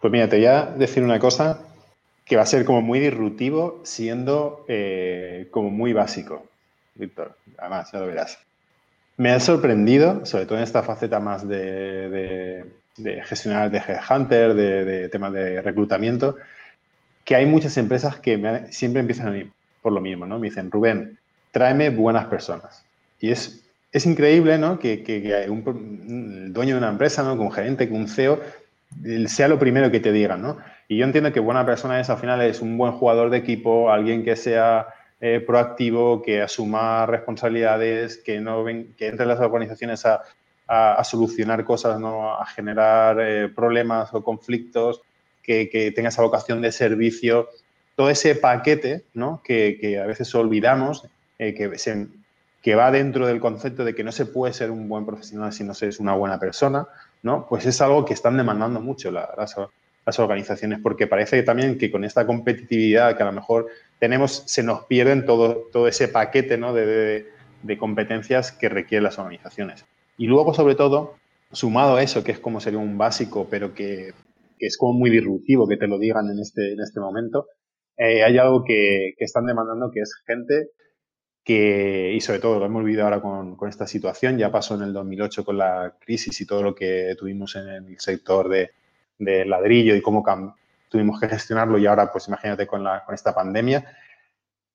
Pues 0.00 0.12
mira, 0.12 0.28
te 0.28 0.36
voy 0.36 0.46
a 0.46 0.66
decir 0.66 1.02
una 1.02 1.18
cosa 1.18 1.60
que 2.24 2.36
va 2.36 2.42
a 2.42 2.46
ser 2.46 2.64
como 2.64 2.82
muy 2.82 3.00
disruptivo, 3.00 3.80
siendo 3.84 4.64
eh, 4.68 5.48
como 5.50 5.70
muy 5.70 5.92
básico, 5.92 6.46
Víctor. 6.94 7.36
Además, 7.58 7.90
ya 7.92 8.00
lo 8.00 8.06
verás. 8.06 8.38
Me 9.16 9.30
ha 9.30 9.40
sorprendido, 9.40 10.24
sobre 10.26 10.46
todo 10.46 10.58
en 10.58 10.64
esta 10.64 10.82
faceta 10.82 11.20
más 11.20 11.46
de, 11.46 12.64
gestionar 13.24 13.70
de 13.70 13.78
headhunter, 13.78 14.54
de, 14.54 14.84
de 14.84 15.08
temas 15.08 15.32
de 15.32 15.62
reclutamiento, 15.62 16.36
que 17.24 17.36
hay 17.36 17.46
muchas 17.46 17.76
empresas 17.76 18.16
que 18.16 18.66
siempre 18.70 19.00
empiezan 19.00 19.28
a 19.28 19.30
mí 19.30 19.50
por 19.82 19.92
lo 19.92 20.00
mismo, 20.00 20.26
¿no? 20.26 20.38
Me 20.38 20.48
dicen, 20.48 20.70
Rubén, 20.70 21.18
tráeme 21.50 21.90
buenas 21.90 22.26
personas. 22.26 22.84
Y 23.20 23.30
es 23.30 23.63
es 23.94 24.06
increíble 24.06 24.58
¿no? 24.58 24.80
que, 24.80 25.46
un, 25.48 26.44
el 26.46 26.52
dueño 26.52 26.74
de 26.74 26.78
una 26.78 26.90
empresa, 26.90 27.22
¿no? 27.22 27.36
que 27.36 27.42
un 27.42 27.52
gerente, 27.52 27.88
que 27.88 27.94
un 27.94 28.08
CEO, 28.08 28.40
sea 29.26 29.46
lo 29.46 29.56
primero 29.56 29.88
que 29.92 30.00
te 30.00 30.10
digan. 30.10 30.42
¿no? 30.42 30.58
Y 30.88 30.98
yo 30.98 31.04
entiendo 31.04 31.32
que 31.32 31.38
buena 31.38 31.64
persona 31.64 32.00
es 32.00 32.10
al 32.10 32.18
final 32.18 32.42
es 32.42 32.60
un 32.60 32.76
buen 32.76 32.92
jugador 32.92 33.30
de 33.30 33.38
equipo, 33.38 33.92
alguien 33.92 34.24
que 34.24 34.34
sea 34.34 34.88
eh, 35.20 35.40
proactivo, 35.46 36.22
que 36.22 36.42
asuma 36.42 37.06
responsabilidades, 37.06 38.18
que 38.18 38.40
no 38.40 38.64
que 38.64 39.06
entre 39.06 39.26
las 39.26 39.38
organizaciones 39.38 40.04
a, 40.04 40.22
solucionar 41.04 41.64
cosas, 41.64 42.00
¿no? 42.00 42.34
a 42.34 42.44
generar 42.46 43.18
eh, 43.20 43.48
problemas 43.48 44.12
o 44.12 44.24
conflictos, 44.24 45.02
que, 45.40 45.92
tenga 45.94 46.08
esa 46.08 46.22
vocación 46.22 46.60
de 46.60 46.72
servicio, 46.72 47.48
todo 47.94 48.10
ese 48.10 48.34
paquete 48.34 49.04
¿no? 49.14 49.40
que, 49.44 50.00
a 50.02 50.06
veces 50.06 50.34
olvidamos, 50.34 51.06
eh, 51.38 51.54
que, 51.54 51.68
que 52.64 52.74
va 52.74 52.90
dentro 52.90 53.26
del 53.26 53.40
concepto 53.40 53.84
de 53.84 53.94
que 53.94 54.02
no 54.02 54.10
se 54.10 54.24
puede 54.24 54.54
ser 54.54 54.70
un 54.70 54.88
buen 54.88 55.04
profesional 55.04 55.52
si 55.52 55.64
no 55.64 55.74
se 55.74 55.86
es 55.86 56.00
una 56.00 56.14
buena 56.14 56.38
persona, 56.40 56.88
¿no? 57.22 57.46
pues 57.46 57.66
es 57.66 57.78
algo 57.82 58.06
que 58.06 58.14
están 58.14 58.38
demandando 58.38 58.80
mucho 58.80 59.10
las, 59.10 60.18
organizaciones, 60.18 60.80
porque 60.82 61.06
parece 61.06 61.42
también 61.42 61.76
que 61.76 61.90
con 61.90 62.04
esta 62.04 62.26
competitividad 62.26 63.18
que 63.18 63.22
a 63.22 63.26
lo 63.26 63.32
mejor 63.32 63.66
tenemos, 63.98 64.44
se 64.46 64.62
nos 64.62 64.86
pierden 64.86 65.26
todo, 65.26 65.68
todo 65.70 65.88
ese 65.88 66.08
paquete 66.08 66.56
¿no? 66.56 66.72
de, 66.72 67.26
de, 67.62 67.78
competencias 67.78 68.50
que 68.50 68.70
requieren 68.70 69.04
las 69.04 69.18
organizaciones. 69.18 69.84
Y 70.16 70.26
luego, 70.26 70.54
sobre 70.54 70.74
todo, 70.74 71.16
sumado 71.52 71.96
a 71.96 72.02
eso, 72.02 72.24
que 72.24 72.32
es 72.32 72.38
como 72.38 72.60
sería 72.60 72.78
un 72.78 72.96
básico, 72.96 73.46
pero 73.50 73.74
que, 73.74 74.14
que 74.58 74.66
es 74.66 74.78
como 74.78 74.94
muy 74.94 75.10
disruptivo 75.10 75.68
que 75.68 75.76
te 75.76 75.86
lo 75.86 75.98
digan 75.98 76.30
en 76.30 76.38
este, 76.38 76.72
en 76.72 76.80
este 76.80 76.98
momento, 76.98 77.46
eh, 77.98 78.24
hay 78.24 78.38
algo 78.38 78.64
que, 78.64 79.12
que, 79.18 79.24
están 79.26 79.44
demandando 79.44 79.90
que 79.90 80.00
es 80.00 80.14
gente 80.26 80.70
que, 81.44 82.12
y 82.14 82.20
sobre 82.20 82.38
todo 82.38 82.58
lo 82.58 82.66
hemos 82.66 82.84
vivido 82.84 83.04
ahora 83.04 83.20
con, 83.20 83.54
con, 83.56 83.68
esta 83.68 83.86
situación, 83.86 84.38
ya 84.38 84.50
pasó 84.50 84.74
en 84.76 84.82
el 84.82 84.92
2008 84.92 85.44
con 85.44 85.58
la 85.58 85.94
crisis 86.00 86.40
y 86.40 86.46
todo 86.46 86.62
lo 86.62 86.74
que 86.74 87.14
tuvimos 87.18 87.54
en 87.56 87.68
el 87.68 88.00
sector 88.00 88.48
de, 88.48 88.70
de 89.18 89.44
ladrillo 89.44 89.94
y 89.94 90.00
cómo 90.00 90.24
tuvimos 90.88 91.20
que 91.20 91.28
gestionarlo 91.28 91.76
y 91.78 91.86
ahora 91.86 92.10
pues 92.10 92.28
imagínate 92.28 92.66
con, 92.66 92.82
la, 92.82 93.04
con 93.04 93.14
esta 93.14 93.34
pandemia. 93.34 93.84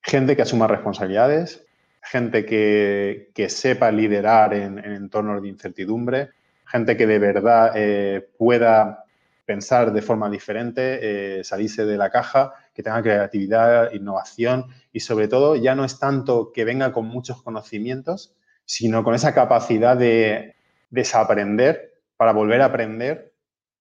Gente 0.02 0.36
que 0.36 0.44
asuma 0.44 0.68
responsabilidades, 0.68 1.66
gente 2.02 2.46
que, 2.46 3.32
que 3.34 3.50
sepa 3.50 3.92
liderar 3.92 4.54
en, 4.54 4.78
en, 4.80 4.92
entornos 4.94 5.42
de 5.42 5.50
incertidumbre, 5.50 6.30
gente 6.66 6.96
que 6.96 7.08
de 7.08 7.20
verdad 7.20 7.72
eh, 7.76 8.30
pueda 8.38 9.06
pensar 9.46 9.92
de 9.92 10.02
forma 10.04 10.30
diferente, 10.30 11.40
eh, 11.40 11.44
salirse 11.44 11.84
de 11.84 11.98
la 11.98 12.12
caja, 12.12 12.54
que 12.80 12.84
tenga 12.84 13.04
creatividad, 13.04 13.92
innovación 13.92 14.68
y 14.94 15.02
sobre 15.02 15.28
todo 15.28 15.58
ya 15.58 15.76
no 15.76 15.84
es 15.84 16.00
tanto 16.00 16.54
que 16.54 16.64
venga 16.64 16.94
con 16.94 17.08
muchos 17.08 17.44
conocimientos, 17.44 18.38
sino 18.64 19.04
con 19.04 19.16
esa 19.16 19.34
capacidad 19.34 19.98
de 19.98 20.56
desaprender 20.90 22.00
para 22.16 22.32
volver 22.32 22.62
a 22.62 22.68
aprender 22.68 23.34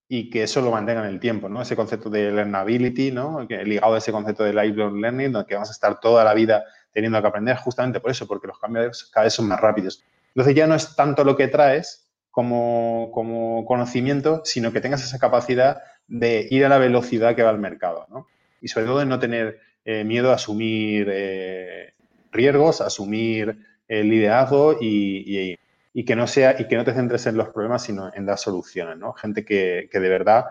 y 0.09 0.29
que 0.29 0.43
eso 0.43 0.59
lo 0.59 0.71
mantenga 0.71 0.99
en 0.99 1.13
el 1.13 1.21
tiempo, 1.21 1.47
¿no? 1.47 1.61
Ese 1.61 1.77
concepto 1.77 2.09
de 2.09 2.29
learnability, 2.29 3.09
¿no? 3.13 3.47
Ligado 3.47 3.95
a 3.95 3.99
ese 3.99 4.11
concepto 4.11 4.43
de 4.43 4.51
lifelong 4.51 4.99
learning, 4.99 5.31
donde 5.31 5.55
vamos 5.55 5.69
a 5.69 5.71
estar 5.71 6.01
toda 6.01 6.25
la 6.25 6.33
vida 6.33 6.65
teniendo 6.91 7.21
que 7.21 7.27
aprender 7.29 7.55
justamente 7.55 8.01
por 8.01 8.11
eso, 8.11 8.27
porque 8.27 8.47
los 8.47 8.59
cambios 8.59 9.09
cada 9.13 9.23
vez 9.23 9.33
son 9.33 9.47
más 9.47 9.61
rápidos. 9.61 10.03
Entonces 10.35 10.55
ya 10.55 10.67
no 10.67 10.75
es 10.75 10.93
tanto 10.97 11.23
lo 11.23 11.37
que 11.37 11.47
traes 11.47 12.11
como, 12.31 13.11
como 13.13 13.63
conocimiento, 13.63 14.41
sino 14.43 14.73
que 14.73 14.81
tengas 14.81 15.01
esa 15.05 15.19
capacidad 15.19 15.77
de 16.09 16.49
ir 16.51 16.65
a 16.65 16.69
la 16.69 16.79
velocidad 16.79 17.33
que 17.33 17.43
va 17.43 17.51
el 17.51 17.59
mercado, 17.59 18.05
¿no? 18.09 18.27
Y 18.61 18.67
sobre 18.67 18.85
todo 18.85 18.99
de 18.99 19.05
no 19.05 19.19
tener 19.19 19.59
eh, 19.85 20.03
miedo 20.03 20.31
a 20.31 20.35
asumir 20.35 21.07
eh, 21.11 21.93
riesgos, 22.31 22.81
asumir 22.81 23.57
el 23.87 24.09
liderazgo 24.09 24.77
y, 24.79 25.57
y 25.93 26.05
que 26.05 26.15
no 26.15 26.27
sea 26.27 26.55
y 26.59 26.67
que 26.67 26.77
no 26.77 26.83
te 26.83 26.93
centres 26.93 27.25
en 27.25 27.37
los 27.37 27.49
problemas, 27.49 27.83
sino 27.83 28.11
en 28.13 28.25
dar 28.25 28.37
soluciones, 28.37 28.97
¿no? 28.97 29.13
Gente 29.13 29.43
que, 29.43 29.89
de 29.91 29.99
verdad 29.99 30.45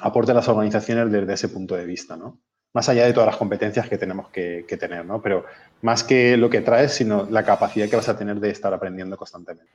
aporte 0.00 0.30
a 0.30 0.34
las 0.34 0.48
organizaciones 0.48 1.10
desde 1.10 1.32
ese 1.32 1.48
punto 1.48 1.76
de 1.76 1.84
vista, 1.84 2.16
¿no? 2.16 2.38
Más 2.72 2.88
allá 2.88 3.04
de 3.04 3.12
todas 3.12 3.26
las 3.26 3.36
competencias 3.36 3.88
que 3.88 3.98
tenemos 3.98 4.28
que, 4.30 4.64
tener, 4.78 5.04
¿no? 5.04 5.20
Pero 5.20 5.44
más 5.82 6.04
que 6.04 6.36
lo 6.36 6.48
que 6.48 6.60
traes, 6.60 6.92
sino 6.92 7.26
la 7.28 7.44
capacidad 7.44 7.88
que 7.88 7.96
vas 7.96 8.08
a 8.08 8.16
tener 8.16 8.38
de 8.38 8.50
estar 8.50 8.72
aprendiendo 8.72 9.16
constantemente. 9.16 9.70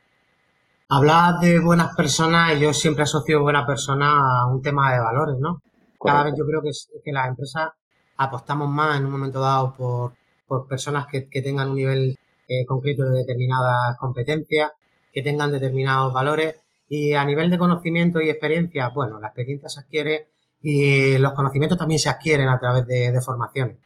Hablas 0.88 1.42
de 1.42 1.60
buenas 1.60 1.96
personas 1.96 2.56
y 2.56 2.60
yo 2.60 2.74
siempre 2.74 3.04
asocio 3.04 3.42
buena 3.42 3.66
persona 3.66 4.42
a 4.42 4.48
un 4.48 4.62
tema 4.62 4.94
de 4.94 5.00
valores, 5.00 5.36
¿no? 5.40 5.62
Cada 6.06 6.24
vez 6.24 6.34
yo 6.38 6.46
creo 6.46 6.62
que, 6.62 6.72
que 7.04 7.12
las 7.12 7.28
empresas 7.28 7.70
apostamos 8.18 8.70
más 8.70 8.98
en 8.98 9.06
un 9.06 9.12
momento 9.12 9.40
dado 9.40 9.74
por, 9.76 10.68
personas 10.68 11.08
que, 11.08 11.22
tengan 11.42 11.70
un 11.70 11.76
nivel 11.76 12.18
eh, 12.48 12.66
concreto 12.66 13.04
de 13.04 13.20
determinadas 13.20 13.98
competencias 13.98 14.72
que 15.12 15.22
tengan 15.22 15.52
determinados 15.52 16.14
valores 16.14 16.56
y 16.88 17.14
a 17.14 17.26
nivel 17.26 17.50
de 17.50 17.58
conocimiento 17.58 18.22
y 18.22 18.30
experiencia, 18.30 18.90
bueno, 18.90 19.20
la 19.20 19.28
experiencia 19.28 19.70
se 19.70 19.80
adquiere 19.80 20.28
y 20.62 21.18
los 21.18 21.34
conocimientos 21.34 21.78
también 21.78 22.00
se 22.00 22.10
adquieren 22.10 22.48
a 22.48 22.60
través 22.60 22.86
de, 22.86 23.12
de 23.12 23.22
formaciones. 23.22 23.78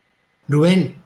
Rubén, 0.47 1.01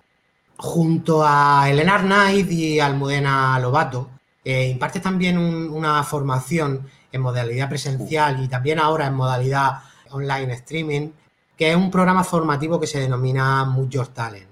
junto 0.57 1.23
a 1.23 1.69
Elena 1.69 1.95
Arnaiz 1.95 2.49
y 2.51 2.79
Almudena 2.79 3.59
Lobato, 3.59 4.09
eh, 4.45 4.69
impartes 4.69 5.01
también 5.01 5.37
una 5.37 6.03
formación 6.03 6.87
en 7.11 7.21
modalidad 7.21 7.69
presencial 7.69 8.43
y 8.43 8.47
también 8.47 8.79
ahora 8.79 9.07
en 9.07 9.13
modalidad 9.13 9.79
online 10.13 10.53
streaming, 10.53 11.11
que 11.57 11.71
es 11.71 11.75
un 11.75 11.91
programa 11.91 12.23
formativo 12.23 12.79
que 12.79 12.87
se 12.87 12.99
denomina 12.99 13.65
Mood 13.65 13.89
Your 13.89 14.07
Talent, 14.07 14.49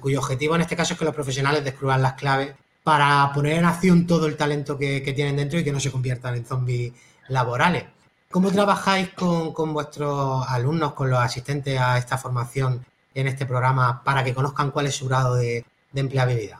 cuyo 0.00 0.18
objetivo 0.18 0.54
en 0.54 0.62
este 0.62 0.76
caso 0.76 0.94
es 0.94 0.98
que 0.98 1.04
los 1.04 1.14
profesionales 1.14 1.64
descubran 1.64 2.02
las 2.02 2.14
claves 2.14 2.54
para 2.82 3.30
poner 3.32 3.58
en 3.58 3.64
acción 3.64 4.06
todo 4.06 4.26
el 4.26 4.36
talento 4.36 4.78
que, 4.78 5.00
tienen 5.14 5.36
dentro 5.36 5.58
y 5.58 5.64
que 5.64 5.72
no 5.72 5.80
se 5.80 5.92
conviertan 5.92 6.34
en 6.34 6.46
zombies 6.46 6.92
laborales. 7.28 7.84
¿Cómo 8.30 8.50
trabajáis 8.50 9.10
con, 9.10 9.72
vuestros 9.72 10.46
alumnos, 10.48 10.92
con 10.94 11.10
los 11.10 11.18
asistentes 11.18 11.78
a 11.80 11.98
esta 11.98 12.16
formación 12.16 12.84
en 13.14 13.26
este 13.26 13.44
programa 13.44 14.02
para 14.04 14.22
que 14.22 14.34
conozcan 14.34 14.70
cuál 14.70 14.86
es 14.86 14.94
su 14.94 15.08
grado 15.08 15.34
de, 15.34 15.64
de 15.92 16.00
empleabilidad? 16.00 16.59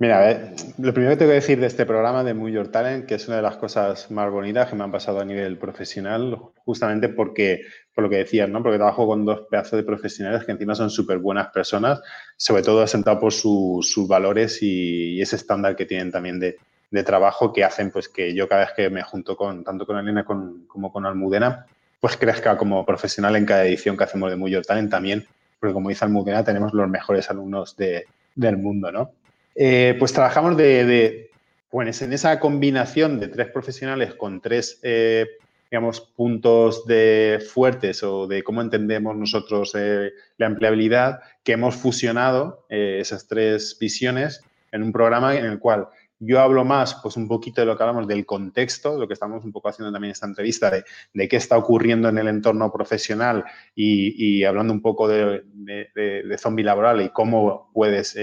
Mira, 0.00 0.54
lo 0.78 0.94
primero 0.94 1.12
que 1.12 1.18
tengo 1.18 1.30
que 1.32 1.34
decir 1.34 1.60
de 1.60 1.66
este 1.66 1.84
programa 1.84 2.24
de 2.24 2.32
Muy 2.32 2.52
Your 2.52 2.68
Talent, 2.68 3.04
que 3.04 3.16
es 3.16 3.28
una 3.28 3.36
de 3.36 3.42
las 3.42 3.58
cosas 3.58 4.10
más 4.10 4.30
bonitas 4.30 4.70
que 4.70 4.74
me 4.74 4.82
han 4.82 4.90
pasado 4.90 5.20
a 5.20 5.26
nivel 5.26 5.58
profesional, 5.58 6.38
justamente 6.64 7.10
porque, 7.10 7.66
por 7.94 8.04
lo 8.04 8.08
que 8.08 8.16
decías, 8.16 8.48
¿no? 8.48 8.62
Porque 8.62 8.78
trabajo 8.78 9.06
con 9.06 9.26
dos 9.26 9.42
pedazos 9.50 9.76
de 9.76 9.82
profesionales 9.82 10.46
que 10.46 10.52
encima 10.52 10.74
son 10.74 10.88
súper 10.88 11.18
buenas 11.18 11.48
personas, 11.48 12.00
sobre 12.38 12.62
todo 12.62 12.80
asentados 12.80 13.20
por 13.20 13.30
sus 13.30 14.08
valores 14.08 14.62
y, 14.62 15.20
ese 15.20 15.36
estándar 15.36 15.76
que 15.76 15.84
tienen 15.84 16.10
también 16.10 16.40
de, 16.40 16.56
trabajo 17.04 17.52
que 17.52 17.62
hacen 17.62 17.90
pues 17.90 18.08
que 18.08 18.34
yo 18.34 18.48
cada 18.48 18.62
vez 18.62 18.70
que 18.74 18.88
me 18.88 19.02
junto 19.02 19.36
con, 19.36 19.64
tanto 19.64 19.84
con 19.84 19.98
Elena 19.98 20.24
como 20.24 20.90
con 20.90 21.04
Almudena, 21.04 21.66
pues 22.00 22.16
crezca 22.16 22.56
como 22.56 22.86
profesional 22.86 23.36
en 23.36 23.44
cada 23.44 23.66
edición 23.66 23.98
que 23.98 24.04
hacemos 24.04 24.30
de 24.30 24.36
Muy 24.36 24.50
Your 24.50 24.64
Talent 24.64 24.90
también, 24.90 25.26
porque 25.58 25.74
como 25.74 25.90
dice 25.90 26.06
Almudena, 26.06 26.42
tenemos 26.42 26.72
los 26.72 26.88
mejores 26.88 27.28
alumnos 27.28 27.76
del 27.76 28.56
mundo, 28.56 28.90
¿no? 28.90 29.19
Eh, 29.62 29.94
pues 29.98 30.14
trabajamos 30.14 30.56
de, 30.56 31.28
pues 31.68 32.00
en 32.00 32.14
esa 32.14 32.40
combinación 32.40 33.20
de 33.20 33.28
tres 33.28 33.48
profesionales 33.48 34.14
con 34.14 34.40
tres, 34.40 34.80
eh, 34.82 35.26
digamos, 35.70 36.00
puntos 36.00 36.86
de 36.86 37.46
fuertes 37.46 38.02
o 38.02 38.26
de 38.26 38.42
cómo 38.42 38.62
entendemos 38.62 39.14
nosotros 39.14 39.72
eh, 39.76 40.12
la 40.38 40.46
empleabilidad, 40.46 41.20
que 41.44 41.52
hemos 41.52 41.76
fusionado 41.76 42.64
esas 42.70 43.26
tres 43.26 43.76
visiones 43.78 44.42
en 44.72 44.82
un 44.82 44.92
programa 44.92 45.36
en 45.36 45.44
el 45.44 45.58
cual 45.58 45.88
yo 46.20 46.40
hablo 46.40 46.64
más, 46.64 46.94
pues 47.02 47.18
un 47.18 47.28
poquito 47.28 47.60
de 47.60 47.66
lo 47.66 47.76
que 47.76 47.82
hablamos 47.82 48.08
del 48.08 48.24
contexto, 48.24 48.98
lo 48.98 49.06
que 49.06 49.14
estamos 49.14 49.44
un 49.44 49.52
poco 49.52 49.68
haciendo 49.68 49.92
también 49.92 50.08
en 50.08 50.12
esta 50.12 50.26
entrevista, 50.26 50.70
de, 50.70 51.28
qué 51.28 51.36
está 51.36 51.58
ocurriendo 51.58 52.08
en 52.08 52.16
el 52.16 52.28
entorno 52.28 52.72
profesional 52.72 53.44
y, 53.74 54.42
hablando 54.42 54.72
un 54.72 54.80
poco 54.80 55.06
de, 55.06 55.44
de, 55.54 56.38
zombie 56.38 56.64
laboral 56.64 57.02
y 57.02 57.10
cómo 57.10 57.70
puedes 57.74 58.16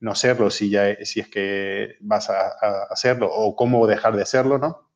no 0.00 0.14
serlo 0.14 0.50
si, 0.50 0.70
ya, 0.70 0.96
si 1.04 1.20
es 1.20 1.28
que 1.28 1.96
vas 2.00 2.30
a, 2.30 2.50
hacerlo 2.90 3.28
o 3.32 3.56
cómo 3.56 3.86
dejar 3.86 4.16
de 4.16 4.26
serlo, 4.26 4.58
¿no? 4.58 4.88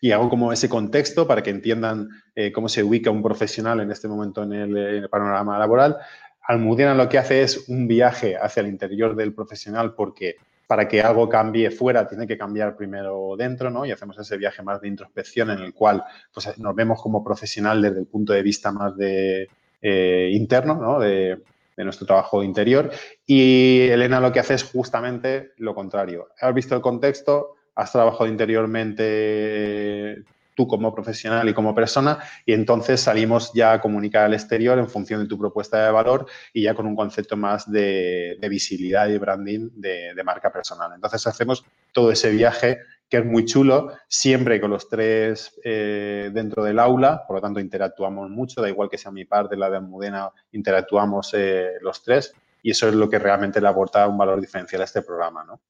Y 0.00 0.10
hago 0.10 0.28
como 0.28 0.52
ese 0.52 0.68
contexto 0.68 1.26
para 1.26 1.42
que 1.42 1.50
entiendan 1.50 2.08
eh, 2.34 2.50
cómo 2.50 2.68
se 2.68 2.82
ubica 2.82 3.10
un 3.10 3.22
profesional 3.22 3.80
en 3.80 3.90
este 3.90 4.08
momento 4.08 4.42
en 4.42 4.52
el, 4.52 5.08
panorama 5.08 5.58
laboral. 5.58 5.96
Almudena 6.42 6.94
lo 6.94 7.08
que 7.08 7.18
hace 7.18 7.42
es 7.42 7.68
un 7.68 7.86
viaje 7.86 8.36
hacia 8.36 8.62
el 8.62 8.66
interior 8.66 9.14
del 9.14 9.32
profesional 9.32 9.94
porque 9.94 10.36
para 10.66 10.88
que 10.88 11.02
algo 11.02 11.28
cambie 11.28 11.70
fuera 11.70 12.08
tiene 12.08 12.26
que 12.26 12.36
cambiar 12.36 12.76
primero 12.76 13.36
dentro, 13.36 13.70
¿no? 13.70 13.86
Y 13.86 13.92
hacemos 13.92 14.18
ese 14.18 14.36
viaje 14.36 14.62
más 14.62 14.80
de 14.80 14.88
introspección 14.88 15.50
en 15.50 15.60
el 15.60 15.72
cual 15.72 16.02
pues, 16.34 16.58
nos 16.58 16.74
vemos 16.74 17.00
como 17.00 17.22
profesional 17.22 17.80
desde 17.80 18.00
el 18.00 18.06
punto 18.06 18.32
de 18.32 18.42
vista 18.42 18.72
más 18.72 18.96
de 18.96 19.48
eh, 19.80 20.30
interno, 20.32 20.74
¿no? 20.74 20.98
De, 20.98 21.38
de 21.76 21.84
nuestro 21.84 22.06
trabajo 22.06 22.42
interior. 22.42 22.90
Y 23.26 23.88
Elena 23.90 24.20
lo 24.20 24.32
que 24.32 24.40
hace 24.40 24.54
es 24.54 24.64
justamente 24.64 25.52
lo 25.58 25.74
contrario. 25.74 26.28
Has 26.40 26.54
visto 26.54 26.74
el 26.74 26.80
contexto, 26.80 27.56
has 27.74 27.92
trabajado 27.92 28.26
interiormente 28.26 30.24
tú 30.54 30.66
como 30.68 30.94
profesional 30.94 31.48
y 31.48 31.54
como 31.54 31.74
persona 31.74 32.18
y 32.44 32.52
entonces 32.52 33.00
salimos 33.00 33.52
ya 33.54 33.72
a 33.72 33.80
comunicar 33.80 34.24
al 34.24 34.34
exterior 34.34 34.78
en 34.78 34.88
función 34.88 35.22
de 35.22 35.28
tu 35.28 35.38
propuesta 35.38 35.84
de 35.84 35.90
valor 35.90 36.26
y 36.52 36.62
ya 36.62 36.74
con 36.74 36.86
un 36.86 36.94
concepto 36.94 37.36
más 37.36 37.70
de, 37.70 38.36
visibilidad 38.50 39.08
y 39.08 39.16
branding 39.18 39.70
de, 39.74 40.12
de, 40.14 40.24
marca 40.24 40.52
personal. 40.52 40.92
Entonces 40.94 41.26
hacemos 41.26 41.64
todo 41.92 42.12
ese 42.12 42.30
viaje 42.30 42.80
que 43.12 43.18
es 43.18 43.26
muy 43.26 43.44
chulo, 43.44 43.92
siempre 44.08 44.58
con 44.58 44.70
los 44.70 44.88
tres 44.88 45.60
eh, 45.62 46.30
dentro 46.32 46.64
del 46.64 46.78
aula, 46.78 47.26
por 47.26 47.36
lo 47.36 47.42
tanto 47.42 47.60
interactuamos 47.60 48.30
mucho, 48.30 48.62
da 48.62 48.70
igual 48.70 48.88
que 48.88 48.96
sea 48.96 49.12
mi 49.12 49.26
parte, 49.26 49.54
la 49.54 49.68
de 49.68 49.76
Almudena, 49.76 50.30
interactuamos 50.52 51.34
eh, 51.34 51.72
los 51.82 52.02
tres. 52.02 52.32
y 52.62 52.70
eso 52.70 52.88
es 52.88 52.94
lo 52.94 53.10
que 53.10 53.18
realmente 53.18 53.60
le 53.60 53.68
aporta 53.68 54.08
un 54.08 54.16
valor 54.16 54.40
diferencial 54.40 54.80
a 54.80 54.86
este 54.86 55.02
programa, 55.02 55.44
¿no? 55.44 55.60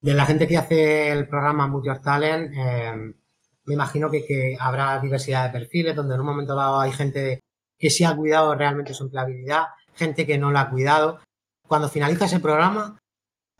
De 0.00 0.14
la 0.14 0.24
gente 0.24 0.46
que 0.46 0.56
hace 0.56 1.10
el 1.10 1.26
programa 1.26 1.66
Multi 1.66 1.88
Talent, 2.00 2.52
eh, 2.56 2.92
me 3.64 3.74
imagino 3.74 4.08
que, 4.08 4.56
habrá 4.60 5.00
diversidad 5.00 5.46
de 5.46 5.58
perfiles, 5.58 5.96
donde 5.96 6.14
en 6.14 6.20
un 6.20 6.26
momento 6.26 6.54
dado 6.54 6.78
hay 6.78 6.92
gente 6.92 7.40
que 7.76 7.90
sí 7.90 8.04
ha 8.04 8.14
cuidado 8.14 8.54
realmente 8.54 8.94
su 8.94 9.02
empleabilidad, 9.02 9.64
gente 9.96 10.24
que 10.24 10.38
no 10.38 10.52
la 10.52 10.60
ha 10.60 10.70
cuidado. 10.70 11.18
Cuando 11.66 11.88
finaliza 11.88 12.26
ese 12.26 12.38
programa, 12.38 13.00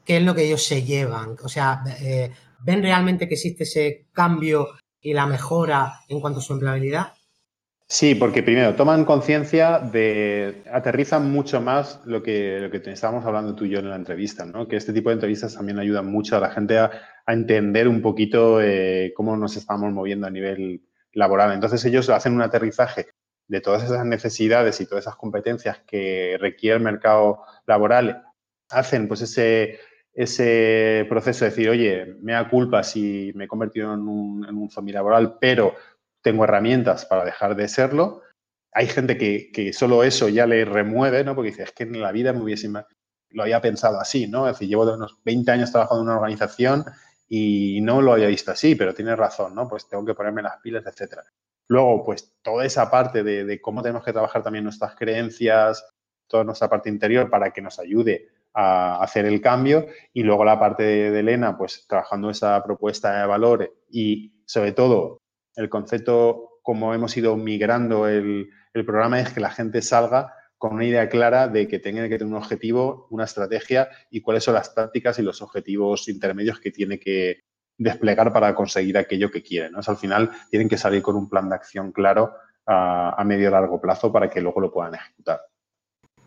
¿qué 0.04 0.18
es 0.18 0.22
lo 0.22 0.36
que 0.36 0.44
ellos 0.44 0.64
se 0.64 0.84
llevan? 0.84 1.36
O 1.42 1.48
sea, 1.48 1.82
eh, 2.00 2.30
¿ven 2.64 2.82
realmente 2.82 3.28
que 3.28 3.34
existe 3.34 3.64
ese 3.64 4.06
cambio 4.12 4.68
y 5.00 5.12
la 5.12 5.26
mejora 5.26 6.00
en 6.08 6.20
cuanto 6.20 6.40
a 6.40 6.42
su 6.42 6.52
empleabilidad? 6.52 7.12
Sí, 7.88 8.16
porque 8.16 8.42
primero 8.42 8.74
toman 8.74 9.04
conciencia 9.04 9.78
de, 9.78 10.64
aterrizan 10.72 11.30
mucho 11.30 11.60
más 11.60 12.00
lo 12.04 12.20
que, 12.20 12.58
lo 12.58 12.70
que 12.70 12.82
estábamos 12.90 13.24
hablando 13.24 13.54
tú 13.54 13.64
y 13.64 13.70
yo 13.70 13.78
en 13.78 13.88
la 13.88 13.94
entrevista, 13.94 14.44
¿no? 14.44 14.66
Que 14.66 14.74
este 14.74 14.92
tipo 14.92 15.10
de 15.10 15.14
entrevistas 15.14 15.54
también 15.54 15.78
ayudan 15.78 16.06
mucho 16.06 16.36
a 16.36 16.40
la 16.40 16.50
gente 16.50 16.78
a, 16.78 16.90
entender 17.28 17.88
un 17.88 18.02
poquito 18.02 18.60
eh, 18.60 19.12
cómo 19.16 19.36
nos 19.36 19.56
estamos 19.56 19.92
moviendo 19.92 20.26
a 20.26 20.30
nivel 20.30 20.82
laboral. 21.12 21.52
Entonces 21.52 21.84
ellos 21.84 22.08
hacen 22.10 22.34
un 22.34 22.42
aterrizaje 22.42 23.06
de 23.48 23.60
todas 23.60 23.84
esas 23.84 24.04
necesidades 24.04 24.80
y 24.80 24.86
todas 24.86 25.04
esas 25.04 25.16
competencias 25.16 25.80
que 25.86 26.36
requiere 26.40 26.76
el 26.76 26.82
mercado 26.82 27.42
laboral, 27.66 28.24
hacen 28.68 29.08
pues 29.08 29.22
ese, 29.22 29.78
ese 30.16 31.04
proceso 31.10 31.44
de 31.44 31.50
decir, 31.50 31.68
oye, 31.68 32.16
me 32.22 32.32
da 32.32 32.48
culpa 32.48 32.82
si 32.82 33.32
me 33.34 33.44
he 33.44 33.48
convertido 33.48 33.92
en 33.92 34.00
un, 34.08 34.46
en 34.48 34.56
un 34.56 34.70
zombie 34.70 34.94
laboral, 34.94 35.36
pero 35.38 35.74
tengo 36.22 36.44
herramientas 36.44 37.04
para 37.04 37.24
dejar 37.24 37.54
de 37.54 37.68
serlo. 37.68 38.22
Hay 38.72 38.86
gente 38.86 39.18
que, 39.18 39.72
solo 39.74 40.02
eso 40.02 40.30
ya 40.30 40.46
le 40.46 40.64
remueve, 40.64 41.22
¿no? 41.22 41.34
Porque 41.34 41.50
dice, 41.50 41.64
es 41.64 41.72
que 41.72 41.84
en 41.84 42.00
la 42.00 42.12
vida 42.12 42.32
me 42.32 42.42
hubiese, 42.42 42.68
lo 43.30 43.42
había 43.42 43.60
pensado 43.60 44.00
así, 44.00 44.26
¿no? 44.26 44.48
Es 44.48 44.54
decir, 44.54 44.68
llevo 44.68 44.90
unos 44.90 45.18
20 45.22 45.50
años 45.50 45.70
trabajando 45.70 46.02
en 46.02 46.08
una 46.08 46.16
organización 46.16 46.84
y 47.28 47.80
no 47.82 48.00
lo 48.00 48.14
había 48.14 48.28
visto 48.28 48.52
así, 48.52 48.74
pero 48.74 48.94
tiene 48.94 49.14
razón, 49.16 49.54
¿no? 49.54 49.68
Pues 49.68 49.86
tengo 49.86 50.04
que 50.04 50.14
ponerme 50.14 50.42
las 50.42 50.56
pilas, 50.62 50.86
etcétera. 50.86 51.24
Luego, 51.68 52.04
pues 52.04 52.34
toda 52.40 52.64
esa 52.64 52.90
parte 52.90 53.22
de, 53.22 53.60
cómo 53.60 53.82
tenemos 53.82 54.02
que 54.02 54.12
trabajar 54.12 54.42
también 54.42 54.64
nuestras 54.64 54.94
creencias, 54.94 55.84
toda 56.26 56.44
nuestra 56.44 56.70
parte 56.70 56.88
interior 56.88 57.28
para 57.28 57.50
que 57.52 57.60
nos 57.60 57.78
ayude 57.78 58.30
a 58.58 59.02
hacer 59.02 59.26
el 59.26 59.42
cambio 59.42 59.86
y 60.14 60.22
luego 60.22 60.42
la 60.42 60.58
parte 60.58 60.82
de, 60.82 61.20
Elena, 61.20 61.58
pues 61.58 61.86
trabajando 61.86 62.30
esa 62.30 62.64
propuesta 62.64 63.20
de 63.20 63.26
valor 63.26 63.70
y 63.90 64.32
sobre 64.46 64.72
todo 64.72 65.20
el 65.56 65.68
concepto, 65.68 66.60
como 66.62 66.94
hemos 66.94 67.14
ido 67.18 67.36
migrando 67.36 68.08
el, 68.08 68.48
programa, 68.72 69.20
es 69.20 69.32
que 69.32 69.40
la 69.40 69.50
gente 69.50 69.80
salga 69.80 70.34
con 70.58 70.74
una 70.74 70.84
idea 70.84 71.08
clara 71.08 71.48
de 71.48 71.66
que 71.66 71.78
tenga 71.78 72.02
que 72.08 72.18
tener 72.18 72.32
un 72.32 72.38
objetivo, 72.38 73.06
una 73.10 73.24
estrategia 73.24 73.88
y 74.10 74.20
cuáles 74.20 74.44
son 74.44 74.54
las 74.54 74.74
tácticas 74.74 75.18
y 75.18 75.22
los 75.22 75.40
objetivos 75.42 76.08
intermedios 76.08 76.60
que 76.60 76.70
tiene 76.70 76.98
que 76.98 77.44
desplegar 77.78 78.32
para 78.32 78.54
conseguir 78.54 78.98
aquello 78.98 79.30
que 79.30 79.42
quiere. 79.42 79.70
¿no? 79.70 79.80
al 79.86 79.96
final 79.96 80.30
tienen 80.50 80.68
que 80.68 80.78
salir 80.78 81.02
con 81.02 81.16
un 81.16 81.28
plan 81.28 81.48
de 81.48 81.54
acción 81.54 81.92
claro 81.92 82.34
a, 82.66 83.22
medio 83.24 83.48
y 83.48 83.50
largo 83.50 83.80
plazo 83.80 84.12
para 84.12 84.28
que 84.28 84.40
luego 84.40 84.60
lo 84.60 84.72
puedan 84.72 84.94
ejecutar. 84.94 85.40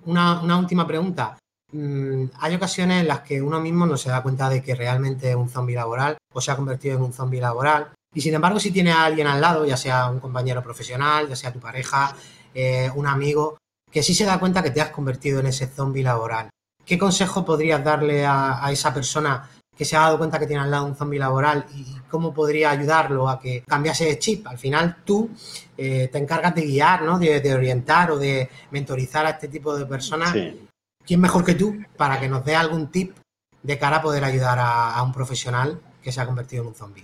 Una, 0.06 0.42
una, 0.42 0.58
última 0.58 0.88
pregunta. 0.88 1.38
Mm, 1.72 2.26
hay 2.40 2.56
ocasiones 2.56 3.02
en 3.02 3.08
las 3.08 3.22
que 3.22 3.42
uno 3.42 3.60
mismo 3.60 3.86
no 3.86 3.96
se 3.96 4.10
da 4.10 4.24
cuenta 4.24 4.50
de 4.50 4.64
que 4.64 4.74
realmente 4.76 5.30
es 5.30 5.36
un 5.36 5.50
zombie 5.50 5.76
laboral 5.76 6.18
o 6.34 6.42
se 6.42 6.52
ha 6.52 6.56
convertido 6.56 6.98
en 6.98 7.04
un 7.04 7.14
zombie 7.14 7.40
laboral 7.40 7.92
y 8.14 8.22
sin 8.22 8.34
embargo, 8.34 8.60
si 8.60 8.72
tiene 8.72 8.92
a 8.92 9.06
alguien 9.06 9.28
al 9.28 9.40
lado, 9.40 9.66
ya 9.66 9.78
sea 9.78 10.10
un 10.10 10.20
compañero 10.20 10.64
profesional, 10.64 11.30
ya 11.30 11.36
sea 11.36 11.54
tu 11.54 11.60
pareja, 11.60 12.16
eh, 12.54 12.90
un 12.96 13.06
amigo, 13.06 13.58
que 13.92 14.02
sí 14.02 14.16
se 14.16 14.26
da 14.26 14.40
cuenta 14.40 14.64
que 14.64 14.72
te 14.72 14.82
has 14.82 14.90
convertido 14.90 15.40
en 15.40 15.48
ese 15.48 15.68
zombie 15.68 16.04
laboral, 16.04 16.50
¿qué 16.86 16.98
consejo 16.98 17.46
podrías 17.46 17.84
darle 17.84 18.26
a, 18.26 18.68
esa 18.72 18.94
persona 18.94 19.48
que 19.78 19.86
se 19.86 19.96
ha 19.96 20.02
dado 20.02 20.18
cuenta 20.18 20.40
que 20.40 20.48
tiene 20.48 20.64
al 20.64 20.72
lado 20.72 20.86
un 20.86 20.96
zombie 20.96 21.20
laboral 21.20 21.66
y 21.74 21.86
cómo 22.10 22.34
podría 22.34 22.72
ayudarlo 22.72 23.30
a 23.30 23.40
que 23.40 23.64
cambiase 23.66 24.06
de 24.06 24.20
chip? 24.20 24.48
Al 24.48 24.58
final 24.58 24.98
tú 25.06 25.30
eh, 25.78 26.10
te 26.12 26.18
encargas 26.18 26.56
de 26.56 26.64
guiar, 26.64 27.04
¿no? 27.04 27.20
De, 27.20 27.54
orientar 27.54 28.12
o 28.12 28.18
de 28.18 28.50
mentorizar 28.72 29.26
a 29.28 29.32
este 29.32 29.48
tipo 29.48 29.78
de 29.78 29.86
personas. 29.86 30.36
¿Quién 31.10 31.22
mejor 31.22 31.44
que 31.44 31.56
tú 31.56 31.76
para 31.98 32.20
que 32.20 32.30
nos 32.30 32.46
dé 32.46 32.56
algún 32.56 32.92
tip 32.92 33.18
de 33.64 33.80
cara 33.80 33.98
a 33.98 34.02
poder 34.04 34.24
ayudar 34.24 34.60
a 34.62 35.02
un 35.02 35.12
profesional 35.12 35.82
que 36.04 36.12
se 36.12 36.22
ha 36.22 36.28
convertido 36.28 36.62
en 36.62 36.68
un 36.68 36.76
zombie? 36.76 37.04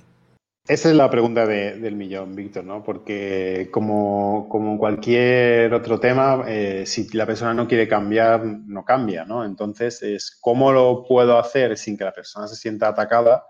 Esa 0.68 0.90
es 0.90 0.96
la 0.96 1.10
pregunta 1.10 1.48
del 1.48 1.96
millón, 1.96 2.36
Víctor, 2.36 2.66
¿no? 2.66 2.84
Porque 2.84 3.70
como, 3.72 4.48
como 4.48 4.78
cualquier 4.78 5.74
otro 5.74 6.00
tema, 6.00 6.44
eh, 6.48 6.86
si 6.86 7.08
la 7.18 7.26
persona 7.26 7.56
no 7.56 7.68
quiere 7.68 7.88
cambiar, 7.88 8.46
no 8.46 8.86
cambia, 8.86 9.26
¿no? 9.26 9.44
Entonces, 9.44 10.04
es 10.04 10.38
cómo 10.40 10.72
lo 10.72 11.04
puedo 11.08 11.40
hacer 11.40 11.76
sin 11.76 11.98
que 11.98 12.04
la 12.04 12.14
persona 12.14 12.48
se 12.48 12.58
sienta 12.58 12.90
atacada, 12.90 13.44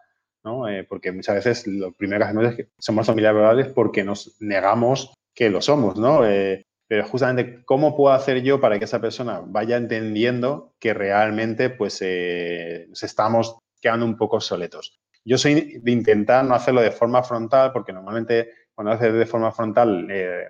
¿no? 0.45 0.69
Eh, 0.69 0.85
porque 0.85 1.11
muchas 1.11 1.35
veces 1.35 1.67
lo 1.67 1.91
primero 1.91 2.19
que 2.19 2.25
hacemos 2.29 2.45
es 2.45 2.55
que 2.55 2.69
somos 2.77 3.05
familiares 3.05 3.67
porque 3.75 4.05
nos 4.05 4.37
negamos 4.39 5.13
que 5.33 5.49
lo 5.49 5.61
somos, 5.61 5.97
¿no? 5.97 6.25
Eh, 6.25 6.65
pero 6.87 7.05
justamente, 7.05 7.63
¿cómo 7.65 7.95
puedo 7.95 8.13
hacer 8.13 8.41
yo 8.43 8.61
para 8.61 8.77
que 8.77 8.85
esa 8.85 9.01
persona 9.01 9.41
vaya 9.45 9.77
entendiendo 9.77 10.73
que 10.79 10.93
realmente, 10.93 11.69
pues, 11.69 12.01
nos 12.89 13.03
estamos 13.03 13.57
quedando 13.81 14.05
un 14.05 14.17
poco 14.17 14.39
soletos? 14.39 14.99
Yo 15.23 15.39
soy 15.39 15.79
de 15.81 15.91
intentar 15.91 16.45
no 16.45 16.53
hacerlo 16.53 16.81
de 16.81 16.91
forma 16.91 17.23
frontal, 17.23 17.71
porque 17.73 17.91
normalmente 17.91 18.51
cuando 18.75 18.91
haces 18.91 19.13
de 19.13 19.25
forma 19.25 19.51
frontal 19.51 20.07
eh, 20.11 20.49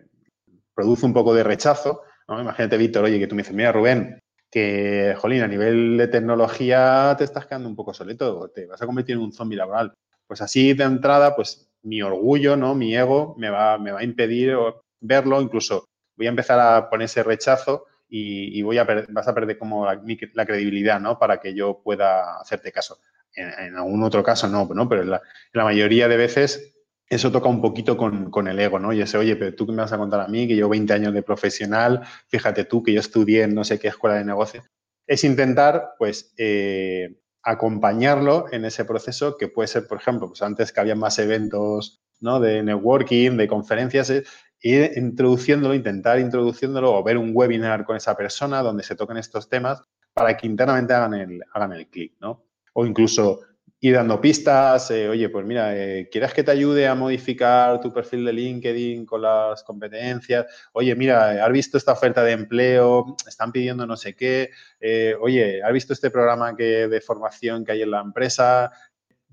produce 0.74 1.06
un 1.06 1.14
poco 1.14 1.34
de 1.34 1.44
rechazo. 1.44 2.02
Imagínate, 2.28 2.78
Víctor, 2.78 3.06
oye, 3.06 3.20
que 3.20 3.28
tú 3.28 3.36
me 3.36 3.44
dices, 3.44 3.56
mira, 3.56 3.72
Rubén, 3.72 4.20
que, 4.52 5.16
jolín, 5.18 5.44
a 5.44 5.48
nivel 5.48 5.98
de 5.98 6.08
tecnología 6.10 7.16
te 7.18 7.24
estás 7.24 7.46
quedando 7.46 7.70
un 7.70 7.76
poco 7.76 7.94
soleto, 7.94 8.50
te 8.50 8.66
vas 8.66 8.82
a 8.82 8.86
convertir 8.86 9.16
en 9.16 9.22
un 9.22 9.32
zombie 9.32 9.58
laboral. 9.58 9.94
Pues 10.28 10.42
así 10.42 10.74
de 10.74 10.84
entrada, 10.84 11.36
pues 11.36 11.70
mi 11.84 12.02
orgullo, 12.02 12.58
¿no? 12.58 12.76
Mi 12.76 12.96
ego 12.96 13.36
me 13.38 13.50
va, 13.50 13.78
me 13.78 13.92
va 13.92 14.00
a 14.00 14.04
impedir 14.04 14.58
verlo, 15.00 15.42
incluso 15.42 15.86
voy 16.16 16.28
a 16.28 16.30
empezar 16.30 16.60
a 16.60 16.90
poner 16.90 17.06
ese 17.06 17.24
rechazo 17.24 17.86
y, 18.08 18.62
voy 18.62 18.78
a 18.78 18.86
vas 19.10 19.28
a 19.28 19.34
perder 19.34 19.58
como 19.58 19.86
la, 19.86 20.02
la, 20.34 20.46
credibilidad, 20.46 21.00
¿no? 21.00 21.20
Para 21.20 21.40
que 21.40 21.54
yo 21.54 21.82
pueda 21.84 22.40
hacerte 22.40 22.72
caso 22.72 23.00
en, 23.36 23.76
algún 23.76 24.04
otro 24.04 24.24
caso 24.24 24.48
no, 24.48 24.68
¿no? 24.74 24.90
pero 24.90 25.02
en 25.04 25.10
la, 25.10 25.22
mayoría 25.54 26.08
de 26.08 26.18
veces 26.18 26.74
eso 27.08 27.32
toca 27.32 27.50
un 27.50 27.62
poquito 27.62 27.98
con, 27.98 28.48
el 28.48 28.60
ego, 28.60 28.80
¿no? 28.80 28.92
Y 28.92 29.02
ese, 29.02 29.18
oye, 29.18 29.36
pero 29.36 29.54
tú 29.54 29.68
qué 29.68 29.72
me 29.72 29.84
vas 29.84 29.94
a 29.94 29.98
contar 29.98 30.22
a 30.22 30.28
mí, 30.28 30.48
que 30.48 30.56
llevo 30.56 30.70
20 30.70 30.92
años 30.92 31.14
de 31.14 31.22
profesional, 31.22 32.02
fíjate 32.30 32.66
tú 32.66 32.82
que 32.82 32.94
yo 32.94 33.00
estudié 33.00 33.44
en 33.44 33.54
no 33.54 33.64
sé 33.64 33.78
qué 33.78 33.90
escuela 33.90 34.16
de 34.16 34.26
negocio. 34.26 34.64
Es 35.06 35.24
intentar, 35.24 35.92
pues, 36.00 36.34
eh, 36.38 37.16
acompañarlo 37.44 38.48
en 38.52 38.66
ese 38.66 38.86
proceso 38.86 39.38
que 39.38 39.48
puede 39.48 39.68
ser, 39.68 39.88
por 39.88 40.00
ejemplo, 40.00 40.28
pues 40.30 40.42
antes 40.42 40.72
que 40.72 40.80
había 40.80 40.96
más 40.96 41.20
eventos, 41.20 42.02
¿no? 42.20 42.40
De 42.40 42.64
networking, 42.64 43.38
de 43.38 43.48
conferencias, 43.48 44.10
eh, 44.10 44.24
ir 44.66 44.92
introduciéndolo, 44.96 45.76
intentar 45.76 46.20
introduciéndolo 46.20 46.94
o 46.94 47.04
ver 47.04 47.18
un 47.18 47.32
webinar 47.34 47.86
con 47.86 47.96
esa 47.96 48.16
persona 48.16 48.62
donde 48.62 48.84
se 48.84 48.96
toquen 48.96 49.18
estos 49.18 49.48
temas 49.48 49.82
para 50.14 50.36
que 50.36 50.48
internamente 50.48 50.94
hagan 50.94 51.14
el, 51.14 51.42
hagan 51.54 51.74
el 51.74 51.88
clic, 51.88 52.14
¿no? 52.20 52.46
o 52.76 52.86
incluso 52.86 53.40
ir 53.80 53.96
dando 53.96 54.20
pistas, 54.20 54.90
eh, 54.92 55.08
oye, 55.08 55.30
pues 55.30 55.46
mira, 55.46 55.76
eh, 55.78 56.10
¿quieres 56.12 56.34
que 56.34 56.44
te 56.44 56.52
ayude 56.52 56.88
a 56.88 56.96
modificar 56.96 57.80
tu 57.80 57.94
perfil 57.94 58.26
de 58.26 58.34
LinkedIn 58.34 59.06
con 59.06 59.22
las 59.22 59.64
competencias? 59.64 60.46
Oye, 60.74 60.96
mira, 60.96 61.46
¿has 61.46 61.52
visto 61.52 61.78
esta 61.78 61.94
oferta 61.94 62.24
de 62.24 62.32
empleo? 62.32 63.16
Están 63.28 63.52
pidiendo 63.52 63.86
no 63.86 63.96
sé 63.96 64.16
qué. 64.16 64.50
Eh, 64.80 65.16
oye, 65.22 65.62
¿has 65.64 65.72
visto 65.72 65.94
este 65.94 66.10
programa 66.10 66.56
que, 66.56 66.88
de 66.88 67.02
formación 67.02 67.64
que 67.64 67.74
hay 67.74 67.84
en 67.84 67.92
la 67.92 68.02
empresa? 68.02 68.72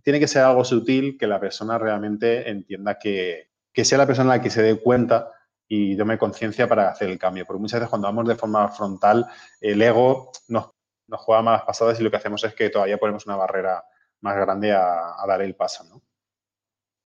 Tiene 0.03 0.21
que 0.21 0.29
ser 0.29 0.43
algo 0.43 0.65
sutil 0.65 1.17
que 1.19 1.27
la 1.27 1.41
persona 1.41 1.79
realmente 1.79 2.49
entienda 2.49 2.99
que, 2.99 3.52
que 3.73 3.85
sea 3.85 3.99
la 3.99 4.07
persona 4.07 4.37
la 4.37 4.43
que 4.43 4.51
se 4.51 4.63
dé 4.63 4.81
cuenta 4.81 5.33
y 5.67 5.97
tome 5.97 6.19
conciencia 6.19 6.69
para 6.69 6.91
hacer 6.91 7.09
el 7.09 7.19
cambio. 7.19 7.47
Porque 7.47 7.61
muchas 7.61 7.81
veces 7.81 7.91
cuando 7.91 8.09
vamos 8.09 8.29
de 8.29 8.37
forma 8.37 8.69
frontal, 8.69 9.27
el 9.61 9.81
ego 9.81 10.31
nos 10.49 10.73
nos 11.13 11.21
juega 11.21 11.43
malas 11.43 11.63
pasadas 11.65 12.01
y 12.01 12.03
lo 12.03 12.11
que 12.11 12.17
hacemos 12.17 12.43
es 12.43 12.55
que 12.55 12.71
todavía 12.71 12.99
ponemos 12.99 13.27
una 13.27 13.37
barrera 13.37 13.85
más 14.23 14.35
grande 14.35 14.73
a, 14.73 15.15
dar 15.27 15.43
el 15.43 15.55
paso, 15.55 15.85
¿no? 15.85 16.01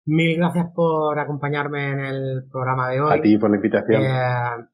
Mil 0.07 0.39
gracias 0.39 0.73
por 0.75 1.19
acompañarme 1.19 1.91
en 1.91 2.01
el 2.01 2.49
programa 2.51 2.89
de 2.89 3.01
hoy. 3.01 3.19
A 3.19 3.23
ti 3.23 3.37
por 3.37 3.51
la 3.51 3.57
invitación. 3.57 4.03
Eh, 4.03 4.67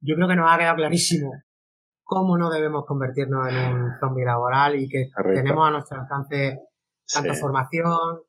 yo 0.00 0.16
creo 0.16 0.28
que 0.28 0.36
nos 0.36 0.52
ha 0.52 0.58
quedado 0.58 0.76
clarísimo 0.76 1.32
cómo 2.02 2.36
no 2.36 2.50
debemos 2.50 2.84
convertirnos 2.84 3.48
en 3.48 3.74
un 3.74 3.98
zombie 4.00 4.24
laboral 4.24 4.74
y 4.74 4.88
que 4.88 5.10
tenemos 5.34 5.68
a 5.68 5.70
nuestro 5.70 6.00
alcance 6.00 6.60
tanto 7.12 7.34
formación 7.34 8.22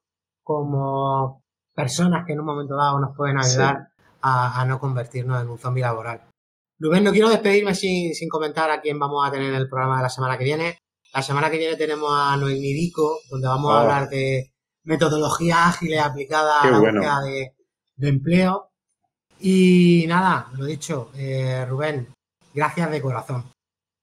como 0.44 1.44
personas 1.74 2.26
que 2.26 2.34
en 2.34 2.40
un 2.40 2.46
momento 2.46 2.76
dado 2.76 3.00
nos 3.00 3.16
pueden 3.16 3.38
ayudar 3.38 3.90
a, 4.22 4.62
a, 4.62 4.66
no 4.66 4.80
convertirnos 4.80 5.42
en 5.42 5.50
un 5.50 5.58
zombie 5.58 5.82
laboral. 5.82 6.30
Rubén, 6.80 7.04
no 7.04 7.12
quiero 7.12 7.30
despedirme 7.30 7.76
sin, 7.76 8.30
comentar 8.30 8.72
a 8.72 8.80
quién 8.80 8.98
vamos 8.98 9.28
a 9.28 9.32
tener 9.32 9.50
en 9.50 9.56
el 9.56 9.68
programa 9.68 9.98
de 9.98 10.04
la 10.04 10.10
semana 10.10 10.38
que 10.38 10.46
viene. 10.46 10.78
La 11.14 11.22
semana 11.22 11.50
que 11.50 11.58
viene 11.58 11.76
tenemos 11.76 12.10
a 12.14 12.38
Noemi 12.38 12.74
Dico, 12.74 13.20
donde 13.30 13.48
vamos 13.48 13.74
a 13.74 13.82
hablar 13.82 14.10
de 14.10 14.54
metodología 14.84 15.68
ágiles 15.68 16.00
aplicada 16.00 16.62
a 16.62 16.72
la 16.72 16.80
búsqueda 16.80 17.20
de, 17.22 18.08
empleo. 18.08 18.70
Y 19.42 20.06
nada, 20.08 20.48
lo 20.56 20.66
dicho, 20.66 21.12
eh, 21.16 21.66
Rubén, 21.68 22.14
gracias 22.54 22.90
de 22.92 23.02
corazón. 23.02 23.52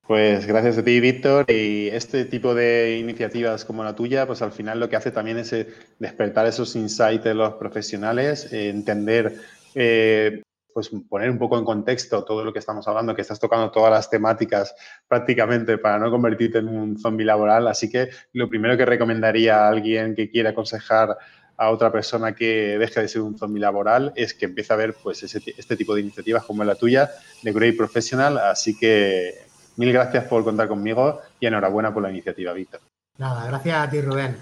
Pues 0.07 0.47
gracias 0.47 0.79
a 0.79 0.85
ti, 0.85 1.01
Víctor. 1.01 1.47
Y 1.49 1.89
este 1.89 2.25
tipo 2.27 2.55
de 2.55 2.97
iniciativas 2.99 3.65
como 3.65 3.83
la 3.83 3.97
tuya, 3.97 4.25
pues 4.25 4.41
al 4.41 4.53
final 4.53 4.79
lo 4.79 4.89
que 4.89 4.95
hace 4.95 5.11
también 5.11 5.39
es 5.39 5.53
eh, 5.53 5.67
despertar 5.99 6.47
esos 6.47 6.77
insights 6.77 7.25
de 7.25 7.35
los 7.35 7.55
profesionales, 7.55 8.53
eh, 8.53 8.69
entender, 8.69 9.35
eh, 9.75 10.43
pues 10.73 10.91
poner 11.09 11.29
un 11.29 11.39
poco 11.39 11.59
en 11.59 11.65
contexto 11.65 12.23
todo 12.23 12.45
lo 12.45 12.53
que 12.53 12.61
estamos 12.61 12.87
hablando, 12.87 13.17
que 13.17 13.23
estás 13.23 13.41
tocando 13.41 13.73
todas 13.73 13.91
las 13.91 14.09
temáticas 14.09 14.77
prácticamente 15.09 15.77
para 15.79 15.99
no 15.99 16.09
convertirte 16.09 16.59
en 16.59 16.69
un 16.69 16.99
zombie 16.99 17.25
laboral. 17.25 17.67
Así 17.67 17.91
que 17.91 18.11
lo 18.33 18.49
primero 18.49 18.77
que 18.77 18.85
recomendaría 18.85 19.65
a 19.65 19.69
alguien 19.69 20.15
que 20.15 20.31
quiera 20.31 20.51
aconsejar 20.51 21.17
a 21.57 21.71
otra 21.71 21.91
persona 21.91 22.35
que 22.35 22.79
deje 22.79 23.01
de 23.01 23.09
ser 23.09 23.23
un 23.23 23.37
zombie 23.39 23.61
laboral 23.61 24.13
es 24.15 24.35
que 24.35 24.45
empiece 24.45 24.73
a 24.73 24.77
ver 24.77 24.95
pues 25.03 25.23
este 25.25 25.77
tipo 25.77 25.95
de 25.95 26.03
iniciativas 26.03 26.45
como 26.45 26.63
la 26.63 26.77
tuya 26.77 27.11
de 27.43 27.53
Great 27.53 27.77
Professional. 27.77 28.39
Así 28.39 28.77
que 28.79 29.46
Mil 29.77 29.93
gracias 29.93 30.25
por 30.25 30.43
contar 30.45 30.69
conmigo 30.69 31.21
y 31.39 31.47
enhorabuena 31.47 31.93
por 31.93 32.03
la 32.03 32.11
iniciativa, 32.11 32.53
Víctor. 32.53 32.81
Nada, 33.19 33.47
gracias 33.47 33.77
a 33.77 33.91
ti, 33.91 34.01
Rubén. 34.01 34.37